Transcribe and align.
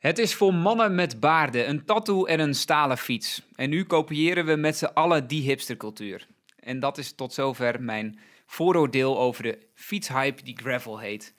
Het 0.00 0.18
is 0.18 0.34
voor 0.34 0.54
mannen 0.54 0.94
met 0.94 1.20
baarden, 1.20 1.68
een 1.68 1.84
tattoo 1.84 2.24
en 2.24 2.40
een 2.40 2.54
stalen 2.54 2.98
fiets. 2.98 3.42
En 3.54 3.70
nu 3.70 3.84
kopiëren 3.84 4.46
we 4.46 4.56
met 4.56 4.76
z'n 4.76 4.84
allen 4.94 5.26
die 5.26 5.42
hipstercultuur. 5.42 6.26
En 6.60 6.80
dat 6.80 6.98
is 6.98 7.12
tot 7.12 7.32
zover 7.34 7.82
mijn 7.82 8.18
vooroordeel 8.46 9.18
over 9.18 9.42
de 9.42 9.58
fietshype 9.74 10.42
die 10.42 10.56
gravel 10.56 10.98
heet. 10.98 11.34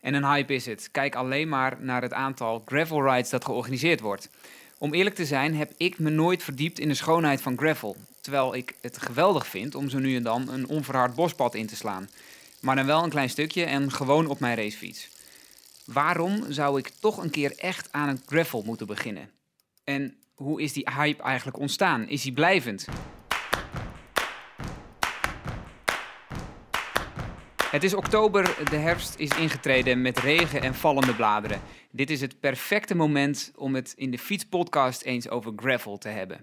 En 0.00 0.14
een 0.14 0.24
hype 0.24 0.54
is 0.54 0.66
het. 0.66 0.88
Kijk 0.90 1.14
alleen 1.14 1.48
maar 1.48 1.76
naar 1.80 2.02
het 2.02 2.12
aantal 2.12 2.62
gravel 2.66 3.04
rides 3.04 3.30
dat 3.30 3.44
georganiseerd 3.44 4.00
wordt. 4.00 4.30
Om 4.78 4.94
eerlijk 4.94 5.16
te 5.16 5.26
zijn 5.26 5.54
heb 5.54 5.72
ik 5.76 5.98
me 5.98 6.10
nooit 6.10 6.42
verdiept 6.42 6.78
in 6.78 6.88
de 6.88 6.94
schoonheid 6.94 7.42
van 7.42 7.58
gravel. 7.58 7.96
Terwijl 8.20 8.54
ik 8.54 8.74
het 8.80 8.98
geweldig 8.98 9.46
vind 9.46 9.74
om 9.74 9.88
zo 9.88 9.98
nu 9.98 10.16
en 10.16 10.22
dan 10.22 10.48
een 10.48 10.68
onverhard 10.68 11.14
bospad 11.14 11.54
in 11.54 11.66
te 11.66 11.76
slaan. 11.76 12.08
Maar 12.60 12.76
dan 12.76 12.86
wel 12.86 13.02
een 13.02 13.10
klein 13.10 13.30
stukje 13.30 13.64
en 13.64 13.92
gewoon 13.92 14.26
op 14.26 14.40
mijn 14.40 14.56
racefiets. 14.56 15.08
Waarom 15.86 16.52
zou 16.52 16.78
ik 16.78 16.88
toch 16.88 17.22
een 17.22 17.30
keer 17.30 17.52
echt 17.56 17.92
aan 17.92 18.08
het 18.08 18.22
gravel 18.26 18.62
moeten 18.62 18.86
beginnen? 18.86 19.30
En 19.84 20.16
hoe 20.34 20.62
is 20.62 20.72
die 20.72 20.88
hype 20.96 21.22
eigenlijk 21.22 21.58
ontstaan? 21.58 22.08
Is 22.08 22.22
die 22.22 22.32
blijvend? 22.32 22.86
Het 27.70 27.84
is 27.84 27.94
oktober, 27.94 28.56
de 28.70 28.76
herfst 28.76 29.18
is 29.18 29.36
ingetreden 29.38 30.02
met 30.02 30.18
regen 30.18 30.62
en 30.62 30.74
vallende 30.74 31.14
bladeren. 31.14 31.60
Dit 31.90 32.10
is 32.10 32.20
het 32.20 32.40
perfecte 32.40 32.94
moment 32.94 33.52
om 33.56 33.74
het 33.74 33.92
in 33.96 34.10
de 34.10 34.18
fietspodcast 34.18 35.02
eens 35.02 35.28
over 35.28 35.52
gravel 35.56 35.98
te 35.98 36.08
hebben. 36.08 36.42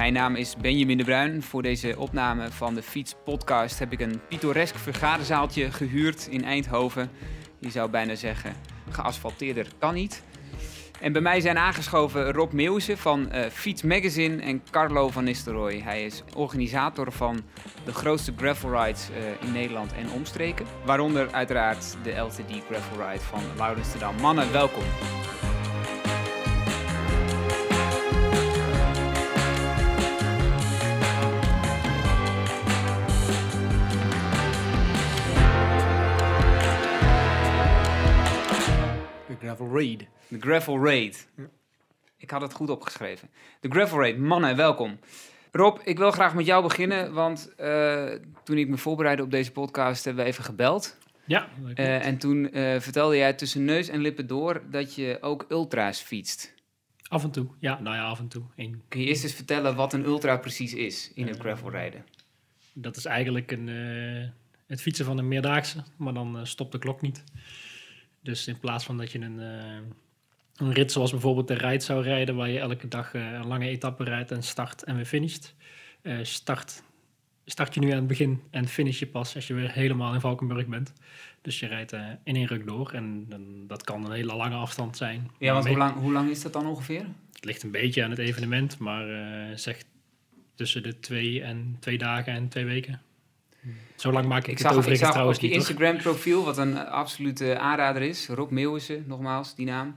Mijn 0.00 0.12
naam 0.12 0.34
is 0.34 0.56
Benjamin 0.56 0.96
de 0.96 1.04
Bruin. 1.04 1.42
Voor 1.42 1.62
deze 1.62 1.94
opname 1.98 2.50
van 2.50 2.74
de 2.74 2.82
Fiets 2.82 3.14
Podcast 3.24 3.78
heb 3.78 3.92
ik 3.92 4.00
een 4.00 4.20
pittoresk 4.28 4.76
vergaderzaaltje 4.76 5.70
gehuurd 5.70 6.26
in 6.30 6.44
Eindhoven. 6.44 7.10
Je 7.58 7.70
zou 7.70 7.90
bijna 7.90 8.14
zeggen, 8.14 8.54
geasfalteerder 8.90 9.66
kan 9.78 9.94
niet. 9.94 10.22
En 11.00 11.12
bij 11.12 11.20
mij 11.22 11.40
zijn 11.40 11.58
aangeschoven 11.58 12.32
Rob 12.32 12.52
Meeuwse 12.52 12.96
van 12.96 13.28
uh, 13.32 13.46
Fiets 13.46 13.82
Magazine 13.82 14.42
en 14.42 14.62
Carlo 14.70 15.08
van 15.08 15.24
Nistelrooy. 15.24 15.80
Hij 15.80 16.04
is 16.04 16.22
organisator 16.34 17.12
van 17.12 17.40
de 17.84 17.92
grootste 17.92 18.32
gravel 18.36 18.84
rides 18.84 19.08
uh, 19.10 19.46
in 19.46 19.52
Nederland 19.52 19.92
en 19.92 20.10
omstreken. 20.10 20.66
Waaronder 20.84 21.32
uiteraard 21.32 21.96
de 22.02 22.10
LTD 22.16 22.64
Gravel 22.70 23.06
Ride 23.06 23.24
van 23.24 23.42
Laurensdam. 23.56 24.14
Mannen, 24.20 24.52
welkom. 24.52 24.84
Gravel 39.50 39.76
Raid. 39.78 40.06
De 40.28 40.40
Gravel 40.40 40.84
Raid. 40.84 41.28
Ik 42.16 42.30
had 42.30 42.40
het 42.40 42.52
goed 42.52 42.70
opgeschreven. 42.70 43.28
De 43.60 43.70
Gravel 43.70 43.98
Raid. 43.98 44.18
Mannen, 44.18 44.56
welkom. 44.56 44.98
Rob, 45.52 45.78
ik 45.84 45.98
wil 45.98 46.10
graag 46.10 46.34
met 46.34 46.46
jou 46.46 46.62
beginnen, 46.62 47.12
want 47.12 47.52
uh, 47.60 48.12
toen 48.44 48.56
ik 48.58 48.68
me 48.68 48.76
voorbereidde 48.76 49.22
op 49.22 49.30
deze 49.30 49.52
podcast 49.52 50.04
hebben 50.04 50.24
we 50.24 50.30
even 50.30 50.44
gebeld. 50.44 50.98
Ja. 51.24 51.48
Uh, 51.74 52.06
en 52.06 52.18
toen 52.18 52.58
uh, 52.58 52.80
vertelde 52.80 53.16
jij 53.16 53.32
tussen 53.32 53.64
neus 53.64 53.88
en 53.88 54.00
lippen 54.00 54.26
door 54.26 54.62
dat 54.70 54.94
je 54.94 55.18
ook 55.20 55.46
ultra's 55.48 56.00
fietst. 56.00 56.54
Af 57.08 57.24
en 57.24 57.30
toe, 57.30 57.46
ja. 57.58 57.80
Nou 57.80 57.96
ja, 57.96 58.04
af 58.04 58.18
en 58.18 58.28
toe. 58.28 58.42
Eén. 58.56 58.82
Kun 58.88 59.00
je 59.00 59.06
eerst 59.06 59.22
eens 59.22 59.34
vertellen 59.34 59.76
wat 59.76 59.92
een 59.92 60.04
ultra 60.04 60.36
precies 60.36 60.74
is 60.74 61.12
in 61.14 61.26
het 61.26 61.38
gravel 61.38 61.70
rijden? 61.70 62.04
Dat 62.72 62.96
is 62.96 63.04
eigenlijk 63.04 63.52
een, 63.52 63.68
het 64.66 64.82
fietsen 64.82 65.04
van 65.04 65.18
een 65.18 65.28
meerdaagse, 65.28 65.84
maar 65.96 66.14
dan 66.14 66.46
stopt 66.46 66.72
de 66.72 66.78
klok 66.78 67.00
niet. 67.00 67.24
Dus 68.22 68.46
in 68.46 68.58
plaats 68.58 68.84
van 68.84 68.96
dat 68.96 69.12
je 69.12 69.20
een, 69.20 69.38
uh, 69.38 69.88
een 70.56 70.72
rit 70.72 70.92
zoals 70.92 71.10
bijvoorbeeld 71.10 71.48
de 71.48 71.54
Ride 71.54 71.84
zou 71.84 72.02
rijden, 72.02 72.36
waar 72.36 72.48
je 72.48 72.58
elke 72.58 72.88
dag 72.88 73.14
uh, 73.14 73.32
een 73.32 73.46
lange 73.46 73.68
etappe 73.68 74.04
rijdt 74.04 74.30
en 74.30 74.42
start 74.42 74.84
en 74.84 74.96
weer 74.96 75.04
finisht. 75.04 75.54
Uh, 76.02 76.18
start, 76.22 76.82
start 77.44 77.74
je 77.74 77.80
nu 77.80 77.90
aan 77.90 77.96
het 77.96 78.06
begin 78.06 78.42
en 78.50 78.68
finish 78.68 78.98
je 78.98 79.06
pas 79.06 79.34
als 79.34 79.46
je 79.46 79.54
weer 79.54 79.70
helemaal 79.72 80.14
in 80.14 80.20
Valkenburg 80.20 80.66
bent. 80.66 80.92
Dus 81.42 81.60
je 81.60 81.66
rijdt 81.66 81.92
in 81.92 82.36
één 82.36 82.46
ruk 82.46 82.66
door 82.66 82.90
en, 82.90 83.26
en, 83.28 83.66
dat 83.66 83.84
kan 83.84 84.04
een 84.04 84.12
hele 84.12 84.36
lange 84.36 84.56
afstand 84.56 84.96
zijn. 84.96 85.30
Ja, 85.38 85.52
want 85.52 85.66
hoe 85.66 85.76
lang, 85.76 85.94
hoe 85.94 86.12
lang 86.12 86.30
is 86.30 86.42
dat 86.42 86.52
dan 86.52 86.66
ongeveer? 86.66 87.04
Het 87.32 87.44
ligt 87.44 87.62
een 87.62 87.70
beetje 87.70 88.04
aan 88.04 88.10
het 88.10 88.18
evenement, 88.18 88.78
maar 88.78 89.06
zeg 89.58 89.82
tussen 90.54 90.82
de 90.82 91.00
twee, 91.00 91.42
en, 91.42 91.76
twee 91.78 91.98
dagen 91.98 92.32
en 92.32 92.48
twee 92.48 92.64
weken. 92.64 93.00
Zo 93.94 94.12
lang 94.12 94.26
maak 94.26 94.42
ik, 94.42 94.46
ik 94.46 94.52
het 94.52 94.60
zag, 94.60 94.70
overigens 94.70 94.98
ik 94.98 95.04
zag 95.04 95.12
trouwens 95.12 95.38
niet, 95.38 95.52
Instagram 95.52 95.96
profiel, 95.96 96.44
wat 96.44 96.58
een 96.58 96.78
absolute 96.78 97.58
aanrader 97.58 98.02
is, 98.02 98.28
Rob 98.28 98.50
Meeuwissen, 98.50 99.04
nogmaals, 99.06 99.54
die 99.54 99.66
naam. 99.66 99.96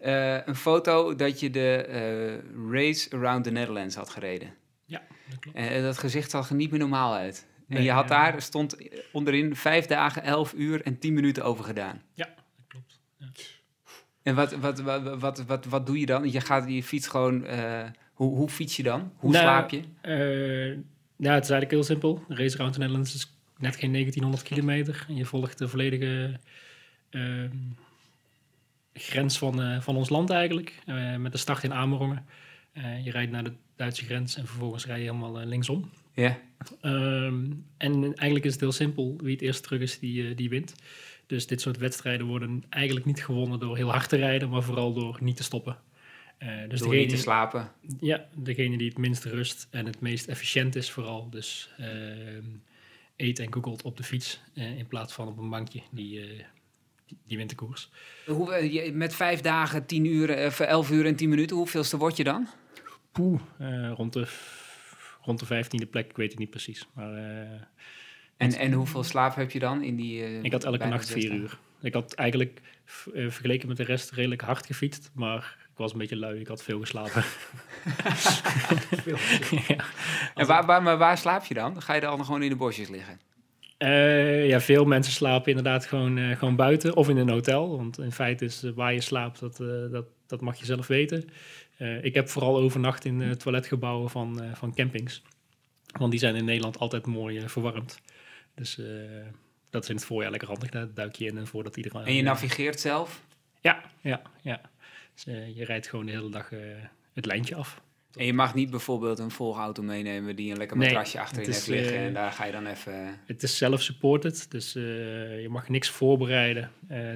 Uh, 0.00 0.46
een 0.46 0.56
foto 0.56 1.14
dat 1.14 1.40
je 1.40 1.50
de 1.50 1.86
uh, 1.88 2.72
Race 2.72 3.16
Around 3.16 3.44
the 3.44 3.50
Netherlands 3.50 3.94
had 3.94 4.10
gereden. 4.10 4.54
Ja, 4.84 5.02
dat 5.28 5.38
klopt. 5.38 5.56
En 5.56 5.76
uh, 5.76 5.82
dat 5.82 5.98
gezicht 5.98 6.30
zag 6.30 6.48
er 6.48 6.54
niet 6.54 6.70
meer 6.70 6.80
normaal 6.80 7.14
uit. 7.14 7.46
En 7.68 7.82
je 7.82 7.90
had 7.90 8.08
daar, 8.08 8.42
stond 8.42 8.76
onderin, 9.12 9.56
vijf 9.56 9.86
dagen, 9.86 10.22
elf 10.22 10.52
uur 10.56 10.82
en 10.82 10.98
tien 10.98 11.14
minuten 11.14 11.44
over 11.44 11.64
gedaan. 11.64 12.02
Ja, 12.12 12.28
dat 12.56 12.66
klopt. 12.68 13.00
Ja. 13.16 13.26
En 14.22 14.34
wat, 14.34 14.52
wat, 14.52 14.80
wat, 14.80 15.18
wat, 15.18 15.44
wat, 15.44 15.64
wat 15.64 15.86
doe 15.86 16.00
je 16.00 16.06
dan? 16.06 16.30
Je 16.30 16.40
gaat 16.40 16.68
je 16.68 16.82
fiets 16.82 17.06
gewoon, 17.06 17.46
hoe, 18.12 18.36
hoe 18.36 18.48
fiets 18.48 18.76
je 18.76 18.82
dan? 18.82 19.12
Hoe 19.16 19.30
nou, 19.30 19.44
slaap 19.44 19.70
je? 19.70 20.82
Ja, 21.24 21.34
het 21.34 21.44
is 21.44 21.50
eigenlijk 21.50 21.70
heel 21.70 21.94
simpel. 21.94 22.24
De 22.28 22.34
Race 22.34 22.54
Around 22.54 22.72
the 22.72 22.78
Netherlands 22.78 23.14
is 23.14 23.36
net 23.58 23.76
geen 23.76 23.92
1900 23.92 24.42
kilometer. 24.42 25.04
En 25.08 25.16
je 25.16 25.24
volgt 25.24 25.58
de 25.58 25.68
volledige 25.68 26.40
uh, 27.10 27.44
grens 28.92 29.38
van, 29.38 29.60
uh, 29.60 29.80
van 29.80 29.96
ons 29.96 30.08
land 30.08 30.30
eigenlijk. 30.30 30.82
Uh, 30.86 31.16
met 31.16 31.32
de 31.32 31.38
start 31.38 31.62
in 31.62 31.72
Amerongen. 31.72 32.26
je 33.04 33.10
rijdt 33.10 33.32
naar 33.32 33.44
de 33.44 33.52
Duitse 33.76 34.04
grens 34.04 34.36
en 34.36 34.46
vervolgens 34.46 34.86
rij 34.86 34.98
je 34.98 35.04
helemaal 35.04 35.44
linksom. 35.44 35.90
Ja. 36.14 36.38
Um, 36.82 37.66
en 37.76 38.02
eigenlijk 38.02 38.44
is 38.44 38.52
het 38.52 38.60
heel 38.60 38.72
simpel. 38.72 39.16
Wie 39.22 39.32
het 39.32 39.42
eerst 39.42 39.62
terug 39.62 39.80
is, 39.80 39.98
die, 39.98 40.34
die 40.34 40.48
wint. 40.48 40.74
Dus 41.26 41.46
dit 41.46 41.60
soort 41.60 41.76
wedstrijden 41.76 42.26
worden 42.26 42.64
eigenlijk 42.68 43.06
niet 43.06 43.24
gewonnen 43.24 43.58
door 43.58 43.76
heel 43.76 43.90
hard 43.90 44.08
te 44.08 44.16
rijden, 44.16 44.48
maar 44.48 44.62
vooral 44.62 44.92
door 44.92 45.18
niet 45.20 45.36
te 45.36 45.42
stoppen. 45.42 45.76
Uh, 46.38 46.48
dus 46.68 46.78
Door 46.78 46.88
degene, 46.88 47.06
niet 47.06 47.08
te 47.08 47.22
slapen. 47.22 47.72
Ja, 48.00 48.28
degene 48.34 48.78
die 48.78 48.88
het 48.88 48.98
minst 48.98 49.24
rust 49.24 49.66
en 49.70 49.86
het 49.86 50.00
meest 50.00 50.26
efficiënt 50.26 50.76
is 50.76 50.90
vooral. 50.90 51.30
Dus 51.30 51.70
uh, 51.80 51.86
eet 53.16 53.38
en 53.38 53.52
googelt 53.52 53.82
op 53.82 53.96
de 53.96 54.02
fiets 54.02 54.40
uh, 54.54 54.78
in 54.78 54.86
plaats 54.86 55.12
van 55.12 55.28
op 55.28 55.38
een 55.38 55.50
bankje. 55.50 55.82
Die, 55.90 56.20
die, 57.06 57.16
die 57.26 57.36
wint 57.36 57.50
de 57.50 57.56
koers. 57.56 57.90
Hoe, 58.26 58.90
met 58.92 59.14
vijf 59.14 59.40
dagen, 59.40 59.86
tien 59.86 60.04
uur, 60.04 60.30
elf 60.60 60.90
uur 60.90 61.06
en 61.06 61.16
tien 61.16 61.28
minuten, 61.28 61.56
hoeveelste 61.56 61.96
word 61.96 62.16
je 62.16 62.24
dan? 62.24 62.48
Poeh, 63.12 63.40
rond, 63.94 64.12
de, 64.12 64.28
rond 65.20 65.38
de 65.38 65.46
vijftiende 65.46 65.86
plek, 65.86 66.10
ik 66.10 66.16
weet 66.16 66.30
het 66.30 66.38
niet 66.38 66.50
precies. 66.50 66.86
Maar, 66.94 67.14
en, 68.36 68.52
en 68.52 68.72
hoeveel 68.72 69.02
slaap 69.02 69.34
heb 69.34 69.50
je 69.50 69.58
dan 69.58 69.82
in 69.82 69.96
die... 69.96 70.40
ik 70.40 70.52
had 70.52 70.64
elke 70.64 70.86
nacht 70.86 71.10
vier 71.10 71.32
uur. 71.32 71.58
Ik 71.82 71.94
had 71.94 72.14
eigenlijk 72.14 72.60
vergeleken 72.84 73.68
met 73.68 73.76
de 73.76 73.82
rest 73.84 74.10
redelijk 74.10 74.40
hard 74.40 74.66
gefietst, 74.66 75.10
maar 75.14 75.56
ik 75.74 75.80
was 75.80 75.92
een 75.92 75.98
beetje 75.98 76.16
lui, 76.16 76.40
ik 76.40 76.46
had 76.46 76.62
veel 76.62 76.80
geslapen. 76.80 77.22
veel 79.04 79.16
ja. 79.68 79.84
En 80.34 80.46
waar, 80.46 80.66
waar, 80.66 80.82
maar 80.82 80.98
waar 80.98 81.18
slaap 81.18 81.44
je 81.44 81.54
dan? 81.54 81.82
Ga 81.82 81.94
je 81.94 82.00
dan 82.00 82.24
gewoon 82.24 82.42
in 82.42 82.48
de 82.48 82.56
bosjes 82.56 82.88
liggen? 82.88 83.20
Uh, 83.78 84.48
ja, 84.48 84.60
veel 84.60 84.84
mensen 84.84 85.12
slapen 85.12 85.48
inderdaad 85.48 85.86
gewoon, 85.86 86.16
uh, 86.16 86.36
gewoon 86.36 86.56
buiten 86.56 86.96
of 86.96 87.08
in 87.08 87.16
een 87.16 87.28
hotel. 87.28 87.76
Want 87.76 87.98
in 87.98 88.12
feite 88.12 88.44
is 88.44 88.64
uh, 88.64 88.72
waar 88.74 88.92
je 88.92 89.00
slaapt, 89.00 89.40
dat, 89.40 89.56
dat, 89.90 90.06
dat 90.26 90.40
mag 90.40 90.56
je 90.56 90.64
zelf 90.64 90.86
weten. 90.86 91.28
ik 92.02 92.14
heb 92.14 92.28
vooral 92.28 92.56
overnacht 92.56 93.04
in 93.04 93.36
toiletgebouwen 93.36 94.10
van, 94.10 94.42
van 94.52 94.74
campings. 94.74 95.22
Want 95.98 96.10
die 96.10 96.20
zijn 96.20 96.36
in 96.36 96.44
Nederland 96.44 96.78
altijd 96.78 97.06
mooi 97.06 97.48
verwarmd. 97.48 98.00
Dus 98.54 98.80
dat 99.70 99.82
is 99.82 99.88
in 99.88 99.96
het 99.96 100.04
voorjaar 100.04 100.30
lekker 100.30 100.48
handig. 100.48 100.70
Daar 100.70 100.94
duik 100.94 101.16
je 101.16 101.26
in 101.26 101.38
en 101.38 101.46
voordat 101.46 101.76
iedereen... 101.76 102.04
En 102.04 102.14
je 102.14 102.22
navigeert 102.22 102.80
zelf? 102.80 103.22
Ja, 103.60 103.82
ja, 104.00 104.22
ja. 104.42 104.60
Dus, 105.14 105.26
uh, 105.26 105.56
je 105.56 105.64
rijdt 105.64 105.88
gewoon 105.88 106.06
de 106.06 106.12
hele 106.12 106.30
dag 106.30 106.52
uh, 106.52 106.60
het 107.12 107.26
lijntje 107.26 107.54
af. 107.54 107.82
En 108.14 108.26
je 108.26 108.32
mag 108.32 108.54
niet 108.54 108.70
bijvoorbeeld 108.70 109.18
een 109.18 109.30
volgauto 109.30 109.82
meenemen 109.82 110.36
die 110.36 110.50
een 110.50 110.56
lekker 110.56 110.76
matrasje 110.76 111.16
nee, 111.16 111.26
achterin 111.26 111.50
heeft 111.50 111.66
liggen 111.66 111.94
uh, 111.94 112.06
en 112.06 112.14
daar 112.14 112.32
ga 112.32 112.44
je 112.44 112.52
dan 112.52 112.66
even... 112.66 113.20
Het 113.26 113.42
is 113.42 113.56
self-supported, 113.56 114.50
dus 114.50 114.72
je 114.72 115.46
mag 115.50 115.68
niks 115.68 115.90
voorbereiden 115.90 116.70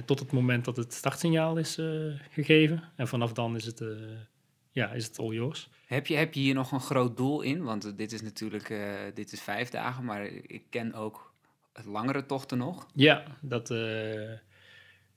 tot 0.05 0.19
het 0.19 0.31
moment 0.31 0.65
dat 0.65 0.77
het 0.77 0.93
startsignaal 0.93 1.57
is 1.57 1.77
gegeven. 2.29 2.83
En 2.95 3.07
vanaf 3.07 3.33
dan 3.33 3.55
is 3.55 3.65
het, 3.65 3.83
ja, 4.71 4.91
is 4.91 5.05
het 5.05 5.19
all 5.19 5.33
yours. 5.33 5.69
Heb 5.85 6.07
je, 6.07 6.15
heb 6.15 6.33
je 6.33 6.39
hier 6.39 6.53
nog 6.53 6.71
een 6.71 6.79
groot 6.79 7.17
doel 7.17 7.41
in? 7.41 7.63
Want 7.63 7.97
dit 7.97 8.11
is 8.11 8.21
natuurlijk 8.21 8.73
dit 9.13 9.31
is 9.31 9.41
vijf 9.41 9.69
dagen, 9.69 10.05
maar 10.05 10.25
ik 10.25 10.63
ken 10.69 10.93
ook 10.93 11.33
langere 11.85 12.25
tochten 12.25 12.57
nog. 12.57 12.87
Ja, 12.93 13.23
dat... 13.41 13.73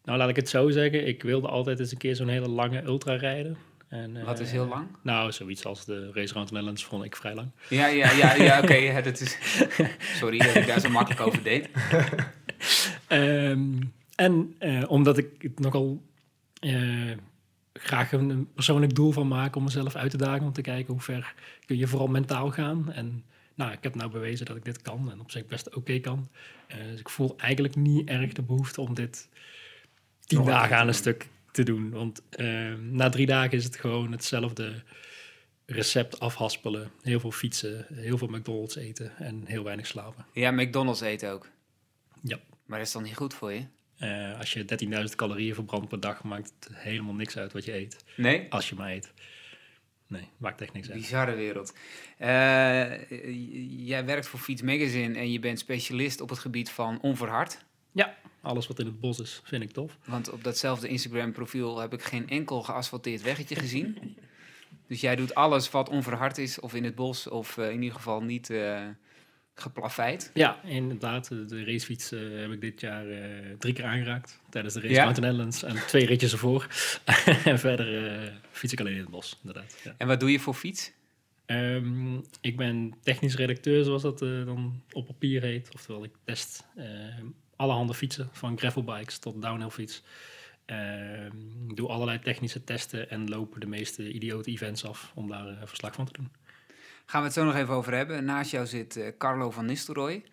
nou, 0.05 0.19
laat 0.19 0.29
ik 0.29 0.37
het 0.37 0.49
zo 0.49 0.71
zeggen. 0.71 1.07
Ik 1.07 1.23
wilde 1.23 1.49
altijd 1.49 1.81
eens 1.81 1.93
een 1.93 1.99
keer 1.99 2.17
zo'n 2.17 2.29
hele 2.29 2.49
lange 2.49 2.83
ultra 2.83 3.15
rijden. 3.15 3.57
En, 3.89 4.25
Wat 4.25 4.41
is 4.41 4.47
eh, 4.47 4.53
heel 4.53 4.67
lang? 4.67 4.87
Nou, 5.03 5.33
zoiets 5.33 5.65
als 5.65 5.85
de 5.85 6.11
race 6.13 6.31
around 6.31 6.47
the 6.47 6.53
Netherlands 6.53 6.85
vond 6.85 7.05
ik 7.05 7.17
vrij 7.17 7.35
lang. 7.35 7.49
Ja, 7.69 7.87
ja, 7.87 8.11
ja, 8.11 8.35
ja 8.35 8.61
oké. 8.63 9.03
dat 9.03 9.21
is... 9.21 9.39
Sorry 9.99 10.39
dat 10.39 10.55
ik 10.55 10.67
daar 10.67 10.81
zo 10.81 10.91
makkelijk 10.91 11.21
over 11.21 11.43
deed. 11.43 11.69
Ehm, 13.07 13.81
en 14.15 14.55
eh, 14.59 14.83
omdat 14.87 15.19
ik 15.19 15.29
het 15.39 15.59
nogal 15.59 16.03
eh, 16.61 17.11
graag 17.73 18.13
een, 18.13 18.31
een 18.31 18.53
persoonlijk 18.55 18.95
doel 18.95 19.13
van 19.13 19.29
maak 19.29 19.57
om 19.57 19.65
mezelf 19.65 19.95
uit 19.95 20.11
te 20.11 20.17
dagen, 20.17 20.47
om 20.47 20.53
te 20.53 20.63
kijken 20.63 20.93
hoe 20.93 21.03
ver 21.03 21.35
kun 21.67 21.77
je 21.77 21.87
vooral 21.87 22.07
mentaal 22.07 22.51
gaan. 22.51 22.93
En 22.93 23.25
nou, 23.55 23.73
ik 23.73 23.79
heb 23.81 23.95
nou 23.95 24.11
bewezen 24.11 24.47
dat 24.47 24.57
ik 24.57 24.65
dit 24.65 24.83
kan 24.83 25.11
en 25.11 25.21
op 25.21 25.31
zich 25.31 25.47
best 25.47 25.75
oké 25.75 25.99
kan. 25.99 26.29
Eh, 26.67 26.77
dus 26.91 27.01
ik 27.01 27.09
voel 27.09 27.35
eigenlijk 27.37 27.77
niet 27.77 28.09
erg 28.09 28.33
de 28.33 28.43
behoefte 28.43 28.81
om 28.81 28.95
dit 28.95 29.29
tien 30.37 30.47
een 30.47 30.53
dagen 30.53 30.77
aan 30.77 30.89
een 30.89 30.95
stuk 30.95 31.29
te 31.51 31.63
doen. 31.63 31.91
Want 31.91 32.23
ehm, 32.31 32.95
na 32.95 33.09
drie 33.09 33.27
dagen 33.27 33.53
is 33.53 33.65
het 33.65 33.77
gewoon 33.77 34.13
hetzelfde 34.13 34.83
recept 35.67 36.21
afhaspelen. 36.21 36.91
Heel 37.03 37.21
veel 37.21 37.31
fietsen, 37.31 37.87
heel 37.95 38.19
veel 38.19 38.29
McDonald's 38.29 38.77
eten 38.77 39.17
en 39.17 39.43
heel 39.47 39.65
weinig 39.65 39.87
slapen. 39.87 40.27
Ja, 40.33 40.51
McDonald's 40.51 41.01
eten 41.01 41.31
ook. 41.31 41.49
Ja. 42.23 42.39
Maar 42.67 42.79
dat 42.79 42.87
is 42.87 42.93
dan 42.93 43.03
niet 43.03 43.17
goed 43.17 43.35
voor 43.35 43.53
je? 43.53 43.65
Eh, 43.99 44.39
als 44.39 44.53
je 44.53 44.65
13.000 45.09 45.15
calorieën 45.17 45.55
verbrandt 45.55 45.89
per 45.89 46.01
dag, 46.01 46.23
maakt 46.23 46.53
het 46.61 46.77
helemaal 46.77 47.15
niks 47.15 47.37
uit 47.37 47.53
wat 47.53 47.65
je 47.65 47.75
eet. 47.75 48.05
Nee? 48.17 48.47
Als 48.49 48.69
je 48.69 48.75
maar 48.75 48.91
eet. 48.91 49.13
Nee, 50.07 50.29
maakt 50.37 50.61
echt 50.61 50.73
niks 50.73 50.91
uit. 50.91 50.99
Bizarre 51.01 51.35
wereld. 51.35 51.75
Eh, 52.19 53.87
jij 53.87 54.05
werkt 54.05 54.27
voor 54.27 54.41
Fiets 54.41 54.63
Magazine 54.63 55.19
en 55.19 55.33
je 55.33 55.39
bent 55.39 55.59
specialist 55.59 56.21
op 56.21 56.29
het 56.29 56.39
gebied 56.39 56.71
van 56.71 57.01
onverhard. 57.01 57.65
Ja, 57.93 58.17
alles 58.43 58.67
wat 58.67 58.79
in 58.79 58.87
het 58.87 59.01
bos 59.01 59.21
is, 59.21 59.41
vind 59.45 59.63
ik 59.63 59.71
tof. 59.71 59.99
Want 60.05 60.31
op 60.31 60.45
datzelfde 60.45 60.89
Instagram-profiel 60.89 61.79
heb 61.79 61.93
ik 61.93 62.03
geen 62.03 62.29
enkel 62.29 62.63
geasfalteerd 62.63 63.23
weggetje 63.23 63.55
gezien. 63.55 63.97
Dus 64.87 65.01
jij 65.01 65.17
doet 65.17 65.35
alles 65.35 65.71
wat 65.71 65.89
onverhard 65.89 66.39
is, 66.39 66.61
of 66.61 66.75
in 66.75 66.85
het 66.85 66.95
bos, 66.95 67.29
of 67.29 67.59
eh, 67.59 67.71
in 67.71 67.83
ieder 67.83 67.97
geval 67.97 68.23
niet 68.23 68.51
eh 68.51 68.87
geplaveid. 69.55 70.31
Ja, 70.35 70.63
inderdaad. 70.65 71.29
De, 71.29 71.65
racefiets 71.65 72.13
eh, 72.13 72.21
heb 72.21 72.51
ik 72.51 72.61
dit 72.61 72.81
jaar 72.81 73.05
drie 73.59 73.75
keer 73.75 73.85
aangeraakt 73.85 74.41
tijdens 74.51 74.75
de 74.75 74.81
race 74.81 74.93
Ja? 74.93 75.05
Mountain. 75.05 75.53
En 75.77 75.87
twee 75.87 76.07
ritjes 76.07 76.33
ervoor. 76.33 76.67
en 77.45 77.59
verder 77.59 78.33
fiets 78.51 78.73
ik 78.73 78.81
alleen 78.81 78.95
in 78.95 79.01
het 79.01 79.09
bos, 79.09 79.39
inderdaad. 79.43 79.81
Ja. 79.85 79.95
En 79.99 80.07
wat 80.07 80.21
doe 80.21 80.33
je 80.33 80.41
voor 80.41 80.55
fiets? 80.55 80.93
Ehm, 81.47 82.17
ik 82.41 82.57
ben 82.57 82.95
technisch 83.03 83.35
redacteur, 83.35 83.85
zoals 83.85 84.03
dat 84.03 84.19
dan 84.19 84.83
op 84.93 85.07
papier 85.07 85.43
heet. 85.43 85.69
Oftewel, 85.75 86.05
ik 86.05 86.13
test 86.25 86.65
eh 86.77 86.85
allerhande 87.63 87.95
fietsen, 87.95 88.29
van 88.33 88.59
gravelbikes 88.59 89.19
tot 89.19 89.43
downhill 89.43 89.71
fiets. 89.71 90.03
Ehm, 90.65 91.37
ik 91.69 91.77
doe 91.77 91.89
allerlei 91.89 92.19
technische 92.19 92.65
testen 92.65 93.11
en 93.11 93.29
lopen 93.29 93.61
de 93.61 93.67
meeste 93.67 94.13
idiote 94.13 94.51
events 94.51 94.85
af 94.85 95.13
om 95.15 95.29
daar 95.29 95.49
eh, 95.49 95.57
verslag 95.65 95.95
van 95.95 96.05
te 96.05 96.13
doen. 96.13 96.31
Gaan 97.07 97.21
we 97.21 97.27
het 97.27 97.37
zo 97.37 97.45
nog 97.45 97.55
even 97.55 97.75
over 97.75 97.95
hebben. 97.95 98.25
Naast 98.25 98.51
jou 98.51 98.67
zit 98.67 98.97
eh, 98.97 99.09
Carlo 99.19 99.51
van 99.51 99.67
Nistelrooy. 99.67 100.25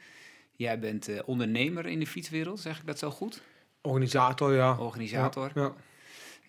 Jij 0.55 0.79
bent 0.79 1.07
eh, 1.07 1.19
ondernemer 1.25 1.85
in 1.85 1.99
de 1.99 2.07
fietswereld, 2.07 2.59
zeg 2.59 2.79
ik 2.79 2.85
dat 2.85 2.99
zo 2.99 3.09
goed? 3.09 3.41
Organisator, 3.81 4.53
ja. 4.53 4.77
Organisator. 4.77 5.51
Ja, 5.55 5.61
ja. 5.61 5.73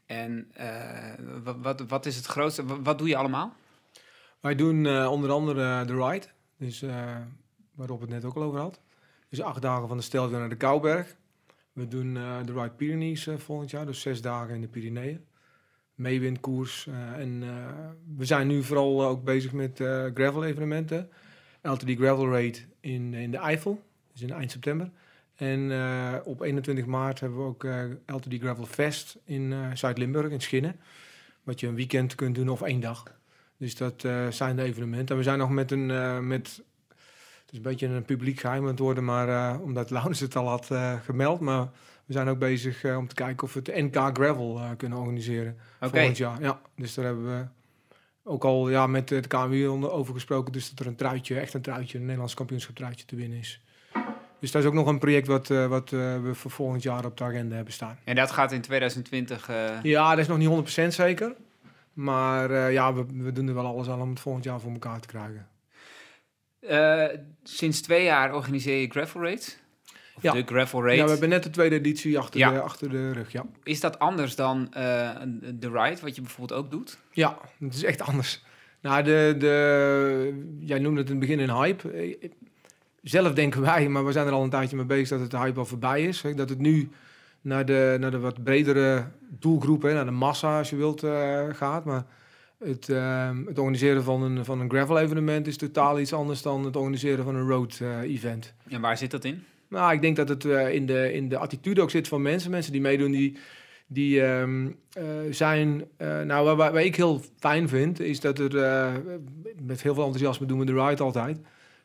En 0.06 0.50
eh, 0.54 1.14
wat, 1.42 1.56
wat, 1.62 1.80
wat 1.80 2.06
is 2.06 2.16
het 2.16 2.26
grootste? 2.26 2.64
Wat, 2.64 2.78
wat 2.82 2.98
doe 2.98 3.08
je 3.08 3.16
allemaal? 3.16 3.54
Wij 4.40 4.54
doen 4.54 4.86
eh, 4.86 5.10
onder 5.10 5.30
andere 5.30 5.84
de 5.84 5.94
ride, 5.94 6.26
dus, 6.56 6.82
eh, 6.82 7.16
waar 7.74 7.86
Rob 7.86 8.00
het 8.00 8.10
net 8.10 8.24
ook 8.24 8.36
al 8.36 8.42
over 8.42 8.60
had. 8.60 8.80
Dus 9.30 9.40
acht 9.42 9.62
dagen 9.62 9.88
van 9.88 9.96
de 9.96 10.02
Stelvio 10.02 10.38
naar 10.38 10.48
de 10.48 10.56
Kouberg. 10.56 11.16
We 11.72 11.88
doen 11.88 12.16
eh, 12.16 12.36
de 12.44 12.52
Ride 12.52 12.70
Pyrenees 12.70 13.26
eh, 13.26 13.36
volgend 13.36 13.70
jaar, 13.70 13.86
dus 13.86 14.00
zes 14.00 14.20
dagen 14.20 14.54
in 14.54 14.60
de 14.60 14.68
Pyreneeën. 14.68 15.24
Meewindkoers. 15.94 16.86
eh, 16.86 17.18
en 17.18 17.40
we 18.16 18.24
zijn 18.24 18.46
nu 18.46 18.62
vooral 18.62 19.04
ook 19.04 19.24
bezig 19.24 19.52
met 19.52 19.76
gravel 20.14 20.44
evenementen. 20.44 21.10
LTD 21.62 21.90
Gravel 21.90 22.30
Raid 22.30 22.66
in, 22.80 23.14
in 23.14 23.30
de 23.30 23.36
Eifel, 23.36 23.82
dus 24.12 24.22
in 24.22 24.32
eind 24.32 24.50
september. 24.50 24.90
En 25.34 25.72
op 26.24 26.40
21 26.40 26.86
maart 26.86 27.20
hebben 27.20 27.38
we 27.38 27.44
ook 27.44 27.64
eh, 27.64 27.84
LTD 28.06 28.34
Gravel 28.34 28.66
Fest 28.66 29.18
in 29.24 29.54
Zuid-Limburg, 29.74 30.30
in 30.30 30.40
Schinnen. 30.40 30.80
Wat 31.42 31.60
je 31.60 31.66
een 31.66 31.74
weekend 31.74 32.14
kunt 32.14 32.34
doen 32.34 32.48
of 32.48 32.62
één 32.62 32.80
dag. 32.80 33.18
Dus 33.56 33.76
dat 33.76 34.00
zijn 34.30 34.56
de 34.56 34.62
evenementen. 34.62 35.08
En 35.08 35.16
we 35.16 35.22
zijn 35.22 35.38
nog 35.38 35.50
met 35.50 35.70
een, 35.70 36.26
met, 36.26 36.62
is 37.50 37.56
een 37.56 37.62
beetje 37.62 37.86
een 37.86 38.04
publiek 38.04 38.40
geheim 38.40 38.62
aan 38.62 38.68
het 38.68 38.78
worden, 38.78 39.04
maar 39.04 39.28
eh, 39.28 39.60
omdat 39.62 39.90
Laurens 39.90 40.20
het 40.20 40.36
al 40.36 40.48
had 40.48 40.70
eh, 40.70 40.94
gemeld. 41.04 41.40
Maar 41.40 41.68
we 42.06 42.12
zijn 42.12 42.28
ook 42.28 42.38
bezig 42.38 42.84
eh, 42.84 42.96
om 42.96 43.08
te 43.08 43.14
kijken 43.14 43.42
of 43.46 43.52
we 43.54 43.60
het 43.62 43.76
NK 43.76 43.96
Gravel 44.16 44.60
kunnen 44.76 44.98
organiseren 44.98 45.56
volgend 45.80 46.16
jaar. 46.16 46.42
Ja, 46.42 46.60
dus 46.76 46.94
daar 46.94 47.04
hebben 47.04 47.24
we 47.24 47.46
ook 48.24 48.44
al 48.44 48.68
ja, 48.70 48.86
met 48.86 49.10
het 49.10 49.26
KMU 49.26 49.68
over 49.68 50.14
gesproken. 50.14 50.52
Dus 50.52 50.70
dat 50.70 50.78
er 50.78 50.86
een 50.86 50.96
truitje, 50.96 51.38
echt 51.40 51.54
een 51.54 51.62
truitje, 51.62 51.96
een 51.98 52.04
Nederlands 52.04 52.34
kampioenschap 52.34 52.74
truitje 52.76 53.04
te 53.04 53.16
winnen 53.16 53.38
is. 53.38 53.60
Dus 54.40 54.50
dat 54.50 54.62
is 54.62 54.68
ook 54.68 54.74
nog 54.74 54.86
een 54.86 54.98
project 54.98 55.26
wat, 55.26 55.48
wat 55.48 55.90
we 55.90 56.30
voor 56.32 56.50
volgend 56.50 56.82
jaar 56.82 57.04
op 57.04 57.16
de 57.16 57.24
agenda 57.24 57.54
hebben 57.54 57.72
staan. 57.72 57.98
En 58.04 58.14
dat 58.14 58.30
gaat 58.30 58.52
in 58.52 58.60
2020. 58.60 59.48
eh, 59.48 59.82
Ja, 59.82 60.10
dat 60.10 60.18
is 60.18 60.26
nog 60.26 60.38
niet 60.38 60.82
100% 60.84 60.86
zeker. 60.94 61.34
Maar 61.92 62.72
ja, 62.72 62.94
we, 62.94 63.04
we 63.12 63.32
doen 63.32 63.48
er 63.48 63.54
wel 63.54 63.66
alles 63.66 63.88
aan 63.88 64.00
om 64.00 64.10
het 64.10 64.20
volgend 64.20 64.44
jaar 64.44 64.60
voor 64.60 64.72
elkaar 64.72 65.00
te 65.00 65.08
krijgen. 65.08 65.48
Eh, 66.60 67.04
sinds 67.42 67.80
twee 67.80 68.04
jaar 68.04 68.34
organiseer 68.34 68.80
je 68.80 68.88
Gravel 68.90 69.20
Raids. 69.22 69.58
Of 70.16 70.22
Ja. 70.22 70.32
de 70.32 70.42
Gravel 70.46 70.84
Raid. 70.84 70.96
Ja, 70.98 71.04
we 71.04 71.10
hebben 71.10 71.28
net 71.28 71.42
de 71.42 71.50
tweede 71.50 71.74
editie 71.76 72.18
achter, 72.18 72.40
Ja. 72.40 72.50
de, 72.52 72.60
achter 72.60 72.90
de 72.90 73.12
rug, 73.12 73.32
ja. 73.32 73.44
Is 73.62 73.80
dat 73.80 73.98
anders 73.98 74.34
dan 74.36 74.72
eh, 74.72 75.10
de 75.54 75.70
Ride, 75.70 76.00
wat 76.00 76.14
je 76.14 76.20
bijvoorbeeld 76.22 76.60
ook 76.60 76.70
doet? 76.70 76.98
Ja, 77.12 77.38
het 77.60 77.74
is 77.74 77.84
echt 77.84 78.00
anders. 78.02 78.42
Nou, 78.80 79.02
de, 79.02 79.34
de, 79.38 80.56
jij 80.60 80.78
noemde 80.78 81.00
het 81.00 81.10
in 81.10 81.16
het 81.16 81.26
begin 81.26 81.38
een 81.48 81.54
hype. 81.56 81.90
Eh, 81.90 82.30
Zelf 83.02 83.32
denken 83.32 83.60
wij, 83.60 83.88
maar 83.88 84.04
we 84.04 84.12
zijn 84.12 84.26
er 84.26 84.32
al 84.32 84.42
een 84.42 84.50
tijdje 84.50 84.76
mee 84.76 84.84
bezig 84.84 85.08
dat 85.08 85.20
het 85.20 85.30
de 85.30 85.38
hype 85.38 85.58
al 85.58 85.64
voorbij 85.64 86.02
is. 86.04 86.24
Dat 86.36 86.48
het 86.48 86.58
nu 86.58 86.88
naar 87.40 87.64
de, 87.64 87.96
naar 88.00 88.10
de 88.10 88.18
wat 88.18 88.42
bredere 88.44 89.04
doelgroep, 89.28 89.82
hè, 89.82 89.92
naar 89.94 90.04
de 90.04 90.10
massa 90.10 90.58
als 90.58 90.70
je 90.70 90.76
wilt, 90.76 91.00
gaat. 91.52 91.84
Maar 91.84 92.04
het, 92.64 92.88
eh, 92.88 93.30
het 93.46 93.58
organiseren 93.58 94.02
van 94.02 94.22
een, 94.22 94.44
van 94.44 94.60
een 94.60 94.70
gravel 94.70 94.98
evenement 94.98 95.46
is 95.46 95.56
totaal 95.56 96.00
iets 96.00 96.12
anders 96.12 96.42
dan 96.42 96.64
het 96.64 96.76
organiseren 96.76 97.24
van 97.24 97.34
een 97.34 97.48
road 97.48 97.78
eh, 97.82 98.00
event. 98.00 98.54
En 98.68 98.80
waar 98.80 98.98
zit 98.98 99.10
dat 99.10 99.24
in? 99.24 99.42
Nou, 99.68 99.92
ik 99.92 100.00
denk 100.00 100.16
dat 100.16 100.28
het 100.28 100.44
eh, 100.44 100.74
in, 100.74 100.86
de, 100.86 101.12
in 101.12 101.28
de 101.28 101.38
attitude 101.38 101.80
ook 101.80 101.90
zit 101.90 102.08
van 102.08 102.22
mensen. 102.22 102.50
Mensen 102.50 102.72
die 102.72 102.80
meedoen, 102.80 103.10
die, 103.10 103.36
die 103.86 104.22
ehm, 104.22 104.66
eh, 104.92 105.04
zijn... 105.30 105.84
nou, 106.26 106.56
waar 106.56 106.84
ik 106.84 106.96
heel 106.96 107.20
fijn 107.38 107.68
vind, 107.68 108.00
is 108.00 108.20
dat 108.20 108.38
er... 108.38 108.52
met 109.62 109.82
heel 109.82 109.94
veel 109.94 110.04
enthousiasme 110.04 110.46
doen 110.46 110.58
we 110.58 110.64
de 110.64 110.84
ride 110.86 111.02
altijd. 111.02 111.38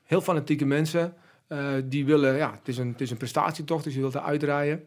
Heel 0.04 0.22
fanatieke 0.22 0.66
mensen. 0.66 1.14
die 1.86 2.06
willen... 2.06 2.36
Ja, 2.36 2.52
het 2.52 2.68
is, 2.68 2.78
een, 2.78 2.88
het 2.88 3.02
is 3.02 3.12
een 3.12 3.18
prestatietocht, 3.18 3.84
dus 3.84 3.94
je 3.94 4.00
wilt 4.00 4.14
er 4.14 4.22
uitrijden. 4.22 4.84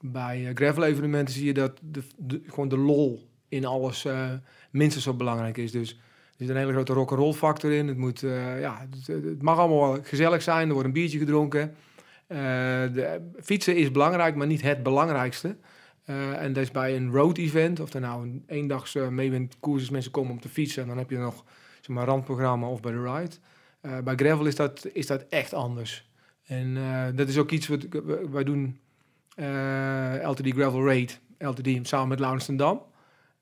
Bij 0.00 0.46
eh, 0.46 0.54
gravel 0.54 0.84
evenementen 0.84 1.34
zie 1.34 1.44
je 1.44 1.54
dat 1.54 1.78
de, 1.82 2.02
de- 2.16 2.42
gewoon 2.46 2.68
de 2.68 2.78
lol 2.78 3.28
in 3.50 3.64
alles 3.64 4.04
eh, 4.04 4.30
minstens 4.70 5.04
zo 5.04 5.14
belangrijk 5.14 5.56
is. 5.56 5.72
Dus 5.72 5.90
er 5.90 5.96
zit 6.46 6.48
een 6.48 6.56
hele 6.56 6.72
grote 6.72 6.92
rock'n'roll 6.92 7.32
factor 7.32 7.72
in. 7.72 7.88
Het, 7.88 7.96
moet, 7.96 8.22
eh, 8.22 8.60
ja, 8.60 8.86
het, 9.06 9.42
mag 9.42 9.58
allemaal 9.58 9.98
gezellig 10.02 10.42
zijn. 10.42 10.66
Er 10.66 10.72
wordt 10.72 10.86
een 10.86 10.94
biertje 10.94 11.18
gedronken. 11.18 11.74
Eh, 12.26 12.38
de, 12.92 13.30
fietsen 13.42 13.76
is 13.76 13.90
belangrijk, 13.90 14.34
maar 14.34 14.46
niet 14.46 14.62
het 14.62 14.82
belangrijkste. 14.82 15.56
En 16.04 16.52
dat 16.52 16.62
is 16.62 16.70
bij 16.70 16.96
een 16.96 17.10
road 17.10 17.38
event, 17.38 17.80
of 17.80 17.92
er 17.92 18.00
nou 18.00 18.22
een 18.22 18.44
eendags 18.46 18.94
uh, 18.94 19.08
meewindkoers 19.08 19.82
is, 19.82 19.90
mensen 19.90 20.10
komen 20.10 20.32
om 20.32 20.40
te 20.40 20.48
fietsen. 20.48 20.82
En 20.82 20.88
dan 20.88 20.98
heb 20.98 21.10
je 21.10 21.16
nog 21.16 21.44
zeg 21.80 21.96
maar, 21.96 22.06
randprogramma 22.06 22.68
of 22.68 22.80
bij 22.80 22.92
de 22.92 23.02
ride. 23.02 23.36
Bij 24.04 24.14
gravel 24.14 24.46
is 24.46 24.56
dat, 24.56 24.86
is 24.92 25.06
dat 25.06 25.24
echt 25.28 25.54
anders. 25.54 26.10
En 26.44 26.78
dat 27.14 27.28
is 27.28 27.38
ook 27.38 27.50
iets 27.50 27.68
wat 27.68 27.86
wij 28.30 28.44
doen. 28.44 28.80
LTD 30.22 30.48
Gravel 30.48 30.84
Raid, 30.84 31.20
LTD, 31.38 31.88
samen 31.88 32.08
met 32.08 32.20
Laurens 32.20 32.46
Dam. 32.46 32.82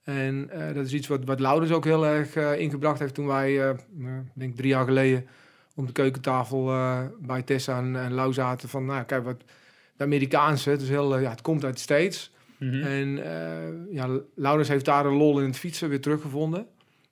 En 0.08 0.50
eh, 0.50 0.74
dat 0.74 0.86
is 0.86 0.92
iets 0.92 1.06
wat, 1.06 1.24
wat 1.24 1.40
Laurens 1.40 1.70
ook 1.70 1.84
heel 1.84 2.06
erg 2.06 2.34
eh, 2.34 2.58
ingebracht 2.58 2.98
heeft 2.98 3.14
toen 3.14 3.26
wij, 3.26 3.54
ik 3.54 4.32
denk 4.32 4.56
drie 4.56 4.68
jaar 4.68 4.84
geleden, 4.84 5.26
om 5.74 5.86
de 5.86 5.92
keukentafel 5.92 6.64
bij 7.20 7.42
Tessa 7.42 7.78
en, 7.78 7.96
en 7.96 8.12
Lau 8.12 8.32
zaten 8.32 8.68
van, 8.68 8.84
nou 8.84 9.04
kijk 9.04 9.24
wat, 9.24 9.42
de 9.96 10.04
Amerikaanse, 10.04 10.70
het, 10.70 10.80
is 10.80 10.88
heel, 10.88 11.18
ja, 11.18 11.30
het 11.30 11.40
komt 11.40 11.64
uit 11.64 11.74
de 11.74 11.80
States. 11.80 12.32
En 12.58 13.16
ja, 13.90 14.20
Laurens 14.34 14.68
heeft 14.68 14.84
daar 14.84 15.06
een 15.06 15.16
lol 15.16 15.40
in 15.40 15.46
het 15.46 15.58
fietsen 15.58 15.88
weer 15.88 16.00
teruggevonden. 16.00 16.66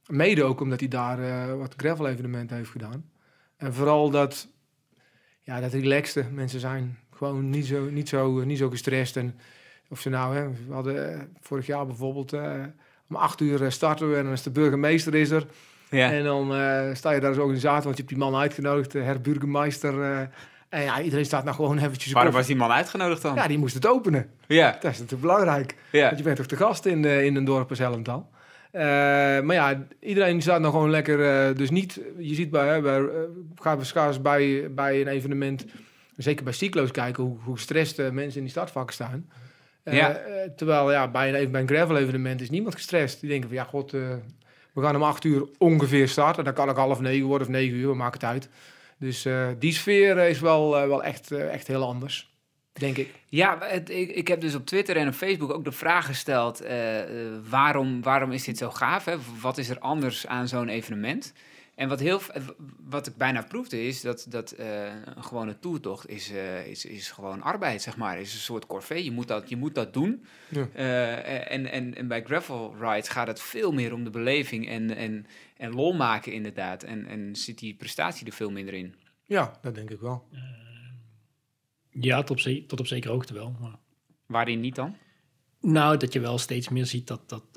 Mede 0.06 0.44
ook 0.44 0.60
omdat 0.60 0.80
hij 0.80 0.88
daar 0.88 1.56
wat 1.58 1.74
gravel 1.76 2.08
evenementen 2.08 2.56
heeft 2.56 2.70
gedaan. 2.70 3.10
En 3.56 3.74
vooral 3.74 4.10
dat, 4.10 4.48
ja, 5.40 5.60
dat 5.60 5.72
relaxte 5.72 6.24
mensen 6.32 6.60
zijn. 6.60 6.98
Gewoon 7.10 7.50
niet 7.50 7.66
zo, 7.66 7.90
niet 7.90 8.08
zo, 8.08 8.44
niet 8.44 8.58
zo 8.58 8.70
gestrest. 8.70 9.16
En 9.16 9.34
of 9.88 10.00
ze 10.00 10.08
nou, 10.08 10.36
hè, 10.36 10.48
we 10.66 10.72
hadden 10.72 11.28
vorig 11.40 11.66
jaar 11.66 11.86
bijvoorbeeld 11.86 12.32
om 13.08 13.16
acht 13.16 13.40
uur 13.40 13.64
eh, 13.64 13.70
starten 13.70 14.10
we 14.10 14.16
en 14.16 14.24
dan 14.24 14.32
is 14.32 14.42
de 14.42 14.50
burgemeester 14.50 15.14
is 15.14 15.30
er. 15.30 15.46
Ja. 15.90 16.12
En 16.12 16.24
dan 16.24 16.54
eh, 16.54 16.94
sta 16.94 17.10
je 17.10 17.20
daar 17.20 17.28
als 17.28 17.38
organisator, 17.38 17.82
want 17.82 17.96
je 17.96 18.02
hebt 18.02 18.14
die 18.14 18.24
man 18.24 18.36
uitgenodigd, 18.36 18.92
de 18.92 19.00
herburgemeester. 19.00 20.02
eh 20.02 20.20
en 20.68 20.82
ja, 20.82 21.00
iedereen 21.00 21.24
staat 21.24 21.44
nou 21.44 21.56
gewoon 21.56 21.78
eventjes... 21.78 22.12
Waarom 22.12 22.32
was 22.32 22.46
die 22.46 22.56
man 22.56 22.70
uitgenodigd 22.70 23.22
dan? 23.22 23.34
Ja, 23.34 23.46
die 23.48 23.58
moest 23.58 23.74
het 23.74 23.86
openen. 23.86 24.30
Ja. 24.46 24.70
Dat 24.70 24.92
is 24.92 24.98
natuurlijk 24.98 25.20
belangrijk. 25.20 25.76
ja. 25.92 26.04
Want 26.04 26.18
je 26.18 26.22
bent 26.24 26.36
toch 26.36 26.46
de 26.46 26.56
gast 26.56 26.86
in, 26.86 27.04
in 27.04 27.36
een 27.36 27.44
dorp 27.44 27.70
als 27.70 27.78
Helmtal. 27.78 28.30
Eh, 28.70 28.82
maar 29.40 29.52
ja, 29.54 29.86
iedereen 30.00 30.42
staat 30.42 30.60
nog 30.60 30.70
gewoon 30.70 30.90
lekker. 30.90 31.56
dus 31.56 31.70
niet, 31.70 32.00
je 32.18 32.34
ziet 32.34 32.50
bij, 32.50 32.68
hè, 32.68 32.80
bij, 32.80 33.00
we 33.76 33.84
schaars 33.84 34.22
bij, 34.22 34.70
bij 34.74 35.00
een 35.00 35.08
evenement, 35.08 35.64
zeker 36.16 36.44
bij 36.44 36.52
cyclo's 36.52 36.90
kijken, 36.90 37.22
hoe, 37.22 37.36
hoe 37.44 37.54
gestrest 37.54 37.96
mensen 37.96 38.36
in 38.36 38.42
die 38.42 38.50
startvakken 38.50 38.94
staan. 38.94 39.26
Eh, 39.86 39.96
Ja. 39.96 40.14
eh, 40.16 40.50
terwijl 40.56 40.92
ja, 40.92 41.08
bij, 41.10 41.28
een, 41.28 41.34
even- 41.34 41.50
bij 41.52 41.60
een 41.60 41.68
gravel 41.68 41.96
evenement 41.96 42.40
is 42.40 42.50
niemand 42.50 42.74
gestrest. 42.74 43.20
Die 43.20 43.30
denken 43.30 43.48
van 43.48 43.58
ja, 43.58 43.64
god, 43.64 43.94
eh, 43.94 44.00
we 44.72 44.82
gaan 44.82 44.96
om 44.96 45.02
acht 45.02 45.24
uur 45.24 45.48
ongeveer 45.58 46.08
starten. 46.08 46.44
Dan 46.44 46.54
kan 46.54 46.68
ook 46.68 46.76
half 46.76 47.00
negen 47.00 47.26
worden 47.26 47.46
of 47.46 47.52
negen 47.52 47.76
uur, 47.76 47.96
maakt 47.96 48.14
het 48.14 48.24
uit. 48.24 48.48
Dus 48.98 49.26
die 49.58 49.72
sfeer 49.72 50.16
is 50.18 50.40
wel, 50.40 50.70
wel 50.70 51.02
echt, 51.04 51.30
echt 51.32 51.66
heel 51.66 51.82
anders, 51.86 52.30
denk 52.72 52.96
ik. 52.96 53.08
Ja, 53.28 53.58
het, 53.60 53.90
ik, 53.90 54.10
ik 54.10 54.28
heb 54.28 54.40
dus 54.40 54.54
op 54.54 54.66
Twitter 54.66 54.96
en 54.96 55.08
op 55.08 55.14
Facebook 55.14 55.52
ook 55.52 55.64
de 55.64 55.72
vraag 55.72 56.06
gesteld: 56.06 56.62
waarom, 57.50 58.02
waarom 58.02 58.32
is 58.32 58.44
dit 58.44 58.58
zo 58.58 58.70
gaaf? 58.70 59.04
Hè? 59.04 59.14
Wat 59.40 59.58
is 59.58 59.68
er 59.68 59.78
anders 59.78 60.26
aan 60.26 60.48
zo'n 60.48 60.68
evenement? 60.68 61.32
En 61.76 61.88
wat, 61.88 62.00
heel, 62.00 62.20
wat 62.80 63.06
ik 63.06 63.16
bijna 63.16 63.42
proefde 63.42 63.86
is 63.86 64.00
dat, 64.00 64.26
dat 64.28 64.50
eh, 64.50 64.94
een 65.04 65.24
gewone 65.24 65.58
toertocht 65.58 66.08
is, 66.08 66.30
eh, 66.30 66.66
is, 66.66 66.84
is 66.84 67.10
gewoon 67.10 67.42
arbeid, 67.42 67.82
zeg 67.82 67.96
maar. 67.96 68.20
Is 68.20 68.32
een 68.32 68.38
soort 68.38 68.66
corvée. 68.66 69.04
Je 69.04 69.10
moet 69.10 69.28
dat, 69.28 69.48
je 69.48 69.56
moet 69.56 69.74
dat 69.74 69.92
doen. 69.92 70.24
Ja. 70.48 70.68
Eh, 70.72 71.52
en, 71.52 71.66
en, 71.66 71.94
en 71.94 72.08
bij 72.08 72.22
gravel 72.22 72.74
rides 72.80 73.08
gaat 73.08 73.26
het 73.26 73.40
veel 73.40 73.72
meer 73.72 73.92
om 73.92 74.04
de 74.04 74.10
beleving 74.10 74.68
en, 74.68 74.96
en, 74.96 75.26
en 75.56 75.74
lol 75.74 75.92
maken 75.92 76.32
inderdaad. 76.32 76.82
En, 76.82 77.06
en 77.06 77.36
zit 77.36 77.58
die 77.58 77.74
prestatie 77.74 78.26
er 78.26 78.32
veel 78.32 78.50
minder 78.50 78.74
in. 78.74 78.94
Ja, 79.24 79.58
dat 79.62 79.74
denk 79.74 79.90
ik 79.90 80.00
wel. 80.00 80.28
Ja, 81.90 82.22
tot 82.22 82.46
op, 82.46 82.68
tot 82.68 82.80
op 82.80 82.86
zekere 82.86 83.12
hoogte 83.12 83.34
wel. 83.34 83.56
Maar... 83.60 83.78
Waarin 84.26 84.60
niet 84.60 84.74
dan? 84.74 84.96
Nou, 85.60 85.96
dat 85.96 86.12
je 86.12 86.20
wel 86.20 86.38
steeds 86.38 86.68
meer 86.68 86.86
ziet 86.86 87.06
dat, 87.06 87.28
dat 87.28 87.55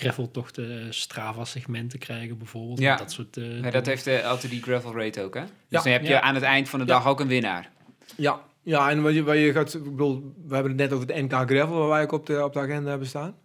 graveltochten 0.00 0.94
Strava-segmenten 0.94 1.98
krijgen 1.98 2.38
bijvoorbeeld. 2.38 2.78
Ja. 2.78 2.96
Dat 2.96 3.12
soort... 3.12 3.36
eh, 3.36 3.62
Ja, 3.62 3.70
dat 3.70 3.86
heeft 3.86 4.04
de 4.04 4.22
LTD 4.24 4.62
Gravel 4.62 4.96
Rate 4.96 5.22
ook, 5.22 5.34
hè? 5.34 5.40
Dus 5.40 5.50
Ja. 5.68 5.82
dan 5.82 5.92
heb 5.92 6.02
je 6.02 6.08
Ja. 6.08 6.20
aan 6.20 6.34
het 6.34 6.44
eind 6.44 6.68
van 6.68 6.78
de 6.78 6.86
Ja. 6.86 6.92
dag 6.92 7.06
ook 7.06 7.20
een 7.20 7.28
winnaar. 7.28 7.70
Ja, 8.16 8.40
ja 8.62 8.90
en 8.90 9.02
wat 9.02 9.14
je, 9.14 9.22
wat 9.22 9.36
je 9.36 9.52
gaat, 9.52 9.74
ik 9.74 9.82
bedoel, 9.84 10.34
we 10.46 10.54
hebben 10.54 10.72
het 10.72 10.80
net 10.80 10.92
over 10.92 11.06
de 11.06 11.22
NK 11.22 11.32
Gravel, 11.32 11.78
waar 11.78 11.88
wij 11.88 12.02
ook 12.02 12.12
op 12.12 12.26
de, 12.26 12.44
op 12.44 12.52
de 12.52 12.58
agenda 12.60 12.88
hebben 12.90 13.08
staan. 13.08 13.36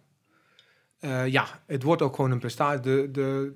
Eh, 0.98 1.26
ja, 1.26 1.46
het 1.66 1.82
wordt 1.82 2.02
ook 2.02 2.14
gewoon 2.14 2.30
een 2.30 2.38
prestatie. 2.38 2.80
De, 2.80 3.08
de, 3.12 3.52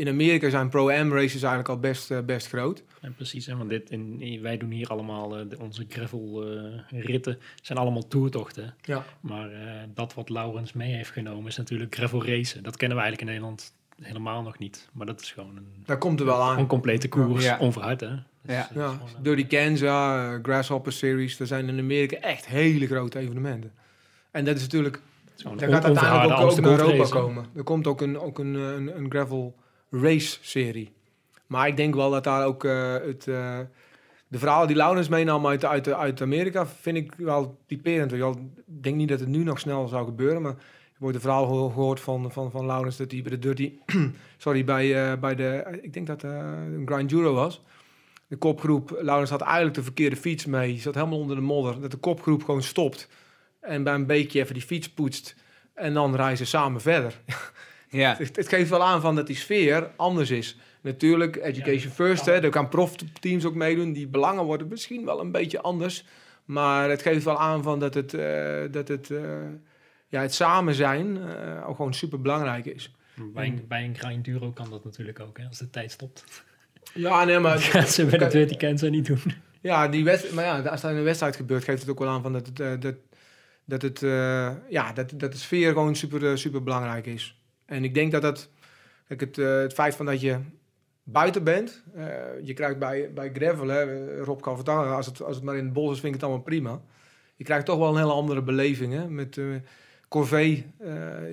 in 0.00 0.08
Amerika 0.08 0.50
zijn 0.50 0.68
Pro-Am 0.68 1.12
races 1.12 1.32
eigenlijk 1.42 1.68
al 1.68 1.78
best, 1.78 2.10
eh, 2.10 2.18
best 2.20 2.48
groot. 2.48 2.82
Ja, 3.02 3.08
precies, 3.16 3.46
hè, 3.46 3.56
want 3.56 3.68
dit, 3.70 3.90
in, 3.90 4.38
wij 4.42 4.56
doen 4.56 4.70
hier 4.70 4.88
allemaal, 4.88 5.36
eh, 5.38 5.44
de- 5.48 5.58
onze 5.58 5.84
gravel-ritten 5.88 7.38
zijn 7.62 7.78
allemaal 7.78 8.08
toertochten. 8.08 8.74
Ja. 8.82 9.04
Maar 9.20 9.50
eh, 9.52 9.58
dat 9.94 10.14
wat 10.14 10.28
Laurens 10.28 10.72
mee 10.72 10.94
heeft 10.94 11.10
genomen 11.10 11.46
is 11.46 11.56
natuurlijk 11.56 11.94
gravel 11.94 12.24
racen. 12.26 12.62
Dat 12.62 12.76
kennen 12.76 12.96
we 12.96 13.02
eigenlijk 13.02 13.32
in 13.32 13.36
Nederland 13.40 13.72
helemaal 14.02 14.42
nog 14.42 14.58
niet. 14.58 14.88
Maar 14.92 15.06
dat 15.06 15.20
is 15.20 15.30
gewoon 15.32 15.56
een, 15.56 15.82
Daar 15.84 15.98
komt 15.98 16.20
er 16.20 16.26
wel 16.26 16.42
aan. 16.42 16.58
een 16.58 16.66
complete 16.66 17.08
koers, 17.08 17.44
Ja. 17.44 17.58
onverhard 17.58 18.00
hè. 18.00 18.08
Dus, 18.42 18.54
Ja. 18.54 18.68
eh, 18.68 18.74
dat 18.76 18.92
eh, 18.92 19.22
Dirty 19.22 19.46
Kansas, 19.46 19.80
eh, 19.88 20.34
Grasshopper 20.42 20.92
Series, 20.92 21.40
er 21.40 21.46
zijn 21.46 21.68
in 21.68 21.78
Amerika 21.78 22.16
echt 22.16 22.46
hele 22.46 22.86
grote 22.86 23.18
evenementen. 23.18 23.72
En 24.30 24.44
dat 24.44 24.56
is 24.56 24.62
natuurlijk, 24.62 25.00
een 25.36 25.58
gaat 25.58 25.84
uiteindelijk 25.84 26.40
ook, 26.40 26.50
ook 26.50 26.60
naar 26.60 26.78
Europa 26.78 27.08
komen. 27.08 27.44
Er 27.56 27.62
komt 27.62 27.86
ook 27.86 28.00
een, 28.00 28.18
ook 28.18 28.38
een, 28.38 28.54
eh, 28.56 28.62
een, 28.72 28.96
een 28.98 29.10
gravel 29.10 29.54
race 29.90 30.38
serie. 30.40 30.92
Maar 31.46 31.68
ik 31.68 31.76
denk 31.76 31.94
wel 31.94 32.10
dat 32.10 32.24
daar 32.24 32.46
ook 32.46 32.64
eh, 32.64 32.92
het, 32.92 33.28
eh, 33.28 33.58
de 34.28 34.38
verhalen 34.38 34.66
die 34.66 34.76
Laurens 34.76 35.08
meenam 35.08 35.46
uit, 35.46 35.64
uit, 35.64 35.88
uit 35.92 36.22
Amerika, 36.22 36.66
vind 36.66 36.96
ik 36.96 37.14
wel 37.16 37.58
typerend. 37.66 38.12
Ik 38.12 38.34
denk 38.64 38.96
niet 38.96 39.08
dat 39.08 39.20
het 39.20 39.28
nu 39.28 39.42
nog 39.44 39.58
snel 39.58 39.88
zou 39.88 40.04
gebeuren, 40.04 40.42
maar 40.42 40.52
ik 40.52 40.96
word 40.98 41.14
de 41.14 41.20
verhaal 41.20 41.46
geho- 41.46 41.68
gehoord 41.68 42.00
van, 42.00 42.32
van, 42.32 42.50
van 42.50 42.66
dat 42.66 42.96
hij 42.96 43.06
bij 43.06 43.22
de 43.22 43.38
Dirty, 43.38 43.72
sorry, 44.36 44.64
bij, 44.64 45.12
eh, 45.12 45.18
bij 45.18 45.34
de, 45.34 45.78
ik 45.82 45.92
denk 45.92 46.06
dat 46.06 46.22
een 46.22 46.82
Grind 46.86 47.12
Euro 47.12 47.34
was. 47.34 47.62
De 48.26 48.36
kopgroep, 48.36 48.98
Laurens 49.00 49.30
had 49.30 49.40
eigenlijk 49.40 49.74
de 49.74 49.82
verkeerde 49.82 50.16
fiets 50.16 50.46
mee, 50.46 50.78
zat 50.78 50.94
helemaal 50.94 51.18
onder 51.18 51.36
de 51.36 51.42
modder. 51.42 51.80
Dat 51.80 51.90
de 51.90 51.96
kopgroep 51.96 52.44
gewoon 52.44 52.62
stopt 52.62 53.08
en 53.60 53.82
bij 53.82 53.94
een 53.94 54.06
beekje 54.06 54.40
even 54.40 54.54
die 54.54 54.62
fiets 54.62 54.90
poetst 54.90 55.34
en 55.74 55.94
dan 55.94 56.16
reizen 56.16 56.46
ze 56.46 56.56
samen 56.56 56.80
verder. 56.80 57.20
Ja. 57.90 58.14
Het, 58.18 58.36
het 58.36 58.48
geeft 58.48 58.70
wel 58.70 58.82
aan 58.84 59.00
van 59.00 59.14
dat 59.16 59.26
die 59.26 59.36
sfeer 59.36 59.90
anders 59.96 60.30
is. 60.30 60.56
Natuurlijk, 60.80 61.36
education 61.36 61.92
first, 61.92 62.26
hè, 62.26 62.32
er 62.32 62.50
kan 62.50 62.68
profteams 62.68 63.44
ook 63.44 63.54
meedoen. 63.54 63.92
Die 63.92 64.06
belangen 64.06 64.44
worden 64.44 64.68
misschien 64.68 65.04
wel 65.04 65.20
een 65.20 65.32
beetje 65.32 65.60
anders. 65.60 66.04
Maar 66.44 66.90
het 66.90 67.02
geeft 67.02 67.24
wel 67.24 67.38
aan 67.40 67.62
van 67.62 67.78
dat 67.78 67.94
het, 67.94 68.14
eh, 68.14 68.60
dat 68.70 68.88
het, 68.88 69.10
eh, 69.10 69.22
ja, 70.08 70.20
het 70.20 70.34
samen 70.34 70.74
zijn 70.74 71.18
eh, 71.22 71.68
ook 71.68 71.76
gewoon 71.76 71.94
super 71.94 72.20
belangrijk 72.20 72.66
is. 72.66 72.94
Bij 73.34 73.46
een, 73.46 73.64
bij 73.68 73.84
een 73.84 73.96
grind 73.96 74.24
duro 74.24 74.50
kan 74.50 74.70
dat 74.70 74.84
natuurlijk 74.84 75.20
ook, 75.20 75.38
hè, 75.38 75.46
als 75.46 75.58
de 75.58 75.70
tijd 75.70 75.90
stopt. 75.90 76.24
Ja, 76.94 77.24
nee, 77.24 77.38
maar, 77.38 77.58
gaan 77.72 77.86
ze 77.86 78.04
bij 78.06 78.18
de 78.18 78.46
Dirty 78.46 78.88
niet 78.88 79.06
doen. 79.06 79.20
ja, 79.60 79.88
die 79.88 80.04
wedst- 80.04 80.32
maar 80.32 80.44
ja, 80.44 80.60
als 80.60 80.80
dat 80.80 80.90
in 80.90 80.96
een 80.96 81.04
wedstrijd 81.04 81.36
gebeurt, 81.36 81.64
geeft 81.64 81.80
het 81.80 81.90
ook 81.90 81.98
wel 81.98 82.08
aan 82.08 82.22
van 82.22 82.32
dat 82.32 82.46
het, 82.46 82.82
dat, 82.82 82.94
dat, 83.64 83.82
het, 83.82 84.02
eh, 84.02 84.50
ja, 84.68 84.92
dat, 84.92 85.12
dat 85.16 85.32
de 85.32 85.38
sfeer 85.38 85.72
gewoon 85.72 85.96
super, 85.96 86.38
super 86.38 86.62
belangrijk 86.62 87.06
is. 87.06 87.39
En 87.70 87.84
ik 87.84 87.94
denk 87.94 88.12
dat 88.12 88.22
dat, 88.22 88.48
kijk, 89.06 89.20
het, 89.20 89.38
eh, 89.38 89.58
het 89.58 89.72
feit 89.72 89.94
van 89.94 90.06
dat 90.06 90.20
je 90.20 90.38
buiten 91.02 91.44
bent, 91.44 91.84
eh, 91.94 92.06
je 92.42 92.52
krijgt 92.52 92.78
bij, 92.78 93.12
bij 93.12 93.30
gravel, 93.32 93.68
hè, 93.68 93.82
eh, 93.82 94.22
Rob 94.22 94.40
kan 94.40 94.56
vertellen, 94.56 94.94
als 94.94 95.06
het, 95.06 95.22
als 95.22 95.36
het 95.36 95.44
maar 95.44 95.56
in 95.56 95.64
het 95.64 95.72
bos 95.72 95.92
is, 95.92 96.00
vind 96.00 96.14
ik 96.14 96.20
het 96.20 96.22
allemaal 96.22 96.44
prima. 96.44 96.80
Je 97.36 97.44
krijgt 97.44 97.66
toch 97.66 97.78
wel 97.78 97.88
een 97.88 98.00
hele 98.00 98.12
andere 98.12 98.42
beleving, 98.42 98.92
hè, 98.92 99.08
met 99.08 99.38
eh 99.38 99.44
corvée, 100.08 100.66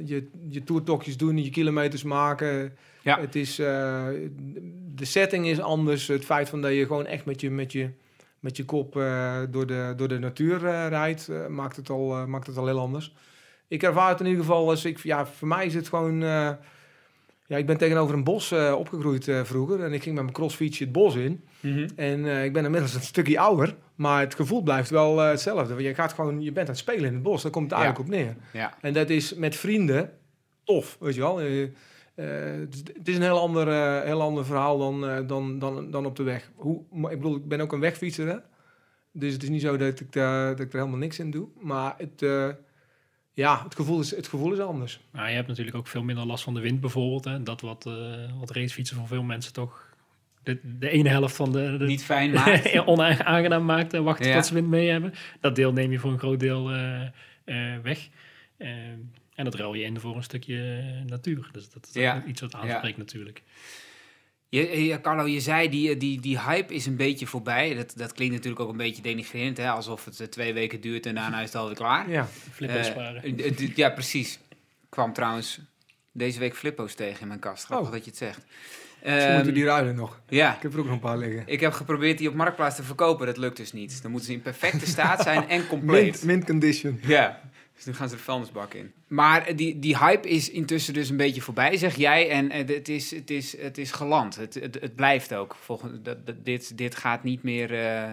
je, 0.05 0.27
je 0.47 0.63
toertochtjes 0.63 1.17
doen, 1.17 1.43
je 1.43 1.49
kilometers 1.49 2.03
maken. 2.03 2.77
Ja. 3.03 3.19
Het 3.19 3.35
is, 3.35 3.55
de 3.55 5.05
setting 5.05 5.47
is 5.47 5.59
anders, 5.59 6.07
het 6.07 6.25
feit 6.25 6.49
van 6.49 6.61
dat 6.61 6.71
je 6.71 6.85
gewoon 6.85 7.05
echt 7.05 7.25
met 7.25 7.41
je, 7.41 7.51
met 7.51 7.71
je, 7.71 7.89
met 8.39 8.57
je 8.57 8.65
kop 8.65 8.93
door, 9.49 9.67
de, 9.67 9.93
door 9.95 10.07
de 10.07 10.19
natuur 10.19 10.59
rijdt, 10.89 11.29
maakt, 11.49 11.75
het 11.75 11.89
al, 11.89 12.27
maakt 12.27 12.47
het 12.47 12.57
al 12.57 12.65
heel 12.65 12.79
anders. 12.79 13.13
Ik 13.67 13.83
ervaar 13.83 14.09
het 14.09 14.19
in 14.19 14.25
ieder 14.25 14.41
geval 14.41 14.69
als 14.69 14.85
ik, 14.85 14.97
ja, 14.99 15.25
voor 15.25 15.47
mij 15.47 15.65
is 15.65 15.73
het 15.73 15.87
gewoon, 15.89 16.23
eh, 16.23 16.49
ja, 17.45 17.57
ik 17.57 17.65
ben 17.65 17.77
tegenover 17.77 18.15
een 18.15 18.23
bos 18.23 18.51
eh, 18.51 18.75
opgegroeid 18.77 19.27
eh, 19.27 19.43
vroeger 19.43 19.83
en 19.83 19.93
ik 19.93 20.01
ging 20.03 20.15
met 20.15 20.23
mijn 20.23 20.35
crossfietsje 20.35 20.83
het 20.83 20.91
bos 20.93 21.15
in. 21.15 21.43
En 21.95 22.25
eh, 22.25 22.43
ik 22.43 22.53
ben 22.53 22.65
inmiddels 22.65 22.93
een 22.93 23.01
stukje 23.01 23.39
ouder, 23.39 23.75
maar 23.95 24.19
het 24.19 24.35
gevoel 24.35 24.61
blijft 24.61 24.89
wel 24.89 25.17
hetzelfde. 25.19 25.73
Want 25.73 25.85
je 25.85 25.93
gaat 25.95 26.13
gewoon, 26.13 26.41
je 26.41 26.51
bent 26.51 26.67
aan 26.67 26.73
het 26.73 26.81
spelen 26.83 27.05
in 27.05 27.13
het 27.13 27.23
bos, 27.23 27.41
daar 27.41 27.51
komt 27.51 27.71
het 27.71 27.79
Ja. 27.79 27.85
eigenlijk 27.85 28.09
op 28.09 28.15
neer. 28.19 28.35
Ja. 28.53 28.73
En 28.81 28.93
dat 28.93 29.09
is 29.09 29.33
met 29.33 29.55
vrienden 29.55 30.11
tof, 30.63 30.97
weet 30.99 31.15
je 31.15 31.21
wel. 31.21 31.37
Het 31.37 33.07
is- 33.07 33.15
een 33.15 33.21
heel 33.21 33.39
ander, 33.39 33.67
heel 34.03 34.21
ander 34.21 34.45
verhaal 34.45 34.77
dan, 34.77 35.27
dan, 35.27 35.59
dan, 35.59 35.91
dan 35.91 36.05
op 36.05 36.15
de 36.15 36.23
weg. 36.23 36.51
Hoe, 36.55 36.81
ik 36.91 37.17
bedoel, 37.21 37.35
ik 37.35 37.47
ben 37.47 37.61
ook 37.61 37.71
een 37.71 37.79
wegfietser, 37.79 38.27
hè? 38.27 38.35
Dus 39.11 39.33
het 39.33 39.43
is 39.43 39.49
niet 39.49 39.61
zo 39.61 39.77
dat 39.77 39.99
ik, 39.99 40.11
daar, 40.13 40.49
dat 40.55 40.59
ik 40.65 40.73
er 40.73 40.79
helemaal 40.79 40.99
niks 40.99 41.19
in 41.19 41.31
doe. 41.31 41.47
Maar 41.59 41.95
het, 41.97 42.21
ja, 43.37 43.63
het, 43.63 43.75
gevoel 43.75 43.99
is, 43.99 44.15
het 44.15 44.27
gevoel 44.27 44.53
is 44.53 44.59
anders. 44.59 44.99
Maar 45.11 45.29
je 45.29 45.35
hebt 45.35 45.47
natuurlijk 45.47 45.77
ook 45.77 45.87
veel 45.87 46.03
minder 46.03 46.25
last 46.25 46.43
van 46.43 46.53
de 46.53 46.59
wind 46.59 46.79
bijvoorbeeld. 46.81 47.23
Hè. 47.23 47.43
Dat 47.43 47.61
wat, 47.61 47.85
eh 47.85 48.39
wat 48.39 48.51
racefietsen 48.51 48.97
voor 48.97 49.07
veel 49.07 49.23
mensen 49.23 49.53
toch 49.53 49.95
de, 50.43 50.59
de 50.79 50.89
ene 50.89 51.09
helft 51.09 51.35
van 51.35 51.51
de, 51.51 51.77
de 51.77 51.85
Niet 51.85 52.03
fijn 52.03 52.31
maakt. 52.31 52.79
onaangenaam 52.85 53.65
maakt 53.65 53.93
en 53.93 54.03
wachten 54.03 54.27
Ja. 54.27 54.35
tot 54.35 54.45
ze 54.45 54.53
wind 54.53 54.67
mee 54.67 54.89
hebben. 54.89 55.13
Dat 55.39 55.55
deel 55.55 55.73
neem 55.73 55.91
je 55.91 55.99
voor 55.99 56.11
een 56.11 56.19
groot 56.19 56.39
deel 56.39 56.71
eh, 56.71 57.01
eh, 57.45 57.81
weg. 57.83 58.07
Eh, 58.57 58.69
en 59.35 59.43
dat 59.43 59.55
ruil 59.55 59.73
je 59.73 59.83
in 59.83 59.99
voor 59.99 60.15
een 60.15 60.23
stukje 60.23 60.77
eh, 60.77 61.09
natuur. 61.09 61.49
Dus 61.51 61.69
dat 61.69 61.85
is 61.87 61.93
Ja. 61.93 62.23
iets 62.25 62.41
wat 62.41 62.55
aanspreekt 62.55 62.97
natuurlijk. 62.97 63.43
Je, 64.49 64.85
je, 64.85 65.01
Carlo, 65.01 65.25
je 65.25 65.39
zei 65.39 65.69
die, 65.69 65.97
die, 65.97 66.21
die 66.21 66.39
hype 66.41 66.73
is 66.73 66.85
een 66.85 66.95
beetje 66.95 67.27
voorbij. 67.27 67.73
Dat, 67.75 67.93
dat 67.95 68.13
klinkt 68.13 68.33
natuurlijk 68.33 68.61
ook 68.61 68.69
een 68.69 68.77
beetje 68.77 69.01
denigrerend, 69.01 69.57
hè? 69.57 69.69
alsof 69.69 70.05
het 70.05 70.19
eh, 70.19 70.27
twee 70.27 70.53
weken 70.53 70.81
duurt 70.81 71.05
en 71.05 71.15
daarna 71.15 71.39
is 71.39 71.45
het 71.45 71.55
alweer 71.55 71.75
klaar. 71.75 72.09
Ja, 72.09 72.27
Flippen 72.51 72.79
Eh, 72.79 72.83
sparen. 72.85 73.23
eh, 73.37 73.75
ja, 73.75 73.89
precies. 73.89 74.39
Ik 74.49 74.57
kwam 74.89 75.13
trouwens 75.13 75.59
deze 76.11 76.39
week 76.39 76.55
flippo's 76.55 76.93
tegen 76.95 77.21
in 77.21 77.27
mijn 77.27 77.39
kast. 77.39 77.65
Grappig 77.65 77.87
Oh. 77.87 77.93
dat 77.93 78.03
je 78.03 78.09
het 78.09 78.19
zegt. 78.19 78.45
Ehm, 79.03 79.35
moeten 79.35 79.53
die 79.53 79.63
ruilen 79.65 79.95
nog. 79.95 80.19
Ja, 80.29 80.55
Ik 80.55 80.61
heb 80.61 80.73
er 80.73 80.79
ook 80.79 80.85
nog 80.85 80.93
een 80.93 80.99
paar 80.99 81.17
liggen. 81.17 81.43
ik 81.45 81.59
heb 81.59 81.73
geprobeerd 81.73 82.17
die 82.17 82.29
op 82.29 82.35
Marktplaats 82.35 82.75
te 82.75 82.83
verkopen. 82.83 83.25
Dat 83.25 83.37
lukt 83.37 83.57
dus 83.57 83.73
niet. 83.73 84.01
Dan 84.01 84.11
moeten 84.11 84.29
ze 84.29 84.35
in 84.35 84.41
perfecte 84.41 84.85
staat 84.87 85.21
zijn 85.23 85.49
en 85.49 85.67
compleet. 85.73 86.03
Mint, 86.03 86.23
mint 86.23 86.45
condition. 86.45 86.99
Ja, 87.03 87.41
dus 87.77 87.85
nu 87.85 87.93
gaan 87.93 88.09
ze 88.09 88.15
de 88.15 88.21
vuilnisbak 88.21 88.73
in. 88.73 88.91
Maar 89.07 89.55
die, 89.55 89.79
die 89.79 89.97
hype 89.97 90.29
is 90.29 90.49
intussen 90.49 90.93
dus 90.93 91.09
een 91.09 91.17
beetje 91.17 91.41
voorbij, 91.41 91.77
zeg 91.77 91.95
jij. 91.95 92.29
En 92.29 92.51
eh, 92.51 92.67
het, 92.75 92.89
is, 92.89 93.11
het, 93.11 93.29
is, 93.29 93.57
het 93.61 93.77
is 93.77 93.91
geland. 93.91 94.35
Het, 94.35 94.53
het, 94.53 94.77
het 94.81 94.95
blijft 94.95 95.33
ook. 95.35 95.55
Volgens, 95.59 95.91
dat, 96.03 96.25
dat- 96.25 96.45
dit, 96.45 96.77
dit 96.77 96.95
gaat 96.95 97.23
niet 97.23 97.43
meer 97.43 97.73
eh, 97.73 98.11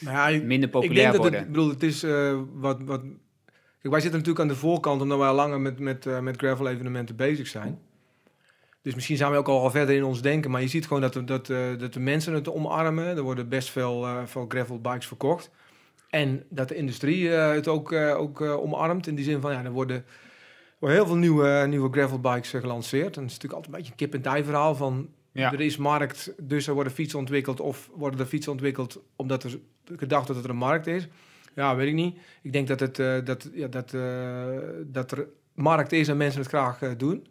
Nou 0.00 0.16
ja, 0.16 0.28
ik- 0.28 0.42
minder 0.42 0.68
ik 0.68 0.74
populair 0.74 1.10
denk 1.10 1.14
dat 1.14 1.24
het, 1.24 1.32
worden. 1.32 1.40
ik 1.40 1.46
bedoel, 1.52 1.68
het 1.68 1.82
is 1.82 2.02
eh, 2.02 2.38
wat, 2.52 2.80
wat... 2.82 3.00
Kijk, 3.80 3.94
wij 3.94 4.00
zitten 4.00 4.18
natuurlijk 4.20 4.40
aan 4.40 4.54
de 4.54 4.60
voorkant 4.60 5.00
omdat 5.02 5.18
wij 5.18 5.28
al 5.28 5.34
langer 5.34 5.60
met, 5.60 5.78
met, 5.78 6.06
eh, 6.06 6.18
met 6.20 6.36
gravel 6.36 6.68
evenementen 6.68 7.16
bezig 7.16 7.46
zijn. 7.46 7.78
Dus 8.82 8.94
misschien 8.94 9.16
zijn 9.16 9.30
we 9.30 9.36
ook 9.36 9.48
al 9.48 9.70
verder 9.70 9.94
in 9.96 10.04
ons 10.04 10.22
denken, 10.22 10.50
maar 10.50 10.60
je 10.60 10.68
ziet 10.68 10.86
gewoon 10.86 11.02
dat, 11.02 11.12
de- 11.12 11.24
dat, 11.24 11.50
eh, 11.50 11.58
dat 11.78 11.92
de 11.92 12.00
mensen 12.00 12.32
het 12.34 12.50
omarmen. 12.52 13.16
Er 13.16 13.22
worden 13.22 13.48
best 13.48 13.70
veel, 13.70 14.04
eh, 14.06 14.22
veel 14.24 14.44
gravel 14.48 14.80
bikes 14.80 15.06
verkocht. 15.06 15.50
En 16.10 16.44
dat 16.48 16.68
de 16.68 16.74
industrie 16.74 17.34
eh, 17.34 17.50
het 17.50 17.68
ook, 17.68 17.92
eh, 17.92 18.18
ook 18.18 18.40
eh, 18.40 18.56
omarmt 18.56 19.06
in 19.06 19.14
die 19.14 19.24
zin 19.24 19.40
van, 19.40 19.52
ja, 19.52 19.64
er 19.64 19.70
worden 19.70 20.04
heel 20.80 21.06
veel 21.06 21.16
nieuwe, 21.16 21.66
nieuwe 21.68 21.92
gravelbikes 21.92 22.50
gelanceerd. 22.50 23.16
En 23.16 23.22
het 23.22 23.30
is 23.30 23.38
natuurlijk 23.38 23.52
altijd 23.52 23.66
een 23.66 23.78
beetje 23.78 23.90
een 23.90 24.10
kip-en-ei 24.10 24.44
verhaal 24.44 24.74
van... 24.74 25.08
Ja. 25.32 25.52
Er 25.52 25.60
is 25.60 25.76
markt, 25.76 26.32
dus 26.40 26.66
er 26.66 26.74
worden 26.74 26.92
fietsen 26.92 27.18
ontwikkeld. 27.18 27.60
Of 27.60 27.90
worden 27.94 28.20
er 28.20 28.26
fietsen 28.26 28.52
ontwikkeld 28.52 29.00
omdat 29.16 29.42
er 29.42 29.58
gedacht 29.96 30.26
dat 30.26 30.44
er 30.44 30.50
een 30.50 30.56
markt 30.56 30.86
is. 30.86 31.08
Ja, 31.54 31.76
weet 31.76 31.88
ik 31.88 31.94
niet. 31.94 32.18
Ik 32.42 32.52
denk 32.52 32.68
dat, 32.68 32.80
het, 32.80 33.26
dat, 33.26 33.50
ja, 33.52 33.66
dat, 33.66 33.96
dat 34.86 35.10
er 35.10 35.26
markt 35.54 35.92
is 35.92 36.08
en 36.08 36.16
mensen 36.16 36.40
het 36.40 36.48
graag 36.48 36.96
doen. 36.96 37.26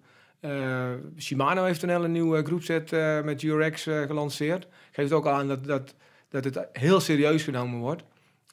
Shimano 1.18 1.64
heeft 1.64 1.84
een 1.84 1.90
hele 1.90 2.08
nieuwe 2.08 2.44
groepset 2.44 2.92
met 3.24 3.44
eh, 3.44 4.02
gelanceerd. 4.02 4.68
Geeft 4.92 5.12
ook 5.12 5.28
aan 5.28 5.48
dat, 5.48 5.66
dat, 5.66 5.96
dat 6.30 6.44
het 6.44 6.68
heel 6.74 7.00
serieus 7.00 7.44
genomen 7.44 7.80
wordt. 7.80 8.04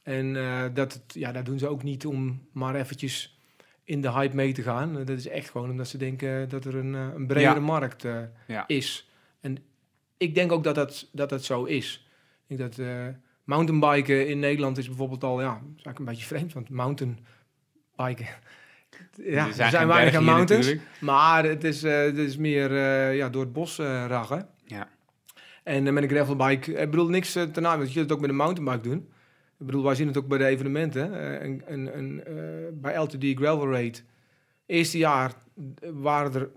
En 0.02 0.36
eh, 0.36 0.64
dat 0.74 0.92
het, 0.92 1.02
ja, 1.14 1.32
dat 1.32 1.44
doen 1.44 1.58
ze 1.58 1.68
ook 1.68 1.82
niet 1.82 2.06
om 2.06 2.46
maar 2.52 2.74
eventjes 2.74 3.40
in 3.84 4.00
de 4.00 4.12
hype 4.12 4.36
mee 4.36 4.52
te 4.52 4.62
gaan. 4.62 4.98
Eh, 4.98 5.06
dat 5.06 5.18
is 5.18 5.28
echt 5.28 5.50
gewoon 5.50 5.70
omdat 5.70 5.88
ze 5.88 5.96
denken 5.98 6.48
dat 6.48 6.64
er 6.64 6.74
een, 6.74 6.94
eh, 6.94 7.08
een 7.14 7.26
bredere 7.26 7.54
Ja. 7.54 7.60
markt 7.60 8.06
Ja. 8.46 8.64
is. 8.66 9.10
En 9.40 9.56
ik 10.16 10.34
denk 10.34 10.52
ook 10.52 10.64
dat 10.64 10.74
dat, 10.74 11.08
dat, 11.12 11.28
dat 11.28 11.44
zo 11.44 11.64
is. 11.64 12.06
Ik 12.46 12.58
denk 12.58 12.76
dat 12.76 12.86
mountainbiken 13.44 14.28
in 14.28 14.38
Nederland 14.38 14.78
is 14.78 14.86
bijvoorbeeld 14.86 15.24
al, 15.24 15.40
ja, 15.40 15.54
is 15.54 15.62
eigenlijk 15.66 15.98
een 15.98 16.04
beetje 16.04 16.24
vreemd, 16.24 16.52
want 16.52 16.68
mountainbiken, 16.68 17.26
ja, 19.16 19.46
er 19.46 19.70
zijn, 19.70 19.86
weinig 19.86 20.14
aan 20.14 20.24
mountains, 20.24 20.66
natuurlijk. 20.66 21.00
maar 21.00 21.44
het 21.44 21.64
is, 21.64 21.82
het 21.82 22.18
is 22.18 22.36
meer 22.36 22.72
ja, 23.14 23.28
door 23.28 23.42
het 23.42 23.52
bos 23.52 23.76
raggen. 23.78 24.48
Ja. 24.64 24.88
En 25.62 25.94
met 25.94 26.02
een 26.02 26.08
gravelbike, 26.08 26.72
ik 26.72 26.90
bedoel 26.90 27.08
niks 27.08 27.32
ten 27.32 27.62
nadele, 27.62 27.84
dat 27.84 27.92
je 27.92 28.00
het 28.00 28.12
ook 28.12 28.20
met 28.20 28.30
een 28.30 28.36
mountainbike 28.36 28.88
doen. 28.88 29.11
Ik 29.62 29.68
bedoel, 29.68 29.84
wij 29.84 29.94
zien 29.94 30.06
het 30.06 30.16
ook 30.16 30.28
bij 30.28 30.38
de 30.38 30.44
evenementen. 30.44 31.14
een, 31.72 32.24
eh, 32.24 32.34
bij 32.72 32.96
LTD 32.96 33.24
Gravel 33.34 33.70
Raid, 33.70 34.04
eerste 34.66 34.98
jaar 34.98 35.32
eh, 35.80 35.90
waren 35.92 36.34
er 36.34 36.50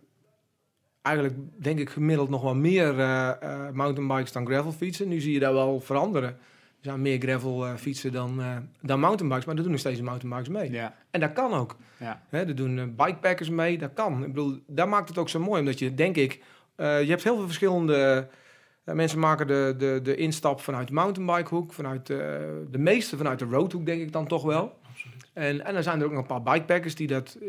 eigenlijk, 1.05 1.35
denk 1.57 1.79
ik, 1.79 1.89
gemiddeld 1.89 2.29
nog 2.29 2.41
wel 2.41 2.55
meer 2.55 2.99
eh, 2.99 3.29
eh, 3.29 3.73
mountainbikes 3.73 4.31
dan 4.31 4.45
gravelfietsen. 4.45 5.07
Nu 5.07 5.19
zie 5.19 5.33
je 5.33 5.39
dat 5.39 5.53
wel 5.53 5.79
veranderen. 5.79 6.29
Er 6.29 6.91
zijn 6.91 7.01
meer 7.01 7.19
gravel 7.19 7.65
eh, 7.65 7.75
fietsen 7.75 8.11
dan, 8.11 8.41
dan 8.81 8.99
mountainbikes, 8.99 9.45
maar 9.45 9.55
er 9.55 9.61
doen 9.61 9.71
nog 9.71 9.79
steeds 9.79 10.01
mountainbikes 10.01 10.49
mee. 10.49 10.71
Ja. 10.71 10.95
En 11.11 11.19
dat 11.19 11.33
kan 11.33 11.53
ook. 11.53 11.75
Ja. 11.99 12.21
Hè, 12.29 12.39
er 12.39 12.55
doen 12.55 12.95
bikepackers 12.95 13.49
mee, 13.49 13.77
dat 13.77 13.93
kan. 13.93 14.23
Ik 14.23 14.33
bedoel, 14.33 14.59
dat 14.67 14.87
maakt 14.87 15.09
het 15.09 15.17
ook 15.17 15.29
zo 15.29 15.39
mooi, 15.39 15.59
omdat 15.59 15.79
je, 15.79 15.93
denk 15.93 16.15
ik, 16.15 16.43
je 16.77 16.83
hebt 16.83 17.23
heel 17.23 17.35
veel 17.35 17.45
verschillende... 17.45 18.27
eh, 18.85 18.95
mensen 18.95 19.19
maken 19.19 19.47
de, 19.47 19.75
de, 19.77 19.99
de 20.03 20.15
instap 20.15 20.61
vanuit 20.61 20.87
de 20.87 20.93
mountainbikehoek, 20.93 21.73
vanuit 21.73 22.09
eh, 22.09 22.17
de 22.71 22.77
meeste 22.77 23.17
vanuit 23.17 23.39
de 23.39 23.45
roadhoek, 23.45 23.85
denk 23.85 24.01
ik 24.01 24.11
dan 24.11 24.27
toch 24.27 24.43
wel. 24.43 24.77
En, 25.33 25.65
en 25.65 25.73
dan 25.73 25.83
zijn 25.83 25.99
er 25.99 26.05
ook 26.05 26.11
nog 26.11 26.21
een 26.21 26.41
paar 26.41 26.53
bikepackers 26.53 26.95
die 26.95 27.07
dat... 27.07 27.37
eh, 27.41 27.47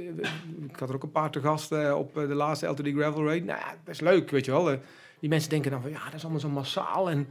ik 0.68 0.76
had 0.78 0.88
er 0.88 0.94
ook 0.94 1.02
een 1.02 1.10
paar 1.10 1.30
te 1.30 1.40
gast 1.40 1.72
op 1.92 2.14
de 2.14 2.34
laatste 2.34 2.66
LTD 2.66 2.88
Gravel 2.88 3.24
Raid. 3.24 3.44
Nou 3.44 3.58
ja, 3.58 3.74
dat 3.84 3.94
is 3.94 4.00
leuk, 4.00 4.30
weet 4.30 4.44
je 4.44 4.50
wel. 4.50 4.78
Die 5.20 5.28
mensen 5.28 5.50
denken 5.50 5.70
dan 5.70 5.82
van, 5.82 5.90
ja, 5.90 6.04
dat 6.04 6.14
is 6.14 6.22
allemaal 6.22 6.40
zo 6.40 6.48
massaal. 6.48 7.10
En, 7.10 7.26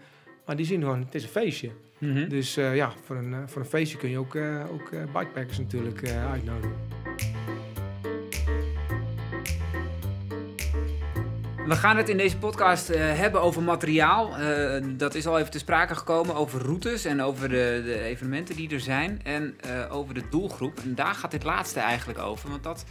maar 0.46 0.56
die 0.56 0.66
zien 0.66 0.82
gewoon, 0.82 1.00
het 1.00 1.16
is 1.16 1.24
een 1.24 1.30
feestje. 1.30 1.72
Mhm. 1.98 2.30
Dus 2.30 2.56
ja, 2.56 2.92
voor 3.04 3.16
een, 3.16 3.50
voor 3.50 3.62
een 3.62 3.68
feestje 3.68 3.98
kun 3.98 4.10
je 4.10 4.18
ook, 4.18 4.36
ook 4.72 4.90
bikepackers 5.14 5.58
natuurlijk 5.58 6.10
uitnodigen. 6.10 7.35
We 11.65 11.75
gaan 11.75 11.98
het 11.98 12.10
in 12.10 12.17
deze 12.17 12.38
podcast 12.38 12.89
eh, 12.89 13.00
hebben 13.00 13.41
over 13.41 13.63
materiaal. 13.63 14.38
Eh, 14.38 14.84
dat 14.98 15.15
is 15.15 15.27
al 15.27 15.39
even 15.39 15.51
te 15.51 15.60
sprake 15.60 15.95
gekomen 15.95 16.36
over 16.36 16.62
routes 16.62 17.05
en 17.05 17.22
over 17.22 17.50
de, 17.50 17.81
de 17.86 18.00
evenementen 18.00 18.55
die 18.55 18.69
er 18.69 18.79
zijn. 18.79 19.19
En 19.24 19.55
eh, 19.60 19.95
over 19.95 20.13
de 20.13 20.24
doelgroep. 20.29 20.79
En 20.79 20.95
daar 20.95 21.13
gaat 21.13 21.31
dit 21.31 21.43
laatste 21.43 21.79
eigenlijk 21.79 22.19
over. 22.19 22.50
Want 22.50 22.63
dat, 22.63 22.86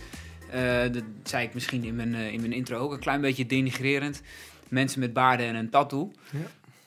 dat 0.93 1.03
zei 1.23 1.47
ik 1.47 1.55
misschien 1.55 1.85
in 1.85 1.97
mijn, 1.97 2.15
in 2.15 2.41
mijn 2.41 2.53
intro 2.53 2.79
ook 2.79 2.93
een 2.93 2.99
klein 2.99 3.21
beetje 3.21 3.47
denigrerend. 3.47 4.23
Mensen 4.69 5.01
met 5.01 5.13
baarden 5.13 5.47
en 5.47 5.55
een 5.55 5.71
tattoo. 5.71 6.13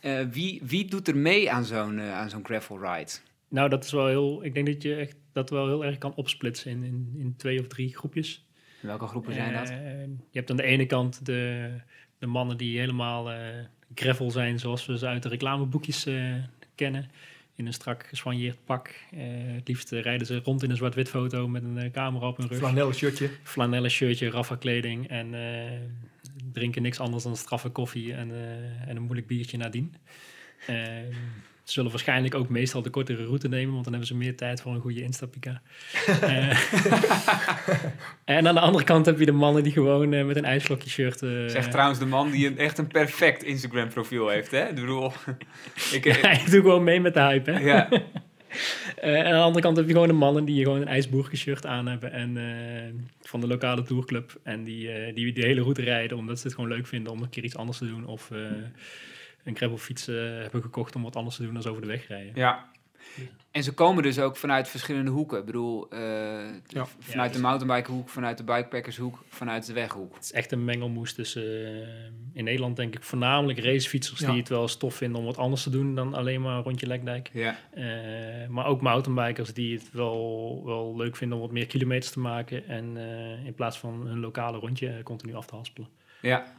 Ja. 0.01 0.29
Wie, 0.29 0.61
wie 0.63 0.85
doet 0.85 1.07
er 1.07 1.17
mee 1.17 1.51
aan 1.51 1.65
zo'n 1.65 2.01
aan 2.01 2.29
zo'n 2.29 2.45
gravel 2.45 2.79
ride? 2.79 3.11
Nou, 3.49 3.69
dat 3.69 3.83
is 3.83 3.91
wel 3.91 4.07
heel. 4.07 4.43
Ik 4.43 4.53
denk 4.53 4.67
dat 4.67 4.81
je 4.81 4.95
echt 4.95 5.15
dat 5.31 5.49
wel 5.49 5.67
heel 5.67 5.85
erg 5.85 5.97
kan 5.97 6.15
opsplitsen 6.15 6.71
in, 6.71 6.83
in, 6.83 7.13
in 7.17 7.35
twee 7.37 7.59
of 7.59 7.67
drie 7.67 7.95
groepjes. 7.95 8.46
Welke 8.79 9.07
groepen 9.07 9.33
zijn 9.33 9.53
dat? 9.53 9.69
Eh, 9.69 10.01
je 10.05 10.17
hebt 10.31 10.49
aan 10.49 10.57
de 10.57 10.63
ene 10.63 10.85
kant 10.85 11.25
de, 11.25 11.71
de 12.19 12.25
mannen 12.27 12.57
die 12.57 12.79
helemaal 12.79 13.31
eh, 13.31 13.37
gravel 13.95 14.31
zijn, 14.31 14.59
zoals 14.59 14.85
we 14.85 14.97
ze 14.97 15.07
uit 15.07 15.23
de 15.23 15.29
reclameboekjes 15.29 16.05
eh, 16.05 16.33
kennen. 16.75 17.09
In 17.55 17.65
een 17.65 17.73
strak 17.73 18.05
geswanjeerd 18.07 18.57
pak. 18.65 18.87
Eh, 19.11 19.19
het 19.55 19.67
liefst 19.67 19.91
rijden 19.91 20.27
ze 20.27 20.39
rond 20.43 20.63
in 20.63 20.69
een 20.69 20.75
zwart-wit 20.75 21.09
foto 21.09 21.47
met 21.47 21.63
een 21.63 21.77
eh, 21.77 21.91
camera 21.91 22.27
op 22.27 22.37
hun 22.37 22.47
rug. 22.47 22.57
Flanel 22.57 22.91
shirtje. 22.93 23.29
Flanellen 23.43 23.91
shirtje, 23.91 24.29
raffa 24.29 24.55
kleding 24.55 25.07
en 25.07 25.33
eh, 25.33 25.79
drinken 26.51 26.81
niks 26.81 26.99
anders 26.99 27.23
dan 27.23 27.37
straffe 27.37 27.69
koffie 27.69 28.13
en, 28.13 28.31
eh, 28.31 28.89
en 28.89 28.95
een 28.95 29.01
moeilijk 29.01 29.27
biertje 29.27 29.57
nadien. 29.57 29.95
Ze 31.67 31.73
zullen 31.73 31.91
waarschijnlijk 31.91 32.35
ook 32.35 32.49
meestal 32.49 32.81
de 32.81 32.89
kortere 32.89 33.25
route 33.25 33.47
nemen, 33.47 33.71
want 33.71 33.83
dan 33.83 33.93
hebben 33.93 34.09
ze 34.11 34.15
meer 34.17 34.35
tijd 34.35 34.61
voor 34.61 34.73
een 34.73 34.81
goede 34.81 35.01
instapika. 35.01 35.61
Eh, 36.21 36.59
en 38.37 38.47
aan 38.47 38.53
de 38.55 38.59
andere 38.61 38.83
kant 38.83 39.05
heb 39.05 39.19
je 39.19 39.25
de 39.25 39.31
mannen 39.31 39.63
die 39.63 39.71
gewoon 39.71 40.13
eh, 40.13 40.25
met 40.25 40.35
een 40.35 40.45
ijsblokje 40.45 40.89
shirt... 40.89 41.21
eh, 41.21 41.29
Zegt 41.47 41.71
trouwens 41.71 41.99
de 41.99 42.05
man 42.05 42.31
die 42.31 42.47
een, 42.47 42.57
echt 42.57 42.77
een 42.77 42.87
perfect 42.87 43.43
Instagram 43.43 43.89
profiel 43.89 44.27
heeft. 44.29 44.51
Hè? 44.51 44.67
Ik 44.67 44.75
bedoel, 44.75 45.11
ik, 45.93 46.03
Ja, 46.21 46.31
ik 46.31 46.51
doe 46.51 46.61
gewoon 46.61 46.83
mee 46.83 47.01
met 47.01 47.13
de 47.13 47.19
hype, 47.21 47.51
hè. 47.51 47.59
ja. 47.59 47.89
En 48.95 49.25
aan 49.25 49.31
de 49.31 49.37
andere 49.39 49.61
kant 49.61 49.77
heb 49.77 49.85
je 49.87 49.91
gewoon 49.93 50.07
de 50.07 50.13
mannen 50.13 50.45
die 50.45 50.63
gewoon 50.63 50.81
een 50.81 50.87
ijsboerke 50.87 51.37
shirt 51.37 51.65
aan 51.65 51.87
hebben 51.87 52.11
en 52.11 52.37
van 53.21 53.39
de 53.41 53.47
lokale 53.47 53.83
tourclub. 53.83 54.39
En 54.43 54.63
die, 54.63 55.13
die 55.13 55.33
de 55.33 55.45
hele 55.45 55.61
route 55.61 55.81
rijden 55.81 56.17
omdat 56.17 56.39
ze 56.39 56.47
het 56.47 56.55
gewoon 56.55 56.69
leuk 56.69 56.87
vinden 56.87 57.11
om 57.11 57.21
een 57.21 57.29
keer 57.29 57.43
iets 57.43 57.55
anders 57.57 57.77
te 57.77 57.87
doen. 57.87 58.05
Of 58.05 58.29
een 59.47 59.55
gravelfiets 59.55 60.07
eh, 60.07 60.15
hebben 60.15 60.61
gekocht 60.61 60.95
om 60.95 61.03
wat 61.03 61.15
anders 61.15 61.35
te 61.35 61.43
doen 61.43 61.53
dan 61.53 61.65
over 61.65 61.81
de 61.81 61.87
weg 61.87 62.07
rijden. 62.07 62.31
Ja. 62.35 62.65
En 63.51 63.63
ze 63.63 63.73
komen 63.73 64.03
dus 64.03 64.19
ook 64.19 64.37
vanuit 64.37 64.67
verschillende 64.67 65.11
hoeken. 65.11 65.39
Ik 65.39 65.45
bedoel, 65.45 65.89
eh, 65.89 65.99
Ja. 66.67 66.85
vanuit 66.99 67.31
Ja, 67.31 67.35
de 67.37 67.39
mountainbikehoek, 67.43 68.09
vanuit 68.09 68.37
de 68.37 68.43
bikepackershoek, 68.43 69.23
vanuit 69.29 69.65
de 69.65 69.73
weghoek. 69.73 70.13
Het 70.15 70.23
is 70.23 70.31
echt 70.31 70.51
een 70.51 70.65
mengelmoes 70.65 71.13
tussen, 71.13 71.43
eh, 71.65 71.87
in 72.33 72.43
Nederland 72.43 72.75
denk 72.75 72.95
ik 72.95 73.03
voornamelijk 73.03 73.59
racefietsers 73.59 74.19
Ja. 74.19 74.29
die 74.29 74.39
het 74.39 74.49
wel 74.49 74.67
stof 74.67 74.95
vinden 74.95 75.19
om 75.19 75.25
wat 75.25 75.37
anders 75.37 75.63
te 75.63 75.69
doen 75.69 75.95
dan 75.95 76.13
alleen 76.13 76.41
maar 76.41 76.57
een 76.57 76.63
rondje 76.63 76.87
Lekdijk. 76.87 77.29
Ja. 77.33 77.55
Eh, 77.71 78.47
maar 78.47 78.65
ook 78.65 78.81
mountainbikers 78.81 79.53
die 79.53 79.77
het 79.77 79.91
wel, 79.91 80.61
wel 80.65 80.95
leuk 80.97 81.15
vinden 81.15 81.37
om 81.37 81.43
wat 81.43 81.53
meer 81.53 81.67
kilometers 81.67 82.11
te 82.11 82.19
maken. 82.19 82.67
En 82.67 82.97
eh, 82.97 83.45
in 83.45 83.53
plaats 83.53 83.77
van 83.77 84.07
hun 84.07 84.19
lokale 84.19 84.57
rondje 84.57 85.03
continu 85.03 85.33
af 85.35 85.45
te 85.45 85.55
haspelen. 85.55 85.89
ja. 86.21 86.55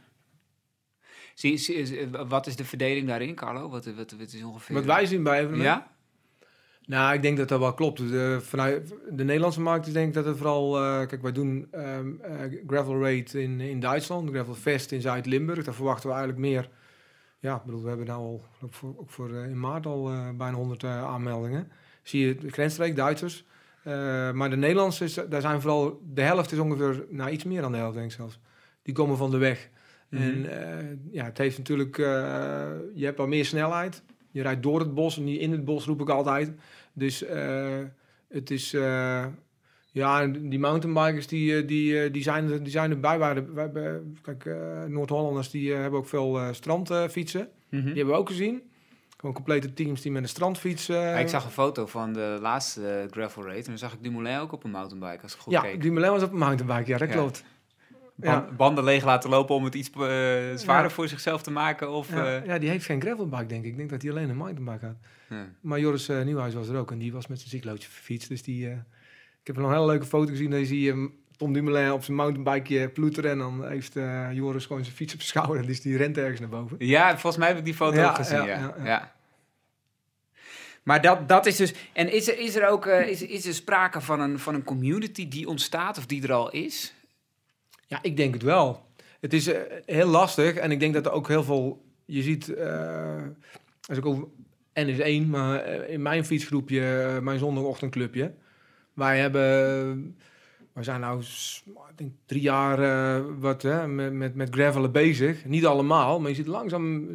Zie, 1.39 1.57
zie- 1.57 2.09
wat 2.27 2.47
is 2.47 2.55
de 2.55 2.65
verdeling 2.65 3.07
daarin, 3.07 3.35
Carlo? 3.35 3.69
Wat, 3.69 3.85
wat, 3.85 4.11
wat 4.19 4.33
is 4.33 4.43
ongeveer... 4.43 4.75
Wat 4.75 4.85
wij 4.85 5.05
zien 5.05 5.23
bij 5.23 5.39
evenementen. 5.39 5.65
Ja? 5.71 5.91
Nou, 6.85 7.13
ik 7.13 7.21
denk 7.21 7.37
dat 7.37 7.47
dat 7.47 7.59
wel 7.59 7.73
klopt. 7.73 7.97
De, 7.97 8.37
vanuit 8.41 8.93
de 9.09 9.23
Nederlandse 9.23 9.61
markt 9.61 9.87
is 9.87 9.93
denk 9.93 10.07
ik 10.07 10.13
dat 10.13 10.25
het 10.25 10.37
vooral... 10.37 10.77
eh, 10.77 11.07
kijk, 11.07 11.21
wij 11.21 11.31
doen 11.31 11.67
ehm, 11.71 12.07
eh, 12.21 12.59
Gravel 12.67 13.01
Raid 13.01 13.33
in, 13.33 13.59
in 13.59 13.79
Duitsland, 13.79 14.29
Gravel 14.29 14.53
Fest 14.53 14.91
in 14.91 15.01
Zuid-Limburg. 15.01 15.63
Daar 15.63 15.73
verwachten 15.73 16.09
we 16.09 16.15
eigenlijk 16.15 16.45
meer... 16.45 16.69
Ja, 17.39 17.55
ik 17.55 17.63
bedoel, 17.63 17.81
we 17.81 17.87
hebben 17.87 18.07
nou 18.07 18.19
al, 18.21 18.43
ook 18.63 18.73
voor, 18.73 18.93
ook 18.97 19.09
voor 19.09 19.33
eh, 19.33 19.49
in 19.49 19.59
maart 19.59 19.85
al 19.85 20.09
eh, 20.09 20.29
bijna 20.37 20.55
100 20.57 20.83
eh, 20.83 21.03
aanmeldingen. 21.03 21.71
Zie 22.03 22.25
je 22.27 22.35
de 22.35 22.49
grensstreek, 22.51 22.95
Duitsers. 22.95 23.45
Eh, 23.83 23.93
maar 24.31 24.49
de 24.49 24.57
Nederlandse, 24.57 25.27
daar 25.27 25.41
zijn 25.41 25.61
vooral... 25.61 26.01
De 26.13 26.21
helft 26.21 26.51
is 26.51 26.59
ongeveer, 26.59 27.05
nou 27.09 27.29
iets 27.29 27.43
meer 27.43 27.61
dan 27.61 27.71
de 27.71 27.77
helft 27.77 27.95
denk 27.95 28.09
ik 28.09 28.15
zelfs. 28.15 28.39
Die 28.81 28.93
komen 28.93 29.17
van 29.17 29.31
de 29.31 29.37
weg. 29.37 29.69
Mhm. 30.09 30.21
En 30.23 30.45
eh, 30.79 30.85
ja, 31.11 31.25
het 31.25 31.37
heeft 31.37 31.57
natuurlijk... 31.57 31.97
eh, 31.97 32.05
je 32.93 33.05
hebt 33.05 33.19
al 33.19 33.27
meer 33.27 33.45
snelheid. 33.45 34.03
Je 34.31 34.41
rijdt 34.41 34.63
door 34.63 34.79
het 34.79 34.93
bos 34.93 35.17
en 35.17 35.23
niet 35.23 35.39
in 35.39 35.51
het 35.51 35.65
bos, 35.65 35.85
roep 35.85 36.01
ik 36.01 36.09
altijd. 36.09 36.51
Dus 36.93 37.23
eh, 37.23 37.77
het 38.29 38.51
is... 38.51 38.71
ja, 39.91 40.27
die 40.27 40.59
mountainbikers 40.59 41.27
die, 41.27 41.65
die, 41.65 42.11
die, 42.11 42.23
zijn, 42.23 42.63
die 42.63 42.71
zijn 42.71 42.91
erbij. 42.91 43.19
Wij 43.19 43.43
hebben- 43.55 44.17
Kijk, 44.21 44.45
Noord-Hollanders 44.87 45.49
die 45.49 45.73
hebben 45.73 45.99
ook 45.99 46.07
veel 46.07 46.39
strandfietsen. 46.51 47.49
Mhm. 47.69 47.85
Die 47.85 47.93
hebben 47.95 48.13
we 48.13 48.19
ook 48.19 48.29
gezien. 48.29 48.61
Gewoon 49.17 49.35
complete 49.35 49.73
teams 49.73 50.01
die 50.01 50.11
met 50.11 50.21
een 50.23 50.29
strandfiets... 50.29 50.85
Ja, 50.87 51.17
ik 51.17 51.27
zag 51.27 51.45
een 51.45 51.51
foto 51.51 51.85
van 51.85 52.13
de 52.13 52.37
laatste 52.41 53.07
gravel 53.11 53.43
raid. 53.43 53.63
En 53.63 53.69
dan 53.69 53.77
zag 53.77 53.93
ik 53.93 54.03
Dumoulin 54.03 54.37
ook 54.39 54.51
op 54.51 54.63
een 54.63 54.71
mountainbike, 54.71 55.23
als 55.23 55.33
ik 55.33 55.39
goed 55.39 55.53
Ja, 55.53 55.61
keek. 55.61 55.81
Dumoulin 55.81 56.11
was 56.11 56.23
op 56.23 56.31
een 56.31 56.37
mountainbike, 56.37 56.89
ja, 56.91 56.97
dat 56.97 57.07
Ja. 57.07 57.13
klopt. 57.13 57.43
Ja. 58.21 58.47
Banden 58.57 58.83
leeg 58.83 59.03
laten 59.05 59.29
lopen 59.29 59.55
om 59.55 59.63
het 59.63 59.75
iets 59.75 59.89
eh, 59.89 59.97
zwaarder 60.55 60.89
Ja. 60.89 60.89
voor 60.89 61.07
zichzelf 61.07 61.41
te 61.41 61.51
maken. 61.51 61.91
Of, 61.91 62.09
Ja, 62.09 62.37
eh, 62.39 62.45
ja, 62.45 62.57
die 62.57 62.69
heeft 62.69 62.85
geen 62.85 63.01
gravelbike, 63.01 63.45
denk 63.45 63.63
ik. 63.63 63.71
Ik 63.71 63.77
denk 63.77 63.89
dat 63.89 64.01
hij 64.01 64.11
alleen 64.11 64.29
een 64.29 64.37
mountainbike 64.37 64.85
had. 64.85 64.95
ja. 65.29 65.47
Maar 65.61 65.79
Joris 65.79 66.09
eh, 66.09 66.21
Nieuwhuis 66.23 66.53
was 66.53 66.67
er 66.67 66.77
ook 66.77 66.91
en 66.91 66.97
die 66.97 67.11
was 67.11 67.27
met 67.27 67.37
zijn 67.39 67.49
cyclootje 67.49 67.89
fiets. 67.89 68.27
Dus 68.27 68.43
die, 68.43 68.67
ik 68.69 69.47
heb 69.47 69.57
nog 69.57 69.65
een 69.67 69.73
hele 69.73 69.85
leuke 69.85 70.05
foto 70.05 70.29
gezien. 70.31 70.49
Daar 70.49 70.65
zie 70.65 70.81
je 70.81 70.89
hem, 70.89 71.13
Tom 71.37 71.53
Dumoulin 71.53 71.91
op 71.91 72.03
zijn 72.03 72.17
mountainbikeje 72.17 72.89
ploeteren. 72.89 73.31
En 73.31 73.37
dan 73.37 73.67
heeft 73.67 73.93
Joris 74.33 74.65
gewoon 74.65 74.83
zijn 74.83 74.95
fiets 74.95 75.13
op 75.13 75.21
zijn 75.21 75.31
schouder. 75.43 75.67
Dus 75.67 75.81
die 75.81 75.97
rent 75.97 76.17
ergens 76.17 76.39
naar 76.39 76.49
boven. 76.49 76.77
Ja, 76.79 77.09
volgens 77.11 77.37
mij 77.37 77.47
heb 77.47 77.57
ik 77.57 77.65
die 77.65 77.73
foto 77.73 77.95
Ja, 77.97 78.09
ook 78.09 78.15
gezien. 78.15 78.45
Ja. 78.45 79.13
Maar 80.83 81.01
dat, 81.01 81.27
dat 81.27 81.45
is 81.45 81.55
dus. 81.55 81.73
En 81.93 82.11
is 82.13 82.27
er, 82.27 82.39
is 82.39 82.55
er 82.55 82.67
ook 82.67 82.85
is, 82.85 83.21
is 83.21 83.45
er 83.45 83.53
sprake 83.53 84.01
van 84.01 84.19
een, 84.19 84.39
van 84.39 84.53
een 84.55 84.63
community 84.63 85.27
die 85.27 85.47
ontstaat 85.47 85.97
of 85.97 86.05
die 86.05 86.23
er 86.23 86.33
al 86.33 86.51
is? 86.51 86.93
Ja, 87.89 87.99
ik 88.01 88.17
denk 88.17 88.33
het 88.33 88.43
wel. 88.43 88.85
Het 89.19 89.33
is 89.33 89.47
eh, 89.47 89.61
heel 89.85 90.07
lastig 90.07 90.55
en 90.55 90.71
ik 90.71 90.79
denk 90.79 90.93
dat 90.93 91.05
er 91.05 91.11
ook 91.11 91.27
heel 91.27 91.43
veel... 91.43 91.85
Je 92.05 92.21
ziet, 92.21 92.53
eh, 92.53 93.23
als 93.87 93.97
ik 93.97 94.05
over 94.05 94.27
N 94.73 94.87
is 94.87 94.99
één, 94.99 95.29
maar 95.29 95.59
eh, 95.59 95.93
in 95.93 96.01
mijn 96.01 96.25
fietsgroepje, 96.25 97.19
mijn 97.21 97.39
zondagochtendclubje, 97.39 98.33
wij 98.93 99.19
hebben, 99.19 100.15
we 100.73 100.83
zijn 100.83 100.99
nou, 100.99 101.21
ik 101.89 101.97
denk 101.97 102.11
drie 102.25 102.41
jaar 102.41 103.39
wat 103.39 103.61
hè, 103.61 103.87
met, 103.87 104.13
met, 104.13 104.35
met 104.35 104.53
gravelen 104.53 104.91
bezig. 104.91 105.45
Niet 105.45 105.65
allemaal, 105.65 106.19
maar 106.19 106.29
je 106.29 106.35
ziet 106.35 106.47
langzaam 106.47 107.07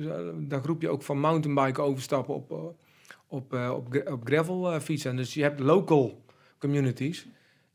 dat 0.49 0.63
groepje 0.63 0.89
ook 0.89 1.03
van 1.03 1.21
mountainbiken 1.21 1.83
overstappen 1.83 2.35
op, 2.35 2.51
op, 3.27 3.53
op, 3.53 3.87
gra- 3.91 4.13
op 4.13 4.21
gravel 4.25 4.81
fietsen. 4.81 5.17
Dus 5.17 5.35
je 5.35 5.43
hebt 5.43 5.61
local 5.61 6.25
communities. 6.59 7.27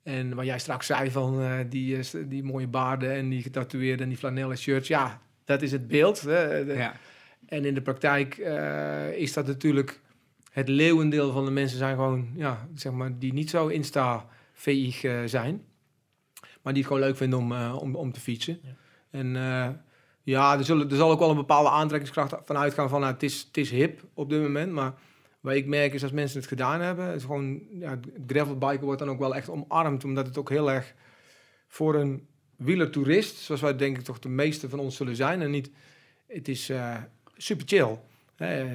En 0.09 0.35
wat 0.35 0.45
jij 0.45 0.59
straks 0.59 0.85
zei 0.85 1.11
van 1.11 1.41
eh, 1.41 1.53
die, 1.69 1.97
eh, 1.97 2.03
die 2.27 2.43
mooie 2.43 2.67
baarden 2.67 3.11
en 3.11 3.29
die 3.29 3.41
getatoeëerden 3.41 4.03
en 4.03 4.09
die 4.09 4.17
flanellen 4.17 4.57
shirts. 4.57 4.87
Ja, 4.87 5.21
dat 5.45 5.61
is 5.61 5.71
het 5.71 5.87
beeld. 5.87 6.21
Hè. 6.21 6.65
De- 6.65 6.73
Ja. 6.73 6.93
En 7.45 7.65
in 7.65 7.73
de 7.73 7.81
praktijk 7.81 8.37
eh, 8.37 9.11
is 9.11 9.33
dat 9.33 9.47
natuurlijk 9.47 9.99
het 10.51 10.67
leeuwendeel 10.67 11.31
van 11.31 11.45
de 11.45 11.51
mensen 11.51 11.77
zijn 11.77 11.95
gewoon, 11.95 12.29
ja, 12.35 12.67
zeg 12.75 12.91
maar, 12.91 13.17
die 13.19 13.33
niet 13.33 13.49
zo 13.49 13.67
insta-veeg 13.67 14.99
zijn. 15.25 15.63
Maar 16.61 16.73
die 16.73 16.83
het 16.83 16.91
gewoon 16.91 17.07
leuk 17.07 17.17
vinden 17.17 17.39
om, 17.39 17.53
om, 17.71 17.95
om 17.95 18.11
te 18.11 18.19
fietsen. 18.19 18.59
Ja. 18.63 18.69
En 19.11 19.27
ja, 20.23 20.57
er, 20.57 20.63
zullen, 20.65 20.89
er 20.89 20.95
zal 20.95 21.11
ook 21.11 21.19
wel 21.19 21.29
een 21.29 21.35
bepaalde 21.35 21.69
aantrekkingskracht 21.69 22.35
van 22.45 22.57
uitgaan 22.57 22.89
van, 22.89 22.99
nou, 22.99 23.13
het, 23.13 23.23
is, 23.23 23.43
het 23.47 23.57
is 23.57 23.69
hip 23.71 24.03
op 24.13 24.29
dit 24.29 24.41
moment, 24.41 24.71
maar 24.71 24.93
wat 25.39 25.53
ik 25.53 25.65
merk 25.65 25.93
is 25.93 26.03
als 26.03 26.11
mensen 26.11 26.39
het 26.39 26.47
gedaan 26.47 26.81
hebben, 26.81 27.05
het 27.05 27.21
gewoon, 27.21 27.61
ja, 27.69 27.99
gravelbiken 28.27 28.85
wordt 28.85 28.99
dan 28.99 29.09
ook 29.09 29.19
wel 29.19 29.35
echt 29.35 29.49
omarmd, 29.49 30.03
omdat 30.03 30.25
het 30.25 30.37
ook 30.37 30.49
heel 30.49 30.71
erg 30.71 30.93
voor 31.67 31.95
een 31.95 32.27
wielertoerist, 32.55 33.37
zoals 33.37 33.61
wij 33.61 33.75
denk 33.75 33.97
ik 33.97 34.03
toch 34.03 34.19
de 34.19 34.29
meeste 34.29 34.69
van 34.69 34.79
ons 34.79 34.95
zullen 34.95 35.15
zijn, 35.15 35.41
en 35.41 35.51
niet, 35.51 35.71
het 36.27 36.47
is 36.47 36.69
eh, 36.69 36.95
super 37.37 37.67
chill. 37.67 37.97
Eh, 38.35 38.65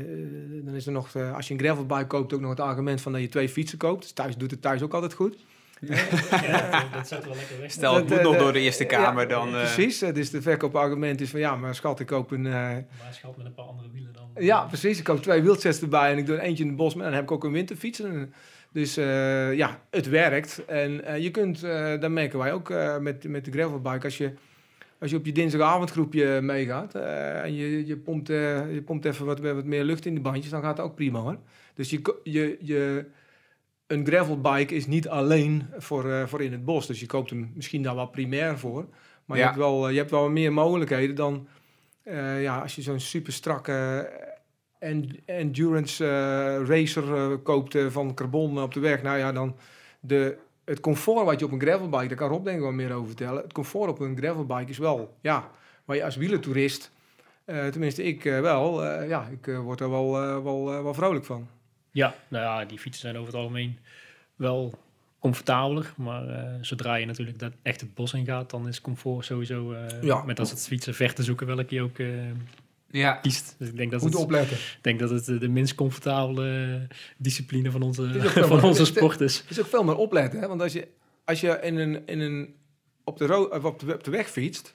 dan 0.65 0.75
is 0.75 0.87
er 0.87 0.93
nog, 0.93 1.15
eh, 1.15 1.35
als 1.35 1.49
je 1.49 1.55
een 1.55 1.61
gravelbike 1.61 2.07
koopt, 2.07 2.33
ook 2.33 2.41
nog 2.41 2.51
het 2.51 2.61
argument 2.61 3.01
van 3.01 3.13
dat 3.13 3.21
je 3.21 3.29
twee 3.29 3.49
fietsen 3.49 3.79
koopt. 3.79 4.03
Dus 4.03 4.13
thuis 4.13 4.37
doet 4.37 4.51
het 4.51 4.63
thuis 4.63 4.83
ook 4.83 4.95
altijd 4.95 5.13
goed. 5.15 5.37
Ja, 6.31 6.85
dat 6.93 7.09
zetten 7.09 7.31
we 7.31 7.37
lekker 7.37 7.61
weg. 7.61 7.71
Stel, 7.71 7.95
het 7.95 8.09
moet 8.09 8.19
eh, 8.19 8.25
nog 8.25 8.37
door 8.37 8.53
de 8.53 8.61
Eerste 8.61 8.85
Kamer, 8.85 9.29
dan... 9.29 9.49
eh, 9.49 9.53
Precies, 9.75 10.03
eh, 10.03 10.15
dus 10.15 10.31
de 10.31 10.43
verkoopargument 10.43 11.21
is 11.21 11.31
van 11.31 11.41
ja, 11.41 11.57
maar 11.57 11.75
schat, 11.75 12.01
ik 12.01 12.07
koop 12.07 12.31
een... 12.31 12.47
eh, 12.47 12.53
Maar 12.53 12.85
schat 13.11 13.37
met 13.37 13.47
een 13.47 13.55
paar 13.55 13.65
andere 13.65 13.89
wielen 13.93 14.13
dan. 14.13 14.45
ja, 14.45 14.61
precies, 14.65 14.99
ik 14.99 15.05
koop 15.05 15.23
twee 15.23 15.43
wheelsets 15.43 15.81
erbij 15.81 16.13
en 16.13 16.19
ik 16.19 16.27
doe 16.27 16.37
er 16.37 16.43
eentje 16.43 16.63
in 16.63 16.69
het 16.69 16.79
bos 16.79 16.93
en 16.95 16.99
dan 17.01 17.13
heb 17.13 17.23
ik 17.23 17.31
ook 17.31 17.45
een 17.45 17.53
winterfiets. 17.53 18.01
En, 18.01 18.33
dus 18.73 18.97
eh, 18.97 19.55
ja, 19.55 19.81
het 19.91 20.09
werkt. 20.09 20.65
En 20.67 21.05
eh, 21.05 21.19
je 21.23 21.31
kunt, 21.31 21.63
eh 21.63 22.01
dat 22.01 22.11
merken 22.11 22.39
wij 22.39 22.53
ook 22.53 22.71
eh, 22.71 22.99
met, 22.99 23.29
met 23.29 23.45
de 23.45 23.51
gravelbike, 23.51 24.05
als 24.05 24.19
je, 24.19 24.33
als 24.99 25.11
je 25.11 25.17
op 25.17 25.27
je 25.27 25.33
dinsdagavondgroepje 25.33 26.41
meegaat 26.41 26.95
eh, 26.95 27.43
en 27.43 27.55
je, 27.55 27.87
je, 27.87 27.97
pompt, 27.97 28.31
eh, 28.31 28.75
je 28.75 28.83
pompt 28.85 29.05
even 29.05 29.27
wat, 29.27 29.41
wat 29.41 29.65
meer 29.65 29.85
lucht 29.85 30.07
in 30.07 30.15
de 30.15 30.21
bandjes, 30.21 30.51
dan 30.51 30.63
gaat 30.63 30.77
het 30.77 30.87
ook 30.87 30.95
prima 30.95 31.19
hoor. 31.21 31.37
Dus 31.75 31.91
je, 31.91 32.01
je, 32.23 32.57
je, 32.61 33.05
een 33.87 34.07
gravelbike 34.07 34.75
is 34.75 34.87
niet 34.87 35.09
alleen 35.09 35.67
voor, 35.77 36.11
eh, 36.11 36.27
voor 36.27 36.43
in 36.43 36.53
het 36.53 36.65
bos. 36.65 36.87
Dus 36.87 37.01
je 37.01 37.07
koopt 37.07 37.31
hem 37.31 37.53
misschien 37.55 37.83
daar 37.83 37.95
wel 37.95 38.07
primair 38.07 38.59
voor. 38.59 38.87
Maar 39.25 39.39
je, 39.39 39.45
hebt 39.45 39.57
wel, 39.57 39.87
eh, 39.87 39.93
je 39.93 39.99
hebt 39.99 40.11
wel 40.11 40.29
meer 40.29 40.53
mogelijkheden 40.53 41.17
dan 41.17 41.49
eh, 42.03 42.43
ja, 42.43 42.59
als 42.59 42.75
je 42.75 42.83
zo'n 42.83 43.01
super 43.01 43.33
strakke 43.33 44.09
en, 44.79 45.11
endurance 45.25 46.05
racer 46.65 47.39
koopt 47.39 47.79
van 47.89 48.15
carbon 48.15 48.63
op 48.63 48.75
de 48.75 48.81
weg. 48.81 49.03
Nou 49.03 49.19
ja, 49.19 49.33
dan 49.33 49.57
de, 50.01 50.37
het 50.65 50.81
comfort 50.81 51.25
wat 51.25 51.39
je 51.39 51.45
op 51.45 51.53
een 51.53 51.61
gravelbike, 51.61 52.09
daar 52.09 52.17
kan 52.17 52.29
Rob 52.29 52.45
denk 52.45 52.57
ik 52.57 52.63
wel 52.63 52.73
meer 52.73 52.93
over 52.93 53.07
vertellen. 53.07 53.43
Het 53.43 53.53
comfort 53.53 53.91
op 53.91 54.01
een 54.01 54.17
gravelbike 54.17 54.71
is 54.71 54.79
wel, 54.79 55.17
ja, 55.21 55.51
waar 55.85 55.97
je 55.97 56.05
als 56.05 56.17
wielertoerist, 56.17 56.91
tenminste 57.45 58.03
ik 58.03 58.23
wel, 58.23 58.85
ja, 58.85 59.29
ik 59.29 59.55
word 59.57 59.81
er 59.81 59.91
wel, 59.91 60.13
wel, 60.43 60.65
wel 60.65 60.95
vrolijk 60.95 61.25
van. 61.25 61.49
Ja, 61.95 62.15
nou 62.29 62.45
ja, 62.45 62.65
die 62.65 62.79
fietsen 62.79 63.01
zijn 63.03 63.17
over 63.17 63.27
het 63.33 63.37
algemeen 63.41 63.79
wel 64.37 64.79
comfortabeler. 65.19 65.93
Maar 65.97 66.29
eh, 66.29 66.55
zodra 66.61 66.95
je 66.95 67.07
natuurlijk 67.07 67.39
dat 67.39 67.53
echt 67.63 67.81
het 67.81 67.95
bos 67.95 68.13
in 68.13 68.25
gaat, 68.25 68.51
dan 68.51 68.69
is 68.69 68.81
comfort 68.81 69.25
sowieso... 69.25 69.73
eh, 69.73 70.03
Ja. 70.03 70.23
Met 70.23 70.39
als 70.39 70.51
het 70.51 70.67
fietsen 70.67 70.95
ver 70.95 71.15
te 71.15 71.23
zoeken 71.23 71.47
welke 71.47 71.75
je 71.75 71.83
ook 71.83 71.99
eh, 71.99 72.09
ja. 72.91 73.13
kiest. 73.13 73.55
Dus 73.59 73.69
ik 73.69 73.77
denk 73.77 73.91
dat 73.91 74.03
het, 74.03 74.15
opletten. 74.15 74.57
ik 74.79 74.79
denk 74.81 74.99
dat 74.99 75.11
het 75.11 75.41
de 75.41 75.49
minst 75.49 75.75
comfortabele 75.75 76.81
discipline 77.17 77.71
van 77.71 77.83
onze, 77.83 78.21
van 78.49 78.63
onze 78.63 78.85
sport 78.85 79.21
is. 79.21 79.39
Het 79.39 79.51
is 79.51 79.61
ook 79.61 79.67
veel 79.67 79.85
meer 79.85 79.97
opletten, 79.97 80.41
hè? 80.41 80.49
want 80.49 80.61
als 80.61 80.73
je, 80.73 80.89
als 81.25 81.41
je 81.41 81.59
in 81.63 81.77
een, 81.77 82.07
in 82.07 82.21
een, 82.21 82.55
op, 83.05 83.19
de 83.19 83.61
op, 83.63 83.79
de, 83.79 83.95
op 83.95 84.05
de 84.05 84.11
weg 84.11 84.31
fietst, 84.31 84.75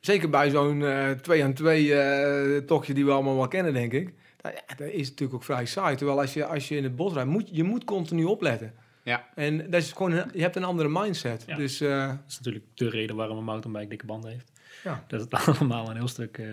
zeker 0.00 0.30
bij 0.30 0.50
zo'n 0.50 0.84
eh, 0.84 1.10
twee 1.10 1.44
aan 1.44 1.52
twee 1.52 1.94
eh, 1.94 2.56
tochtje 2.56 2.94
die 2.94 3.04
we 3.04 3.10
allemaal 3.10 3.36
wel 3.36 3.48
kennen, 3.48 3.72
denk 3.72 3.92
ik, 3.92 4.12
nou 4.44 4.56
ja, 4.68 4.74
dat 4.76 4.88
is 4.88 5.08
natuurlijk 5.08 5.34
ook 5.34 5.44
vrij 5.44 5.66
saai. 5.66 5.96
Terwijl 5.96 6.20
als 6.20 6.34
je, 6.34 6.46
als 6.46 6.68
je 6.68 6.76
in 6.76 6.82
het 6.84 6.96
bos 6.96 7.12
rijdt, 7.12 7.28
moet 7.30 7.48
je 7.52 7.62
moet 7.62 7.84
continu 7.84 8.24
opletten. 8.24 8.74
Ja. 9.02 9.28
En 9.34 9.56
dat 9.70 9.82
is 9.82 9.92
gewoon, 9.92 10.12
een- 10.12 10.30
je 10.34 10.40
hebt 10.40 10.56
een 10.56 10.64
andere 10.64 10.88
mindset. 10.88 11.44
Ja. 11.46 11.56
Dus 11.56 11.80
eh, 11.80 12.08
Dat 12.08 12.18
is 12.28 12.36
natuurlijk 12.36 12.64
de 12.74 12.88
reden 12.88 13.16
waarom 13.16 13.38
een 13.38 13.44
mountainbike 13.44 13.88
dikke 13.88 14.06
banden 14.06 14.30
heeft. 14.30 14.52
Ja. 14.84 15.04
Dat 15.08 15.20
het 15.20 15.34
allemaal 15.58 15.90
een 15.90 15.96
heel 15.96 16.08
stuk, 16.08 16.38
eh, 16.38 16.46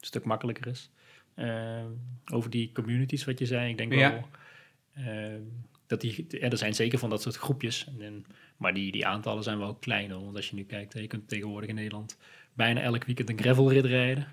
stuk 0.00 0.24
makkelijker 0.24 0.66
is. 0.66 0.90
Eh, 1.34 1.84
over 2.32 2.50
die 2.50 2.70
communities 2.72 3.24
wat 3.24 3.38
je 3.38 3.46
zei, 3.46 3.70
ik 3.70 3.76
denk 3.78 3.92
Ja. 3.94 4.10
wel 4.10 4.28
dat 5.86 6.00
die, 6.00 6.26
ja, 6.28 6.48
er 6.48 6.58
zijn 6.58 6.74
zeker 6.74 6.98
van 6.98 7.10
dat 7.10 7.22
soort 7.22 7.36
groepjes. 7.36 7.86
En, 7.98 8.02
en- 8.06 8.24
maar 8.56 8.74
die, 8.74 8.92
die 8.92 9.06
aantallen 9.06 9.42
zijn 9.42 9.58
wel 9.58 9.74
kleiner. 9.74 10.20
Want 10.24 10.36
als 10.36 10.48
je 10.50 10.54
nu 10.56 10.64
kijkt, 10.64 10.92
je 10.92 11.06
kunt 11.06 11.28
tegenwoordig 11.28 11.68
in 11.68 11.74
Nederland 11.74 12.16
bijna 12.52 12.80
elk 12.80 13.04
weekend 13.04 13.28
een 13.30 13.38
gravelrit 13.38 13.84
rijden. 13.84 14.26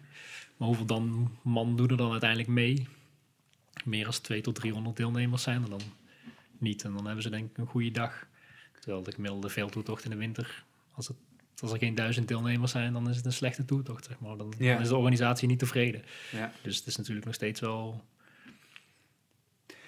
Maar 0.62 0.70
hoeveel 0.70 0.88
dan 0.88 1.38
man 1.42 1.76
doen 1.76 1.90
er 1.90 1.98
dan 1.98 2.12
uiteindelijk 2.12 2.50
mee? 2.50 2.88
Meer 3.84 4.04
dan 4.04 4.12
200 4.12 4.44
tot 4.44 4.56
300 4.56 4.98
deelnemers 4.98 5.44
zijn 5.44 5.64
er 5.64 5.70
dan 5.70 5.82
niet. 6.58 6.84
En 6.84 6.94
dan 6.94 7.06
hebben 7.06 7.24
ze 7.24 7.30
denk 7.30 7.50
ik 7.50 7.58
een 7.58 7.66
goede 7.66 7.92
dag. 7.92 8.28
Terwijl 8.80 9.04
de 9.04 9.12
gemiddelde 9.12 9.50
veldtoertocht 9.50 10.04
in 10.04 10.10
de 10.10 10.16
winter, 10.16 10.64
als, 10.92 11.08
het, 11.08 11.18
als 11.60 11.72
er 11.72 11.78
geen 11.78 11.96
duizend 11.96 12.28
deelnemers 12.28 12.72
zijn, 12.72 12.94
dan 12.94 13.10
is 13.10 13.16
het 13.16 13.26
een 13.26 13.34
slechte 13.34 13.66
toertocht. 13.66 14.06
Zeg 14.06 14.20
maar. 14.20 14.38
dan, 14.38 14.54
Ja. 14.58 14.74
dan 14.74 14.82
is 14.82 14.88
de 14.88 14.96
organisatie 14.96 15.48
niet 15.48 15.60
tevreden. 15.60 16.04
Ja. 16.32 16.54
Dus 16.62 16.78
het 16.78 16.88
is 16.88 16.96
natuurlijk 16.96 17.26
nog 17.26 17.36
steeds 17.36 17.60
wel... 17.60 18.04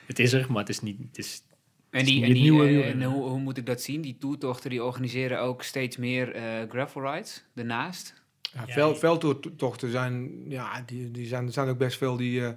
Het 0.06 0.20
is 0.20 0.34
er, 0.34 0.52
maar 0.52 0.60
het 0.60 0.70
is 0.70 0.80
niet... 0.80 1.00
Het 1.00 1.18
is, 1.18 1.44
En, 1.90 2.06
die, 2.06 2.24
en, 2.24 2.34
die, 2.34 2.42
nieuwe 2.42 2.68
eh, 2.68 2.90
en 2.90 3.04
hoe, 3.04 3.30
hoe 3.30 3.40
moet 3.40 3.58
ik 3.58 3.66
dat 3.66 3.82
zien? 3.82 4.02
Die 4.02 4.18
toertochten 4.18 4.70
die 4.70 4.84
organiseren 4.84 5.40
ook 5.40 5.64
steeds 5.64 5.98
meer 5.98 6.36
eh 6.36 6.70
gravel 6.70 7.14
rides 7.14 7.44
daarnaast. 7.54 8.23
Ja, 8.68 8.96
veldtochten 8.96 9.92
zijn, 9.92 10.32
ja, 10.50 10.82
die, 10.86 11.12
die 11.12 11.26
zijn, 11.28 11.46
er 11.46 11.52
zijn 11.54 11.68
ook 11.70 11.78
best 11.78 11.98
veel 11.98 12.18
die, 12.18 12.46
eh, 12.46 12.52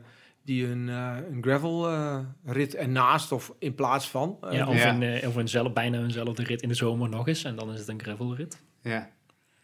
die 0.45 0.67
een, 0.67 0.89
eh, 0.89 1.17
een 1.31 1.43
gravel 1.43 1.89
eh, 1.91 2.19
rit 2.45 2.75
ernaast 2.75 3.33
of 3.33 3.55
in 3.59 3.75
plaats 3.75 4.11
van. 4.11 4.39
ja, 4.51 4.69
of, 4.69 4.77
Ja. 4.77 4.95
Een, 5.01 5.27
of 5.27 5.35
een 5.37 5.49
zelf, 5.49 5.73
bijna 5.73 5.99
eenzelfde 5.99 6.43
rit 6.43 6.63
in 6.63 6.69
de 6.69 6.75
zomer 6.75 7.09
nog 7.09 7.29
eens. 7.29 7.45
En 7.45 7.57
dan 7.57 7.73
is 7.73 7.79
het 7.79 7.89
een 7.89 8.01
gravelrit. 8.03 8.63
Ja. 8.83 9.11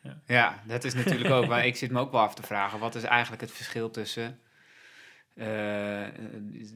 Ja. 0.02 0.20
Ja. 0.26 0.62
dat 0.66 0.84
is 0.84 0.94
natuurlijk 0.94 1.30
ook. 1.30 1.46
Maar 1.46 1.66
ik 1.66 1.76
zit 1.76 1.90
me 1.90 2.00
ook 2.00 2.12
wel 2.12 2.20
af 2.20 2.34
te 2.34 2.42
vragen: 2.42 2.78
wat 2.78 2.94
is 2.94 3.02
eigenlijk 3.02 3.42
het 3.42 3.50
verschil 3.52 3.90
tussen. 3.90 4.38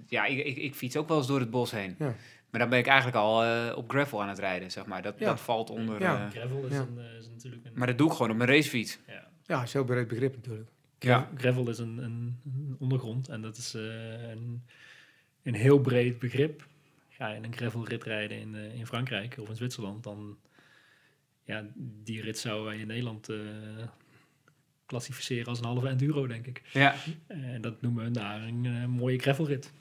ja, 0.09 0.25
ik, 0.27 0.45
ik, 0.47 0.57
ik 0.57 0.75
fiets 0.75 0.97
ook 0.97 1.09
wel 1.09 1.17
eens 1.17 1.27
door 1.27 1.41
het 1.41 1.51
bos 1.51 1.71
heen. 1.71 1.95
Ja. 1.99 2.15
Maar 2.51 2.61
dan 2.61 2.69
ben 2.71 2.79
ik 2.79 2.87
eigenlijk 2.87 3.17
al 3.17 3.75
op 3.75 3.91
gravel 3.91 4.23
aan 4.23 4.29
het 4.29 4.39
rijden, 4.39 4.71
zeg 4.71 4.87
maar. 4.87 5.03
Dat, 5.03 5.15
Ja. 5.19 5.27
dat 5.27 5.41
valt 5.41 5.71
onder. 5.71 6.01
Ja. 6.01 6.25
eh, 6.25 6.31
Gravel 6.31 6.65
is, 6.67 6.73
Ja. 6.73 6.79
een, 6.81 6.99
is 7.19 7.29
natuurlijk 7.29 7.65
een... 7.65 7.73
maar 7.75 7.87
dat 7.87 7.99
doe 7.99 8.07
ik 8.07 8.13
gewoon 8.13 8.31
op 8.31 8.37
mijn 8.37 8.51
racefiets. 8.51 8.99
ja. 9.07 9.26
Ja, 9.47 9.63
is 9.63 9.73
heel 9.73 9.85
breed 9.85 10.09
begrip 10.09 10.37
natuurlijk. 10.37 10.71
Ja. 10.99 11.31
Gravel 11.37 11.69
is 11.69 11.79
een, 11.79 11.99
een, 11.99 12.41
een 12.45 12.77
ondergrond 12.79 13.29
en 13.29 13.43
dat 13.43 13.57
is 13.57 13.75
eh, 13.75 14.29
een, 14.31 14.63
een 15.43 15.55
heel 15.55 15.81
breed 15.81 16.19
begrip. 16.19 16.67
Ga 17.09 17.29
je 17.29 17.43
een 17.43 17.57
gravelrit 17.57 18.05
rijden 18.05 18.39
in, 18.39 18.55
eh, 18.55 18.75
in 18.75 18.87
Frankrijk 18.87 19.37
of 19.39 19.49
in 19.49 19.57
Zwitserland, 19.57 20.03
dan 20.03 20.37
ja, 21.45 21.65
die 21.75 22.23
rit 22.23 22.39
zouden 22.39 22.67
wij 22.67 22.79
in 22.79 22.87
Nederland 22.87 23.29
eh, 23.29 23.39
klassificeren 24.87 25.47
als 25.47 25.59
een 25.59 25.65
halve 25.65 25.89
enduro, 25.89 26.27
denk 26.27 26.47
ik. 26.47 26.63
Ja. 26.73 26.95
En 27.27 27.61
dat 27.61 27.83
noemen 27.83 28.05
we 28.05 28.11
daar 28.11 28.43
een 28.43 28.91
mooie 28.91 29.19
gravelrit. 29.19 29.73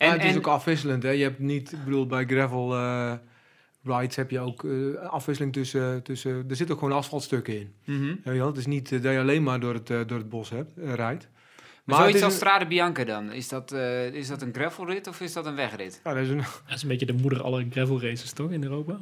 En, 0.00 0.12
het 0.12 0.24
is 0.24 0.36
ook 0.36 0.46
afwisselend. 0.46 1.02
Hè? 1.02 1.10
Je 1.10 1.22
hebt 1.22 1.38
niet, 1.38 1.72
ik 1.72 1.84
bedoel, 1.84 2.06
bij 2.06 2.24
gravel 2.24 2.74
eh, 2.74 3.14
rides 3.84 4.16
heb 4.16 4.30
je 4.30 4.40
ook 4.40 4.64
eh, 4.64 4.94
afwisseling 5.08 5.52
tussen, 5.52 6.02
tussen... 6.02 6.30
Er 6.48 6.56
zitten 6.56 6.74
ook 6.74 6.80
gewoon 6.82 6.96
asfaltstukken 6.98 7.58
in. 7.60 7.74
Mhm. 7.84 8.14
Wel? 8.24 8.46
Het 8.46 8.56
is 8.56 8.66
niet 8.66 8.92
eh, 8.92 9.02
dat 9.02 9.12
je 9.12 9.18
alleen 9.18 9.42
maar 9.42 9.60
door 9.60 9.74
het, 9.74 9.90
eh, 9.90 10.00
door 10.06 10.18
het 10.18 10.28
bos 10.28 10.50
hebt, 10.50 10.72
rijdt. 10.76 11.28
Maar 11.84 11.98
zoiets 11.98 12.16
is 12.16 12.22
als 12.22 12.34
Strade 12.34 12.66
Bianca 12.66 13.04
dan, 13.04 13.32
is 13.32 13.48
dat, 13.48 13.72
eh, 13.72 14.06
is 14.14 14.28
dat 14.28 14.42
een 14.42 14.54
gravelrit 14.54 15.06
of 15.06 15.20
is 15.20 15.32
dat 15.32 15.46
een 15.46 15.54
wegrit? 15.54 16.00
Ja, 16.04 16.14
dat 16.14 16.22
is 16.22 16.28
een, 16.28 16.36
Dat 16.36 16.74
is 16.76 16.82
een 16.82 16.88
beetje 16.88 17.06
de 17.06 17.12
moeder 17.12 17.42
aller 17.42 17.66
gravel 17.70 18.00
races, 18.02 18.32
toch, 18.32 18.50
in 18.50 18.62
Europa? 18.62 18.98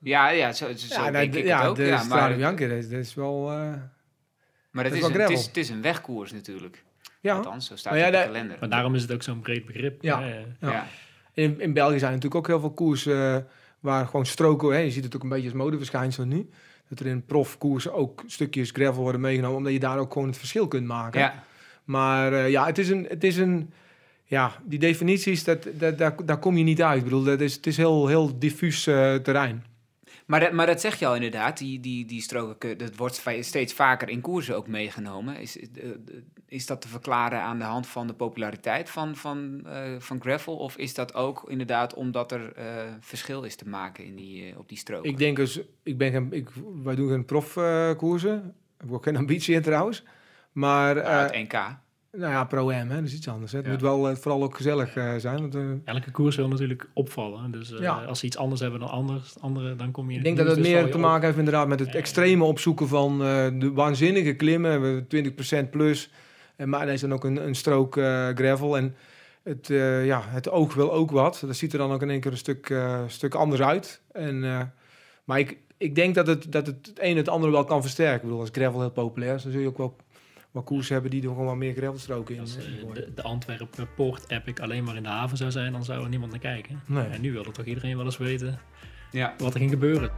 Ja, 0.00 0.28
ja 0.30 0.52
zo, 0.52 0.72
zo 0.76 1.02
ja, 1.02 1.10
denk 1.10 1.32
dat- 1.32 1.40
ik 1.42 1.46
ja, 1.48 1.60
het 1.60 1.68
ook. 1.68 1.76
de 1.76 1.82
Ja, 1.84 1.98
Strade 1.98 2.20
maar 2.28 2.36
Bianca, 2.36 2.66
dat 2.66 2.76
is, 2.76 2.88
dat 2.88 2.98
is 2.98 3.14
wel... 3.14 3.50
eh, 3.50 3.72
maar 4.70 4.84
het 4.84 4.92
is 4.92 4.98
is, 4.98 5.06
wel 5.06 5.14
een, 5.14 5.20
het, 5.20 5.24
gravel. 5.24 5.40
is, 5.40 5.46
het 5.46 5.56
is 5.56 5.68
een 5.68 5.82
wegkoers 5.82 6.32
natuurlijk. 6.32 6.84
ja, 7.20 7.36
Althans, 7.36 7.66
zo 7.66 7.76
staat 7.76 7.92
Maar 7.92 8.02
het 8.02 8.12
ja, 8.14 8.18
op 8.20 8.24
de 8.26 8.28
dat- 8.28 8.36
kalender. 8.36 8.56
Maar 8.60 8.68
daarom 8.68 8.94
is 8.94 9.02
het 9.02 9.12
ook 9.12 9.22
zo'n 9.22 9.40
breed 9.40 9.66
begrip. 9.66 10.02
Ja. 10.02 10.20
Ja. 10.20 10.44
ja. 10.60 10.86
in, 11.32 11.60
in 11.60 11.72
België 11.72 11.98
zijn 11.98 12.12
natuurlijk 12.12 12.34
ook 12.40 12.46
heel 12.46 12.60
veel 12.60 12.72
koersen... 12.74 13.46
waar 13.80 14.06
gewoon 14.06 14.26
stroken, 14.26 14.72
hè, 14.72 14.78
je 14.78 14.90
ziet 14.90 15.04
het 15.04 15.16
ook 15.16 15.22
een 15.22 15.28
beetje 15.28 15.48
als 15.48 15.58
modeverschijnsel 15.58 16.24
nu, 16.24 16.48
dat 16.88 17.00
er 17.00 17.06
in 17.06 17.24
profkoersen 17.24 17.94
ook 17.94 18.22
stukjes 18.26 18.70
gravel 18.70 19.02
worden 19.02 19.20
meegenomen, 19.20 19.56
omdat 19.56 19.72
je 19.72 19.80
daar 19.80 19.98
ook 19.98 20.12
gewoon 20.12 20.28
het 20.28 20.38
verschil 20.38 20.68
kunt 20.68 20.86
maken. 20.86 21.20
Ja, 21.20 21.44
Maar 21.84 22.32
eh, 22.32 22.50
ja, 22.50 22.66
het 22.66 22.78
is 22.78 22.88
een, 22.88 23.06
het 23.08 23.24
is 23.24 23.36
een, 23.36 23.70
ja, 24.24 24.52
die 24.64 24.78
definities, 24.78 25.44
dat, 25.44 25.68
dat, 25.72 25.98
daar, 25.98 26.14
daar 26.24 26.38
kom 26.38 26.56
je 26.56 26.64
niet 26.64 26.82
uit. 26.82 26.98
Ik 26.98 27.04
bedoel, 27.04 27.22
dat 27.22 27.40
is, 27.40 27.54
het 27.54 27.66
is 27.66 27.76
heel, 27.76 28.06
heel 28.06 28.38
diffuus 28.38 28.86
eh, 28.86 29.14
terrein. 29.14 29.64
Maar 30.28 30.40
dat, 30.40 30.52
maar 30.52 30.66
dat 30.66 30.80
zeg 30.80 30.98
je 30.98 31.06
al 31.06 31.14
inderdaad. 31.14 31.58
Die, 31.58 31.80
die, 31.80 32.04
die 32.04 32.20
stroken, 32.20 32.78
dat 32.78 32.96
wordt 32.96 33.22
steeds 33.40 33.72
vaker 33.72 34.08
in 34.08 34.20
koersen 34.20 34.56
ook 34.56 34.66
meegenomen. 34.66 35.36
Is, 35.36 35.60
eh, 35.60 35.84
eh, 35.84 35.90
is 36.48 36.66
dat 36.66 36.80
te 36.80 36.88
verklaren 36.88 37.40
aan 37.40 37.58
de 37.58 37.64
hand 37.64 37.86
van 37.86 38.06
de 38.06 38.14
populariteit 38.14 38.90
van, 38.90 39.16
van, 39.16 39.60
eh, 39.66 39.82
van 39.98 40.20
gravel? 40.20 40.56
Of 40.56 40.76
is 40.76 40.94
dat 40.94 41.14
ook 41.14 41.44
inderdaad 41.50 41.94
omdat 41.94 42.32
er 42.32 42.52
verschil 43.00 43.42
is 43.42 43.56
te 43.56 43.68
maken 43.68 44.04
in 44.04 44.16
die, 44.16 44.58
op 44.58 44.68
die 44.68 44.78
stroken? 44.78 45.10
Ik 45.10 45.18
denk 45.18 45.36
dus, 45.36 45.60
ik 45.82 45.98
ben 45.98 46.10
geen, 46.10 46.32
ik, 46.32 46.48
wij 46.82 46.94
doen 46.94 47.08
geen 47.08 47.24
profkoersen. 47.24 48.54
Ik 48.74 48.84
heb 48.84 48.92
ook 48.92 49.04
geen 49.04 49.16
ambitie 49.16 49.54
in 49.54 49.62
trouwens. 49.62 50.04
Maar, 50.52 50.96
Ja, 50.96 51.22
het 51.22 51.32
NK. 51.32 51.76
Nou 52.12 52.32
ja, 52.32 52.44
pro-M, 52.44 52.88
dat 52.88 53.02
is 53.02 53.14
iets 53.14 53.28
anders. 53.28 53.52
Hè. 53.52 53.58
Het 53.58 53.66
Ja. 53.66 53.72
moet 53.72 53.80
wel 53.82 54.08
eh, 54.08 54.16
vooral 54.16 54.42
ook 54.42 54.56
gezellig 54.56 54.96
eh, 54.96 55.14
zijn. 55.16 55.40
Want, 55.40 55.54
eh, 55.54 55.62
Elke 55.94 56.10
koers 56.10 56.36
wil 56.36 56.48
natuurlijk 56.48 56.88
opvallen. 56.92 57.50
Dus 57.50 57.72
Ja. 57.78 58.04
als 58.04 58.18
ze 58.18 58.26
iets 58.26 58.36
anders 58.36 58.60
hebben 58.60 58.80
dan 58.80 58.88
anders, 58.88 59.34
andere, 59.40 59.76
dan 59.76 59.90
kom 59.90 60.10
je... 60.10 60.16
ik 60.16 60.24
denk 60.24 60.36
dat 60.36 60.46
het 60.46 60.56
dus 60.56 60.66
meer 60.68 60.90
te 60.90 60.96
op. 60.96 61.00
maken 61.02 61.24
heeft 61.26 61.38
inderdaad 61.38 61.68
met 61.68 61.80
het 61.80 61.94
extreme 61.94 62.44
opzoeken 62.44 62.88
van 62.88 63.18
de 63.58 63.70
waanzinnige 63.74 64.32
klimmen. 64.34 64.80
We 64.80 64.86
hebben 64.86 65.06
20% 65.06 65.70
plus. 65.70 66.10
En 66.56 66.68
maar 66.68 66.86
er 66.86 66.92
is 66.92 67.00
dan 67.00 67.12
ook 67.12 67.24
een, 67.24 67.46
een 67.46 67.54
strook 67.54 67.92
gravel. 68.34 68.76
En 68.76 68.94
het, 69.42 69.66
ja, 70.04 70.22
het 70.26 70.50
oog 70.50 70.74
wil 70.74 70.92
ook 70.92 71.10
wat. 71.10 71.42
Dat 71.46 71.56
ziet 71.56 71.72
er 71.72 71.78
dan 71.78 71.92
ook 71.92 72.02
in 72.02 72.10
één 72.10 72.20
keer 72.20 72.30
een 72.30 72.36
stuk, 72.36 72.74
stuk 73.06 73.34
anders 73.34 73.60
uit. 73.60 74.00
En, 74.12 74.40
maar 75.24 75.38
ik, 75.38 75.56
ik 75.76 75.94
denk 75.94 76.14
dat 76.14 76.26
het, 76.26 76.52
dat 76.52 76.66
het 76.66 76.86
het 76.86 76.98
een 77.00 77.16
het 77.16 77.28
andere 77.28 77.52
wel 77.52 77.64
kan 77.64 77.80
versterken. 77.82 78.16
Ik 78.16 78.22
bedoel, 78.22 78.40
als 78.40 78.48
gravel 78.52 78.80
heel 78.80 78.90
populair 78.90 79.34
is, 79.34 79.42
dan 79.42 79.52
zul 79.52 79.60
je 79.60 79.66
ook 79.66 79.78
wel 79.78 79.96
wat 80.50 80.64
koers 80.64 80.88
hebben 80.88 81.10
die 81.10 81.22
er 81.22 81.28
gewoon 81.28 81.46
wat 81.46 81.56
meer 81.56 81.74
gravelstroken 81.74 82.34
in 82.34 82.40
Als 82.40 82.56
eh, 82.56 82.64
eh, 82.64 82.94
de, 82.94 83.12
de 83.14 83.22
Antwerpen 83.22 83.88
Poort 83.96 84.30
Epic 84.30 84.60
alleen 84.60 84.84
maar 84.84 84.96
in 84.96 85.02
de 85.02 85.08
haven 85.08 85.36
zou 85.36 85.50
zijn, 85.50 85.72
dan 85.72 85.84
zou 85.84 86.02
er 86.02 86.08
niemand 86.08 86.30
naar 86.30 86.40
kijken. 86.40 86.82
Nee. 86.86 87.06
En 87.06 87.20
nu 87.20 87.32
wilde 87.32 87.50
toch 87.50 87.64
iedereen 87.64 87.96
wel 87.96 88.04
eens 88.04 88.16
weten 88.16 88.58
Ja. 89.10 89.34
wat 89.38 89.54
er 89.54 89.58
ging 89.58 89.70
gebeuren. 89.70 90.10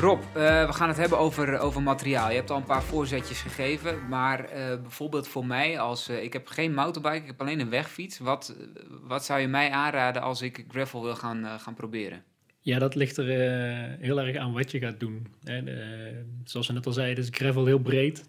Rob, 0.00 0.22
eh, 0.22 0.66
we 0.66 0.72
gaan 0.72 0.88
het 0.88 0.96
hebben 0.96 1.18
over, 1.18 1.58
over 1.58 1.82
materiaal. 1.82 2.28
Je 2.28 2.34
hebt 2.34 2.50
al 2.50 2.56
een 2.56 2.64
paar 2.64 2.82
voorzetjes 2.82 3.40
gegeven, 3.40 4.08
maar 4.08 4.44
eh, 4.44 4.80
bijvoorbeeld 4.80 5.28
voor 5.28 5.46
mij, 5.46 5.80
als 5.80 6.08
eh, 6.08 6.22
ik 6.22 6.32
heb 6.32 6.46
geen 6.46 6.74
motorbike, 6.74 7.16
ik 7.16 7.26
heb 7.26 7.40
alleen 7.40 7.60
een 7.60 7.70
wegfiets. 7.70 8.18
Wat, 8.18 8.56
wat 9.02 9.24
zou 9.24 9.40
je 9.40 9.48
mij 9.48 9.70
aanraden 9.70 10.22
als 10.22 10.42
ik 10.42 10.64
gravel 10.68 11.02
wil 11.02 11.14
gaan, 11.16 11.44
eh, 11.44 11.54
gaan 11.58 11.74
proberen? 11.74 12.22
Ja, 12.68 12.78
dat 12.78 12.94
ligt 12.94 13.16
er 13.16 13.28
eh, 13.30 13.94
heel 14.00 14.20
erg 14.20 14.36
aan 14.36 14.52
wat 14.52 14.70
je 14.70 14.78
gaat 14.78 15.00
doen. 15.00 15.26
Hè, 15.44 15.62
de- 15.64 16.24
zoals 16.44 16.66
we 16.66 16.72
net 16.72 16.86
al 16.86 16.92
zeiden, 16.92 17.24
is 17.24 17.30
gravel 17.32 17.66
heel 17.66 17.78
breed. 17.78 18.28